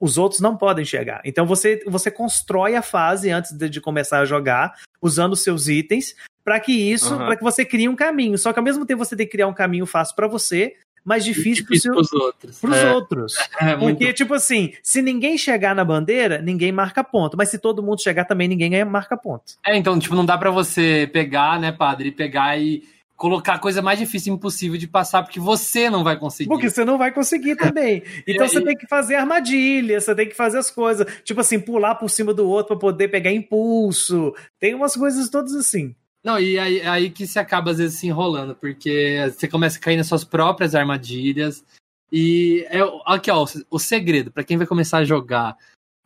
Os 0.00 0.18
outros 0.18 0.40
não 0.40 0.56
podem 0.56 0.84
chegar. 0.84 1.20
Então 1.24 1.46
você, 1.46 1.82
você 1.86 2.10
constrói 2.10 2.76
a 2.76 2.82
fase 2.82 3.30
antes 3.30 3.52
de, 3.52 3.68
de 3.68 3.80
começar 3.80 4.20
a 4.20 4.24
jogar, 4.24 4.74
usando 5.00 5.34
seus 5.34 5.68
itens, 5.68 6.14
para 6.44 6.60
que 6.60 6.72
isso, 6.72 7.12
uhum. 7.12 7.26
para 7.26 7.36
que 7.36 7.42
você 7.42 7.64
crie 7.64 7.88
um 7.88 7.96
caminho. 7.96 8.38
Só 8.38 8.52
que 8.52 8.58
ao 8.58 8.64
mesmo 8.64 8.84
tempo 8.84 9.04
você 9.04 9.16
tem 9.16 9.26
que 9.26 9.32
criar 9.32 9.48
um 9.48 9.54
caminho 9.54 9.86
fácil 9.86 10.14
para 10.14 10.28
você, 10.28 10.76
mas 11.06 11.24
difícil, 11.24 11.64
difícil 11.64 11.92
para 11.92 12.00
os 12.00 12.12
outros. 12.12 12.58
Pros 12.58 12.76
é. 12.76 12.92
outros. 12.92 13.34
É, 13.58 13.74
Porque, 13.74 14.04
muito... 14.04 14.12
tipo 14.12 14.34
assim, 14.34 14.74
se 14.82 15.00
ninguém 15.00 15.38
chegar 15.38 15.74
na 15.74 15.84
bandeira, 15.84 16.42
ninguém 16.42 16.70
marca 16.70 17.02
ponto. 17.02 17.36
Mas 17.36 17.48
se 17.48 17.58
todo 17.58 17.82
mundo 17.82 18.02
chegar 18.02 18.24
também, 18.26 18.46
ninguém 18.48 18.84
marca 18.84 19.16
ponto. 19.16 19.54
É, 19.64 19.76
então, 19.76 19.98
tipo, 19.98 20.14
não 20.14 20.26
dá 20.26 20.36
para 20.36 20.50
você 20.50 21.08
pegar, 21.10 21.58
né, 21.58 21.72
padre, 21.72 22.08
e 22.08 22.12
pegar 22.12 22.58
e 22.58 22.82
colocar 23.16 23.54
a 23.54 23.58
coisa 23.58 23.80
mais 23.80 23.98
difícil 23.98 24.34
impossível 24.34 24.78
de 24.78 24.86
passar, 24.86 25.22
porque 25.22 25.40
você 25.40 25.88
não 25.88 26.04
vai 26.04 26.18
conseguir. 26.18 26.48
Porque 26.48 26.68
você 26.68 26.84
não 26.84 26.98
vai 26.98 27.10
conseguir 27.10 27.56
também. 27.56 28.02
Então 28.26 28.46
você 28.46 28.60
tem 28.60 28.76
que 28.76 28.86
fazer 28.86 29.14
armadilha, 29.14 30.00
você 30.00 30.14
tem 30.14 30.28
que 30.28 30.34
fazer 30.34 30.58
as 30.58 30.70
coisas, 30.70 31.06
tipo 31.24 31.40
assim, 31.40 31.58
pular 31.58 31.94
por 31.94 32.10
cima 32.10 32.34
do 32.34 32.46
outro 32.48 32.68
para 32.68 32.80
poder 32.80 33.08
pegar 33.08 33.32
impulso. 33.32 34.34
Tem 34.60 34.74
umas 34.74 34.94
coisas 34.94 35.30
todas 35.30 35.54
assim. 35.54 35.94
Não, 36.22 36.38
e 36.38 36.58
aí, 36.58 36.82
aí 36.82 37.10
que 37.10 37.26
se 37.26 37.38
acaba 37.38 37.70
às 37.70 37.78
vezes 37.78 37.98
se 37.98 38.06
enrolando, 38.06 38.54
porque 38.54 39.16
você 39.32 39.46
começa 39.46 39.78
a 39.78 39.80
cair 39.80 39.96
nas 39.96 40.08
suas 40.08 40.24
próprias 40.24 40.74
armadilhas. 40.74 41.64
E 42.12 42.66
é 42.68 42.80
aqui, 43.06 43.30
ó, 43.30 43.46
o 43.70 43.78
segredo 43.78 44.30
para 44.30 44.44
quem 44.44 44.56
vai 44.56 44.66
começar 44.66 44.98
a 44.98 45.04
jogar. 45.04 45.56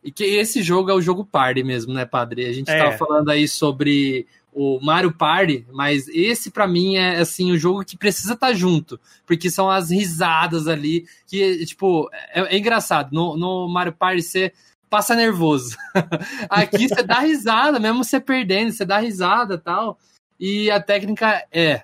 E 0.03 0.11
que 0.11 0.23
esse 0.23 0.63
jogo 0.63 0.89
é 0.89 0.93
o 0.93 1.01
jogo 1.01 1.25
party 1.25 1.63
mesmo, 1.63 1.93
né, 1.93 2.05
padre? 2.05 2.45
A 2.45 2.53
gente 2.53 2.69
é. 2.69 2.77
tava 2.77 2.97
falando 2.97 3.29
aí 3.29 3.47
sobre 3.47 4.27
o 4.53 4.79
Mario 4.81 5.13
Party, 5.13 5.65
mas 5.71 6.07
esse 6.09 6.51
para 6.51 6.67
mim 6.67 6.95
é 6.95 7.17
assim 7.17 7.51
o 7.51 7.57
jogo 7.57 7.85
que 7.85 7.97
precisa 7.97 8.33
estar 8.33 8.47
tá 8.47 8.53
junto, 8.53 8.99
porque 9.25 9.49
são 9.49 9.69
as 9.69 9.89
risadas 9.91 10.67
ali 10.67 11.05
que 11.25 11.65
tipo 11.65 12.09
é, 12.33 12.55
é 12.55 12.57
engraçado. 12.57 13.13
No, 13.13 13.37
no, 13.37 13.67
Mario 13.69 13.93
Party 13.93 14.21
você 14.21 14.53
passa 14.89 15.15
nervoso, 15.15 15.77
aqui 16.49 16.89
você 16.89 17.01
dá 17.01 17.19
risada, 17.19 17.79
mesmo 17.79 18.03
você 18.03 18.19
perdendo, 18.19 18.71
você 18.71 18.85
dá 18.85 18.97
risada 18.97 19.57
tal. 19.57 19.97
E 20.39 20.69
a 20.69 20.81
técnica 20.81 21.45
é 21.51 21.83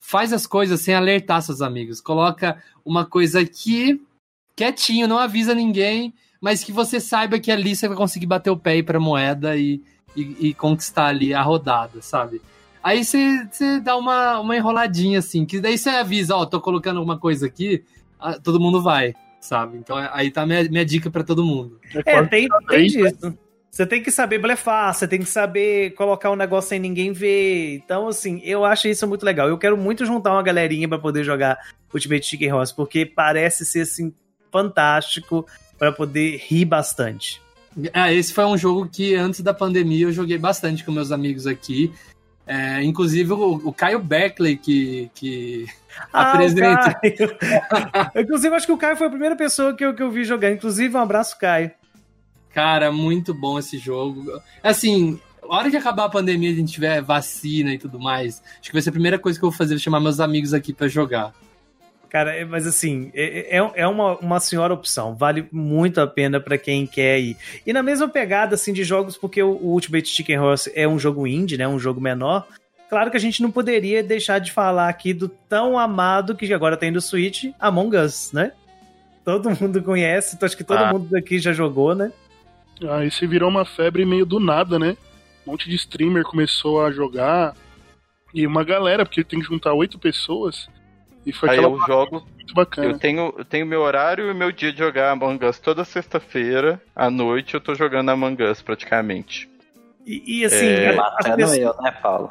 faz 0.00 0.32
as 0.32 0.46
coisas 0.46 0.80
sem 0.80 0.94
alertar 0.94 1.42
seus 1.42 1.62
amigos, 1.62 2.00
coloca 2.00 2.60
uma 2.84 3.06
coisa 3.06 3.40
aqui 3.40 4.00
quietinho, 4.56 5.08
não 5.08 5.18
avisa 5.18 5.54
ninguém, 5.54 6.12
mas 6.40 6.62
que 6.62 6.72
você 6.72 7.00
saiba 7.00 7.38
que 7.38 7.50
ali 7.50 7.74
você 7.76 7.86
vai 7.88 7.96
conseguir 7.96 8.26
bater 8.26 8.50
o 8.50 8.58
pé 8.58 8.82
para 8.82 9.00
moeda 9.00 9.56
e 9.56 9.82
e, 10.16 10.48
e 10.48 10.54
conquistar 10.54 11.06
ali 11.06 11.32
a 11.32 11.42
rodada, 11.42 12.00
sabe? 12.00 12.40
Aí 12.82 13.04
você 13.04 13.46
dá 13.82 13.96
uma, 13.96 14.40
uma 14.40 14.56
enroladinha 14.56 15.18
assim, 15.18 15.44
que 15.44 15.60
daí 15.60 15.76
você 15.76 15.90
avisa, 15.90 16.34
ó, 16.34 16.46
tô 16.46 16.60
colocando 16.60 16.96
alguma 16.96 17.18
coisa 17.18 17.46
aqui, 17.46 17.84
todo 18.42 18.60
mundo 18.60 18.82
vai, 18.82 19.14
sabe? 19.40 19.76
Então 19.78 19.98
é, 19.98 20.10
aí 20.12 20.30
tá 20.30 20.46
minha, 20.46 20.64
minha 20.64 20.84
dica 20.84 21.10
para 21.10 21.22
todo 21.22 21.44
mundo. 21.44 21.78
É, 22.06 22.22
tem, 22.24 22.48
tem 22.68 22.86
disso. 22.86 23.36
Você 23.70 23.86
tem 23.86 24.02
que 24.02 24.10
saber 24.10 24.38
blefar, 24.38 24.92
você 24.92 25.06
tem 25.06 25.20
que 25.20 25.28
saber 25.28 25.92
colocar 25.92 26.30
um 26.30 26.36
negócio 26.36 26.70
sem 26.70 26.80
ninguém 26.80 27.12
ver. 27.12 27.76
Então, 27.76 28.08
assim, 28.08 28.40
eu 28.42 28.64
acho 28.64 28.88
isso 28.88 29.06
muito 29.06 29.24
legal. 29.24 29.48
Eu 29.48 29.58
quero 29.58 29.76
muito 29.76 30.04
juntar 30.04 30.32
uma 30.32 30.42
galerinha 30.42 30.88
para 30.88 30.98
poder 30.98 31.22
jogar 31.22 31.56
Ultimate 31.94 32.26
Chicken 32.26 32.52
Horse, 32.52 32.74
porque 32.74 33.06
parece 33.06 33.64
ser, 33.64 33.82
assim, 33.82 34.12
fantástico 34.50 35.46
para 35.78 35.92
poder 35.92 36.38
rir 36.48 36.64
bastante. 36.64 37.40
É, 37.92 38.12
esse 38.14 38.32
foi 38.32 38.44
um 38.44 38.58
jogo 38.58 38.88
que 38.88 39.14
antes 39.14 39.40
da 39.40 39.54
pandemia 39.54 40.06
eu 40.06 40.12
joguei 40.12 40.38
bastante 40.38 40.84
com 40.84 40.92
meus 40.92 41.12
amigos 41.12 41.46
aqui. 41.46 41.92
É, 42.46 42.82
inclusive 42.82 43.32
o, 43.32 43.68
o, 43.68 43.72
Caio 43.72 44.00
Beckley, 44.00 44.56
que, 44.56 45.08
que 45.14 45.66
ah, 46.12 46.32
apresenta. 46.32 47.00
inclusive, 48.16 48.54
acho 48.54 48.66
que 48.66 48.72
o 48.72 48.78
Caio 48.78 48.96
foi 48.96 49.06
a 49.06 49.10
primeira 49.10 49.36
pessoa 49.36 49.74
que 49.74 49.84
eu, 49.84 49.94
que 49.94 50.02
eu 50.02 50.10
vi 50.10 50.24
jogar. 50.24 50.50
Inclusive, 50.50 50.96
um 50.96 51.00
abraço, 51.00 51.38
Caio. 51.38 51.70
Cara, 52.52 52.90
muito 52.90 53.32
bom 53.32 53.58
esse 53.58 53.78
jogo. 53.78 54.40
Assim, 54.62 55.20
a 55.42 55.56
hora 55.56 55.70
que 55.70 55.76
acabar 55.76 56.06
a 56.06 56.10
pandemia, 56.10 56.50
a 56.50 56.54
gente 56.54 56.72
tiver 56.72 57.00
vacina 57.00 57.72
e 57.72 57.78
tudo 57.78 58.00
mais, 58.00 58.42
acho 58.60 58.68
que 58.68 58.72
vai 58.72 58.82
ser 58.82 58.90
a 58.90 58.92
primeira 58.92 59.18
coisa 59.18 59.38
que 59.38 59.44
eu 59.44 59.50
vou 59.50 59.56
fazer, 59.56 59.78
chamar 59.78 60.00
meus 60.00 60.18
amigos 60.18 60.52
aqui 60.52 60.72
para 60.72 60.88
jogar. 60.88 61.32
Cara, 62.10 62.34
é- 62.34 62.44
mas 62.44 62.66
assim, 62.66 63.10
é, 63.14 63.56
é- 63.56 63.70
é 63.76 63.86
uma, 63.86 64.16
uma 64.18 64.40
senhora 64.40 64.74
opção. 64.74 65.14
Vale 65.14 65.46
muito 65.52 66.00
a 66.00 66.06
pena 66.06 66.40
pra 66.40 66.58
quem 66.58 66.84
quer 66.86 67.20
ir. 67.20 67.36
E 67.64 67.72
na 67.72 67.82
mesma 67.82 68.08
pegada, 68.08 68.56
assim, 68.56 68.72
de 68.72 68.82
jogos, 68.82 69.16
porque 69.16 69.40
o, 69.42 69.50
Ultimate 69.52 70.08
Chicken 70.08 70.38
Horse 70.40 70.72
é 70.74 70.88
um 70.88 70.98
jogo 70.98 71.26
indie, 71.26 71.56
né? 71.56 71.68
Um 71.68 71.78
jogo 71.78 72.00
menor. 72.00 72.46
Claro 72.88 73.10
que 73.12 73.16
a 73.16 73.20
gente 73.20 73.40
não 73.40 73.52
poderia 73.52 74.02
deixar 74.02 74.40
de 74.40 74.50
falar 74.50 74.88
aqui 74.88 75.14
do 75.14 75.28
tão 75.28 75.78
amado 75.78 76.34
que 76.34 76.52
agora 76.52 76.76
tem 76.76 76.92
do 76.92 77.00
Switch, 77.00 77.44
Among 77.60 77.96
Us, 77.96 78.32
né? 78.32 78.52
Todo 79.24 79.48
mundo 79.60 79.80
conhece, 79.80 80.34
então 80.34 80.46
acho 80.46 80.56
que 80.56 80.64
todo 80.64 80.78
Ah. 80.78 80.92
mundo 80.92 81.06
daqui 81.08 81.38
já 81.38 81.52
jogou, 81.52 81.94
né? 81.94 82.10
Aí 82.88 83.08
se 83.10 83.24
virou 83.26 83.48
uma 83.48 83.64
febre 83.64 84.04
meio 84.04 84.26
do 84.26 84.40
nada, 84.40 84.76
né? 84.78 84.96
Um 85.46 85.52
monte 85.52 85.68
de 85.68 85.76
streamer 85.76 86.24
começou 86.24 86.84
a 86.84 86.90
jogar. 86.90 87.54
E 88.34 88.44
uma 88.46 88.64
galera, 88.64 89.04
porque 89.04 89.22
tem 89.22 89.38
que 89.38 89.46
juntar 89.46 89.72
oito 89.74 89.96
pessoas. 89.98 90.68
E 91.26 91.32
foi 91.32 91.50
Aí 91.50 91.56
eu 91.58 91.78
jogo, 91.86 92.26
muito 92.34 92.54
bacana. 92.54 92.88
eu 92.88 92.98
tenho, 92.98 93.34
eu 93.36 93.44
tenho 93.44 93.66
meu 93.66 93.82
horário 93.82 94.30
e 94.30 94.34
meu 94.34 94.50
dia 94.50 94.72
de 94.72 94.78
jogar 94.78 95.10
Among 95.10 95.44
Us 95.44 95.58
toda 95.58 95.84
sexta-feira, 95.84 96.80
à 96.96 97.10
noite 97.10 97.54
eu 97.54 97.60
tô 97.60 97.74
jogando 97.74 98.08
Among 98.08 98.42
Us 98.42 98.62
praticamente. 98.62 99.48
E, 100.06 100.40
e, 100.40 100.44
assim, 100.46 100.66
É, 100.66 100.94
Matando 100.96 101.36
pessoas- 101.36 101.58
eu, 101.58 101.74
né, 101.82 101.90
Paulo? 102.02 102.28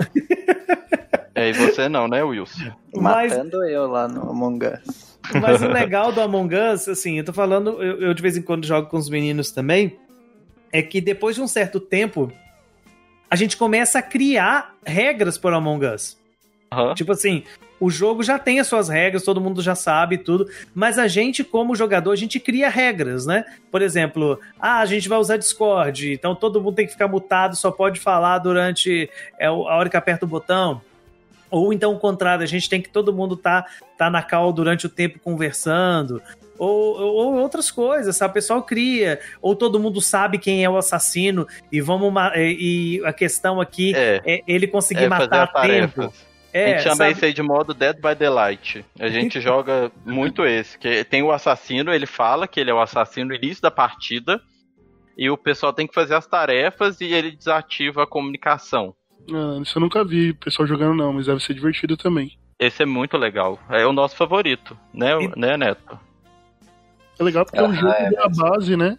É, 1.36 1.50
e 1.50 1.54
você 1.54 1.88
não, 1.88 2.08
né, 2.08 2.24
Wilson? 2.24 2.72
Mas- 2.96 3.32
Matando 3.32 3.64
eu 3.64 3.88
lá 3.88 4.08
no 4.08 4.30
Among 4.32 4.66
Us. 4.66 5.18
Mas 5.40 5.62
o 5.62 5.68
legal 5.72 6.12
do 6.12 6.20
Among 6.22 6.54
Us, 6.56 6.88
assim, 6.90 7.20
eu 7.20 7.24
tô 7.24 7.32
falando, 7.32 7.82
eu, 7.82 8.02
eu 8.02 8.14
de 8.14 8.22
vez 8.22 8.36
em 8.36 8.42
quando 8.42 8.66
jogo 8.66 8.90
com 8.90 8.98
os 8.98 9.10
meninos 9.10 9.52
também, 9.52 9.98
é 10.74 10.82
que 10.82 11.00
depois 11.00 11.36
de 11.36 11.42
um 11.42 11.48
certo 11.48 11.80
tempo, 11.80 12.32
a 13.30 13.36
gente 13.36 13.56
começa 13.56 14.00
a 14.00 14.02
criar 14.02 14.76
regras 14.86 15.38
para 15.38 15.56
Among 15.58 15.86
Us. 15.86 16.18
Aham. 16.72 16.96
Tipo 16.96 17.12
assim, 17.12 17.44
o 17.80 17.90
jogo 17.90 18.24
já 18.24 18.38
tem 18.38 18.60
as 18.60 18.68
suas 18.68 18.90
regras, 18.90 19.24
todo 19.24 19.40
mundo 19.40 19.62
já 19.62 19.76
sabe 19.76 20.18
tudo, 20.18 20.48
mas 20.74 21.00
a 21.00 21.08
gente, 21.08 21.44
como 21.44 21.76
jogador, 21.76 22.12
a 22.12 22.16
gente 22.16 22.40
cria 22.40 22.70
regras, 22.70 23.26
né? 23.26 23.46
Por 23.72 23.82
exemplo, 23.82 24.40
ah, 24.60 24.80
a 24.80 24.86
gente 24.86 25.08
vai 25.08 25.18
usar 25.18 25.38
Discord, 25.38 26.12
então 26.12 26.36
todo 26.36 26.62
mundo 26.62 26.76
tem 26.76 26.86
que 26.86 26.92
ficar 26.92 27.08
mutado, 27.08 27.56
só 27.56 27.72
pode 27.72 28.00
falar 28.00 28.40
durante 28.40 29.10
é, 29.38 29.46
a 29.46 29.52
hora 29.54 29.90
que 29.90 29.98
aperta 29.98 30.26
o 30.26 30.28
botão. 30.30 30.82
Ou 31.52 31.74
então 31.74 31.94
o 31.94 32.00
contrário, 32.00 32.44
a 32.44 32.48
gente 32.48 32.70
tem 32.70 32.82
que 32.82 32.90
todo 32.90 33.14
mundo 33.14 33.36
tá, 33.36 33.66
tá 33.98 34.10
na 34.10 34.22
call 34.22 34.54
durante 34.54 34.86
o 34.86 34.90
tempo 34.90 35.20
conversando. 35.20 36.22
Ou, 36.60 37.00
ou 37.00 37.34
outras 37.36 37.72
coisas, 37.72 38.16
sabe? 38.18 38.32
O 38.32 38.34
pessoal 38.34 38.62
cria. 38.62 39.20
Ou 39.42 39.56
todo 39.56 39.80
mundo 39.80 40.00
sabe 40.02 40.38
quem 40.38 40.64
é 40.64 40.70
o 40.70 40.78
assassino 40.78 41.48
e 41.72 41.82
vamos. 41.82 42.14
E 42.36 43.02
a 43.04 43.14
questão 43.14 43.60
aqui 43.60 43.96
É, 43.96 44.22
é 44.26 44.42
ele 44.46 44.68
conseguir 44.68 45.06
é 45.06 45.08
matar 45.10 45.44
a 45.44 45.48
tempo. 45.48 46.02
tarefas. 46.02 46.29
É, 46.54 46.66
a 46.66 46.68
gente 46.70 46.84
chama 46.84 46.96
sabe? 46.96 47.12
esse 47.12 47.26
aí 47.26 47.34
de 47.34 47.42
modo 47.44 47.74
Dead 47.74 47.96
by 47.98 48.16
Daylight. 48.16 48.86
A 49.00 49.10
gente 49.10 49.40
joga 49.42 49.92
muito 50.06 50.46
esse, 50.46 50.78
que 50.78 51.04
tem 51.04 51.22
o 51.24 51.32
assassino, 51.32 51.94
ele 51.94 52.06
fala 52.06 52.48
que 52.48 52.60
ele 52.60 52.72
é 52.72 52.74
o 52.74 52.82
assassino 52.82 53.30
no 53.30 53.36
início 53.36 53.62
da 53.62 53.72
partida, 53.72 54.42
e 55.18 55.30
o 55.30 55.38
pessoal 55.38 55.74
tem 55.74 55.86
que 55.86 55.94
fazer 55.94 56.16
as 56.16 56.26
tarefas 56.26 57.02
e 57.02 57.06
ele 57.14 57.32
desativa 57.32 58.04
a 58.04 58.08
comunicação. 58.08 58.96
Ah, 59.32 59.60
isso 59.62 59.78
eu 59.78 59.82
nunca 59.82 60.04
vi 60.04 60.32
o 60.32 60.36
pessoal 60.36 60.68
jogando, 60.68 60.96
não, 60.96 61.14
mas 61.14 61.26
deve 61.28 61.40
ser 61.44 61.54
divertido 61.54 61.96
também. 61.98 62.32
Esse 62.58 62.84
é 62.84 62.86
muito 62.86 63.18
legal. 63.18 63.60
É 63.70 63.86
o 63.86 63.94
nosso 63.94 64.16
favorito, 64.16 64.78
né, 64.94 65.12
E- 65.22 65.40
né 65.40 65.56
Neto? 65.58 66.00
É 67.20 67.24
legal 67.24 67.46
porque 67.46 67.60
é 67.60 67.64
um 67.64 67.72
Ah, 67.72 67.76
jogo 67.76 67.94
é 67.94 68.10
da 68.12 68.28
base, 68.30 68.78
né? 68.78 68.98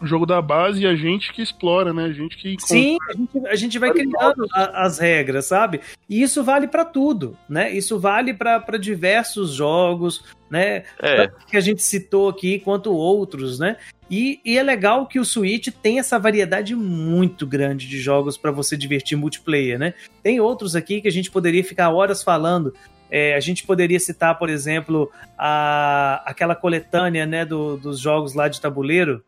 O 0.00 0.06
jogo 0.06 0.26
da 0.26 0.42
base 0.42 0.82
e 0.82 0.86
a 0.86 0.94
gente 0.94 1.32
que 1.32 1.40
explora, 1.40 1.92
né? 1.92 2.04
A 2.04 2.12
gente 2.12 2.36
que 2.36 2.50
encontra. 2.52 2.66
Sim, 2.68 2.98
a 3.08 3.12
gente, 3.16 3.46
a 3.48 3.54
gente 3.54 3.78
vai 3.78 3.90
criando 3.92 4.46
a- 4.52 4.82
as 4.84 4.98
regras, 4.98 5.46
sabe? 5.46 5.80
E 6.08 6.20
isso 6.22 6.44
vale 6.44 6.68
pra 6.68 6.84
tudo, 6.84 7.36
né? 7.48 7.70
Isso 7.72 7.98
vale 7.98 8.34
pra 8.34 8.60
pra 8.60 8.76
diversos 8.76 9.52
jogos, 9.54 10.22
né? 10.50 10.84
É, 11.00 11.28
Que 11.48 11.56
a 11.56 11.60
gente 11.60 11.82
citou 11.82 12.28
aqui, 12.28 12.58
quanto 12.58 12.92
outros, 12.92 13.58
né? 13.58 13.76
E, 14.10 14.38
e 14.44 14.58
é 14.58 14.62
legal 14.62 15.06
que 15.06 15.18
o 15.18 15.24
Switch 15.24 15.68
tem 15.82 15.98
essa 15.98 16.18
variedade 16.18 16.74
muito 16.76 17.46
grande 17.46 17.88
de 17.88 17.98
jogos 17.98 18.36
pra 18.36 18.50
você 18.50 18.76
divertir 18.76 19.16
multiplayer, 19.16 19.78
né? 19.78 19.94
Tem 20.22 20.38
outros 20.40 20.76
aqui 20.76 21.00
que 21.00 21.08
a 21.08 21.12
gente 21.12 21.30
poderia 21.30 21.64
ficar 21.64 21.90
horas 21.90 22.22
falando. 22.22 22.72
É, 23.10 23.34
a 23.34 23.40
gente 23.40 23.64
poderia 23.64 23.98
citar, 23.98 24.36
por 24.38 24.48
exemplo, 24.50 25.10
a, 25.38 26.22
aquela 26.26 26.54
coletânea 26.54 27.24
né, 27.24 27.44
do- 27.44 27.76
dos 27.76 27.98
jogos 28.00 28.34
lá 28.34 28.46
de 28.48 28.60
tabuleiro. 28.60 29.22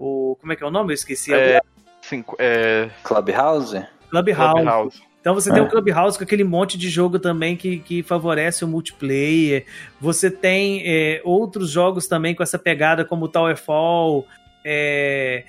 O, 0.00 0.34
como 0.40 0.50
é 0.52 0.56
que 0.56 0.64
é 0.64 0.66
o 0.66 0.70
nome? 0.70 0.92
Eu 0.92 0.94
esqueci. 0.94 1.30
É, 1.32 1.58
agora. 1.58 1.64
cinco, 2.00 2.34
é 2.38 2.88
Clubhouse? 3.04 3.84
Clubhouse. 4.08 4.54
Clubhouse. 4.54 5.02
Então 5.20 5.34
você 5.34 5.50
tem 5.52 5.58
É. 5.58 5.62
o 5.62 5.68
Clubhouse 5.68 6.16
com 6.16 6.24
aquele 6.24 6.42
monte 6.42 6.78
de 6.78 6.88
jogo 6.88 7.18
também 7.18 7.54
que, 7.54 7.80
que 7.80 8.02
favorece 8.02 8.64
o 8.64 8.68
multiplayer. 8.68 9.66
Você 10.00 10.30
tem 10.30 10.82
é, 10.86 11.20
outros 11.22 11.70
jogos 11.70 12.06
também 12.08 12.34
com 12.34 12.42
essa 12.42 12.58
pegada, 12.58 13.04
como 13.04 13.26
o 13.26 13.28
Towerfall. 13.28 14.26
É, 14.64 15.44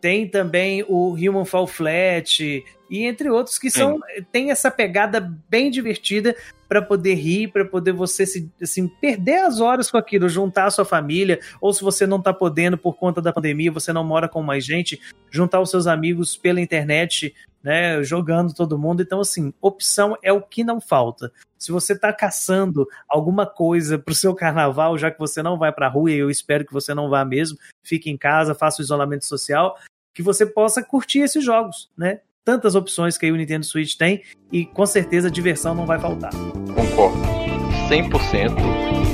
tem 0.00 0.28
também 0.28 0.84
o 0.88 1.14
Human 1.14 1.44
Fall 1.44 1.66
Flat. 1.66 2.64
E 2.88 3.04
entre 3.04 3.28
outros 3.30 3.58
que 3.58 3.70
são 3.70 3.98
tem 4.30 4.50
essa 4.50 4.70
pegada 4.70 5.20
bem 5.48 5.70
divertida 5.70 6.36
para 6.68 6.80
poder 6.80 7.14
rir, 7.14 7.48
para 7.48 7.64
poder 7.64 7.92
você 7.92 8.24
se 8.26 8.50
assim, 8.60 8.86
perder 8.86 9.38
as 9.38 9.60
horas 9.60 9.90
com 9.90 9.96
aquilo, 9.96 10.28
juntar 10.28 10.66
a 10.66 10.70
sua 10.70 10.84
família, 10.84 11.40
ou 11.60 11.72
se 11.72 11.82
você 11.82 12.06
não 12.06 12.20
tá 12.20 12.32
podendo 12.32 12.78
por 12.78 12.94
conta 12.94 13.20
da 13.20 13.32
pandemia, 13.32 13.72
você 13.72 13.92
não 13.92 14.04
mora 14.04 14.28
com 14.28 14.42
mais 14.42 14.64
gente, 14.64 15.00
juntar 15.30 15.60
os 15.60 15.70
seus 15.70 15.86
amigos 15.86 16.36
pela 16.36 16.60
internet 16.60 17.34
né, 17.66 18.00
jogando 18.04 18.54
todo 18.54 18.78
mundo. 18.78 19.02
Então, 19.02 19.18
assim, 19.18 19.52
opção 19.60 20.16
é 20.22 20.32
o 20.32 20.40
que 20.40 20.62
não 20.62 20.80
falta. 20.80 21.32
Se 21.58 21.72
você 21.72 21.98
tá 21.98 22.12
caçando 22.12 22.86
alguma 23.08 23.44
coisa 23.44 23.98
pro 23.98 24.14
seu 24.14 24.32
carnaval, 24.36 24.96
já 24.96 25.10
que 25.10 25.18
você 25.18 25.42
não 25.42 25.58
vai 25.58 25.72
pra 25.72 25.88
rua, 25.88 26.12
e 26.12 26.14
eu 26.14 26.30
espero 26.30 26.64
que 26.64 26.72
você 26.72 26.94
não 26.94 27.10
vá 27.10 27.24
mesmo, 27.24 27.58
fique 27.82 28.08
em 28.08 28.16
casa, 28.16 28.54
faça 28.54 28.80
o 28.80 28.84
isolamento 28.84 29.24
social, 29.24 29.76
que 30.14 30.22
você 30.22 30.46
possa 30.46 30.80
curtir 30.80 31.18
esses 31.18 31.44
jogos, 31.44 31.90
né? 31.98 32.20
Tantas 32.44 32.76
opções 32.76 33.18
que 33.18 33.26
aí 33.26 33.32
o 33.32 33.36
Nintendo 33.36 33.66
Switch 33.66 33.96
tem 33.96 34.22
e 34.52 34.64
com 34.64 34.86
certeza 34.86 35.28
diversão 35.28 35.74
não 35.74 35.86
vai 35.86 35.98
faltar. 35.98 36.30
Concordo. 36.72 37.18
100%. 37.88 39.05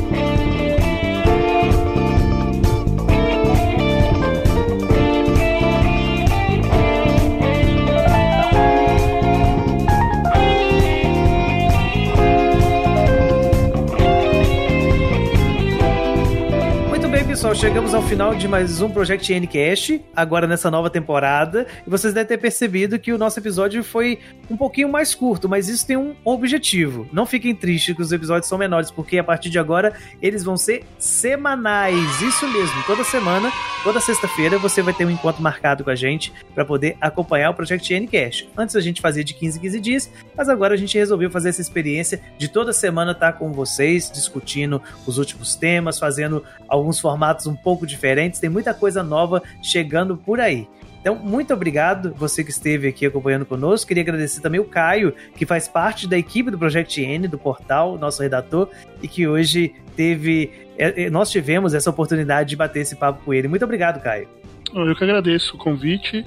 Pessoal, 17.52 17.54
chegamos 17.54 17.94
ao 17.94 18.02
final 18.02 18.34
de 18.34 18.48
mais 18.48 18.80
um 18.80 18.90
Project 18.90 19.38
Ncast, 19.38 20.02
agora 20.16 20.46
nessa 20.46 20.70
nova 20.70 20.88
temporada. 20.88 21.66
E 21.86 21.90
vocês 21.90 22.12
devem 22.14 22.28
ter 22.28 22.38
percebido 22.38 22.98
que 22.98 23.12
o 23.12 23.18
nosso 23.18 23.38
episódio 23.38 23.84
foi 23.84 24.18
um 24.50 24.56
pouquinho 24.56 24.88
mais 24.88 25.14
curto, 25.14 25.48
mas 25.48 25.68
isso 25.68 25.86
tem 25.86 25.96
um 25.96 26.14
objetivo. 26.24 27.06
Não 27.12 27.26
fiquem 27.26 27.54
tristes 27.54 27.94
que 27.94 28.02
os 28.02 28.12
episódios 28.12 28.48
são 28.48 28.58
menores, 28.58 28.90
porque 28.90 29.18
a 29.18 29.24
partir 29.24 29.50
de 29.50 29.58
agora 29.58 29.92
eles 30.20 30.42
vão 30.42 30.56
ser 30.56 30.84
semanais. 30.98 32.20
Isso 32.22 32.46
mesmo, 32.48 32.82
toda 32.86 33.04
semana, 33.04 33.52
toda 33.82 34.00
sexta-feira, 34.00 34.58
você 34.58 34.80
vai 34.82 34.94
ter 34.94 35.04
um 35.04 35.10
encontro 35.10 35.42
marcado 35.42 35.84
com 35.84 35.90
a 35.90 35.94
gente 35.94 36.32
para 36.54 36.64
poder 36.64 36.96
acompanhar 37.00 37.50
o 37.50 37.54
Project 37.54 37.98
Ncast. 38.00 38.48
Antes 38.56 38.76
a 38.76 38.80
gente 38.80 39.00
fazia 39.00 39.24
de 39.24 39.34
15 39.34 39.58
em 39.58 39.62
15 39.62 39.80
dias, 39.80 40.10
mas 40.36 40.48
agora 40.48 40.74
a 40.74 40.78
gente 40.78 40.96
resolveu 40.96 41.30
fazer 41.30 41.50
essa 41.50 41.60
experiência 41.60 42.20
de 42.38 42.48
toda 42.48 42.72
semana 42.72 43.12
estar 43.12 43.34
com 43.34 43.52
vocês, 43.52 44.10
discutindo 44.10 44.80
os 45.06 45.18
últimos 45.18 45.54
temas, 45.54 45.98
fazendo 45.98 46.42
alguns 46.68 46.98
formatos 46.98 47.41
um 47.46 47.54
pouco 47.54 47.86
diferentes. 47.86 48.40
Tem 48.40 48.50
muita 48.50 48.74
coisa 48.74 49.02
nova 49.02 49.42
chegando 49.62 50.16
por 50.16 50.40
aí. 50.40 50.68
Então, 51.02 51.16
muito 51.16 51.52
obrigado 51.52 52.14
você 52.16 52.44
que 52.44 52.50
esteve 52.50 52.86
aqui 52.86 53.04
acompanhando 53.04 53.44
conosco. 53.44 53.88
Queria 53.88 54.04
agradecer 54.04 54.40
também 54.40 54.60
o 54.60 54.64
Caio, 54.64 55.12
que 55.36 55.44
faz 55.44 55.66
parte 55.66 56.06
da 56.06 56.16
equipe 56.16 56.48
do 56.48 56.56
Project 56.56 57.00
N, 57.02 57.26
do 57.26 57.36
portal, 57.36 57.98
nosso 57.98 58.22
redator, 58.22 58.68
e 59.02 59.08
que 59.08 59.26
hoje 59.26 59.74
teve. 59.96 60.52
é, 60.78 61.04
é, 61.04 61.10
Nós 61.10 61.28
tivemos 61.28 61.74
essa 61.74 61.90
oportunidade 61.90 62.50
de 62.50 62.56
bater 62.56 62.80
esse 62.80 62.94
papo 62.94 63.24
com 63.24 63.34
ele. 63.34 63.48
Muito 63.48 63.64
obrigado, 63.64 64.00
Caio. 64.00 64.28
Eu 64.72 64.94
que 64.94 65.02
agradeço 65.02 65.56
o 65.56 65.58
convite. 65.58 66.24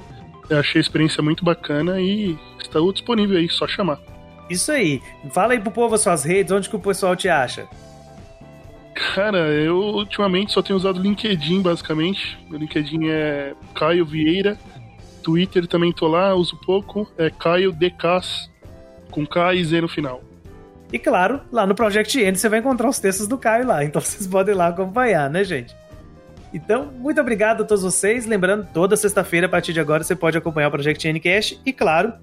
Eu 0.50 0.60
achei 0.60 0.80
a 0.80 0.82
experiência 0.82 1.24
muito 1.24 1.46
bacana 1.46 2.00
e 2.02 2.38
está 2.62 2.80
disponível 2.92 3.38
aí, 3.38 3.48
só 3.50 3.66
chamar. 3.66 3.98
Isso 4.50 4.72
aí. 4.72 5.02
Fala 5.32 5.54
aí 5.54 5.60
pro 5.60 5.72
povo 5.72 5.96
as 5.96 6.02
suas 6.02 6.26
redes, 6.26 6.52
onde 6.52 6.70
que 6.70 6.76
o 6.76 6.80
pessoal 6.80 7.16
te 7.16 7.30
acha. 7.30 7.66
Cara, 8.96 9.50
eu 9.50 9.78
ultimamente 9.78 10.54
só 10.54 10.62
tenho 10.62 10.78
usado 10.78 11.02
LinkedIn, 11.02 11.62
basicamente. 11.62 12.40
Meu 12.50 12.58
LinkedIn 12.58 13.10
é 13.10 13.54
Caio 13.76 14.06
Vieira. 14.06 14.58
Twitter 15.22 15.68
também 15.68 15.92
tô 15.92 16.08
lá, 16.08 16.34
uso 16.34 16.58
pouco. 16.66 17.12
É 17.18 17.30
Caio 17.30 17.74
DKs, 17.74 18.50
com 19.12 19.28
K 19.28 19.54
e 19.54 19.66
Z 19.66 19.82
no 19.82 19.90
final. 19.90 20.24
E 20.94 20.98
claro, 20.98 21.42
lá 21.52 21.68
no 21.68 21.76
Project 21.76 22.22
N 22.22 22.38
você 22.38 22.48
vai 22.48 22.60
encontrar 22.60 22.88
os 22.88 22.98
textos 22.98 23.28
do 23.28 23.38
Caio 23.38 23.68
lá, 23.68 23.84
então 23.84 24.02
vocês 24.02 24.26
podem 24.26 24.56
lá 24.56 24.68
acompanhar, 24.68 25.30
né, 25.30 25.44
gente? 25.44 25.76
Então, 26.54 26.86
muito 26.86 27.20
obrigado 27.20 27.64
a 27.64 27.66
todos 27.66 27.84
vocês. 27.84 28.26
Lembrando, 28.26 28.66
toda 28.74 28.96
sexta-feira, 28.96 29.48
a 29.48 29.50
partir 29.50 29.74
de 29.74 29.82
agora, 29.82 30.06
você 30.06 30.16
pode 30.16 30.38
acompanhar 30.38 30.70
o 30.70 30.72
Project 30.72 31.06
N 31.06 31.20
Cash 31.20 31.60
e, 31.66 31.74
claro, 31.74 32.14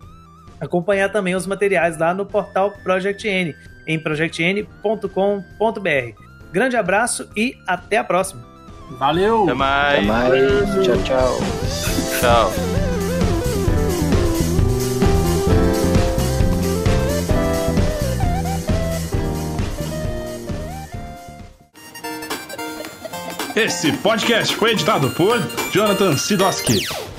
acompanhar 0.58 1.10
também 1.10 1.34
os 1.34 1.46
materiais 1.46 1.98
lá 1.98 2.14
no 2.14 2.24
portal 2.24 2.72
Project 2.82 3.28
N, 3.28 3.54
em 3.86 3.98
projectn.com.br. 3.98 6.31
Grande 6.52 6.76
abraço 6.76 7.28
e 7.36 7.56
até 7.66 7.96
a 7.96 8.04
próxima. 8.04 8.42
Valeu! 8.98 9.44
Até 9.44 9.54
mais. 9.54 9.98
Até 9.98 10.06
mais. 10.06 10.86
Tchau, 10.86 11.02
tchau. 11.02 11.38
Tchau. 12.20 12.52
Esse 23.54 23.92
podcast 23.98 24.56
foi 24.56 24.72
editado 24.72 25.10
por 25.10 25.38
Jonathan 25.72 26.16
Sidoski. 26.16 27.11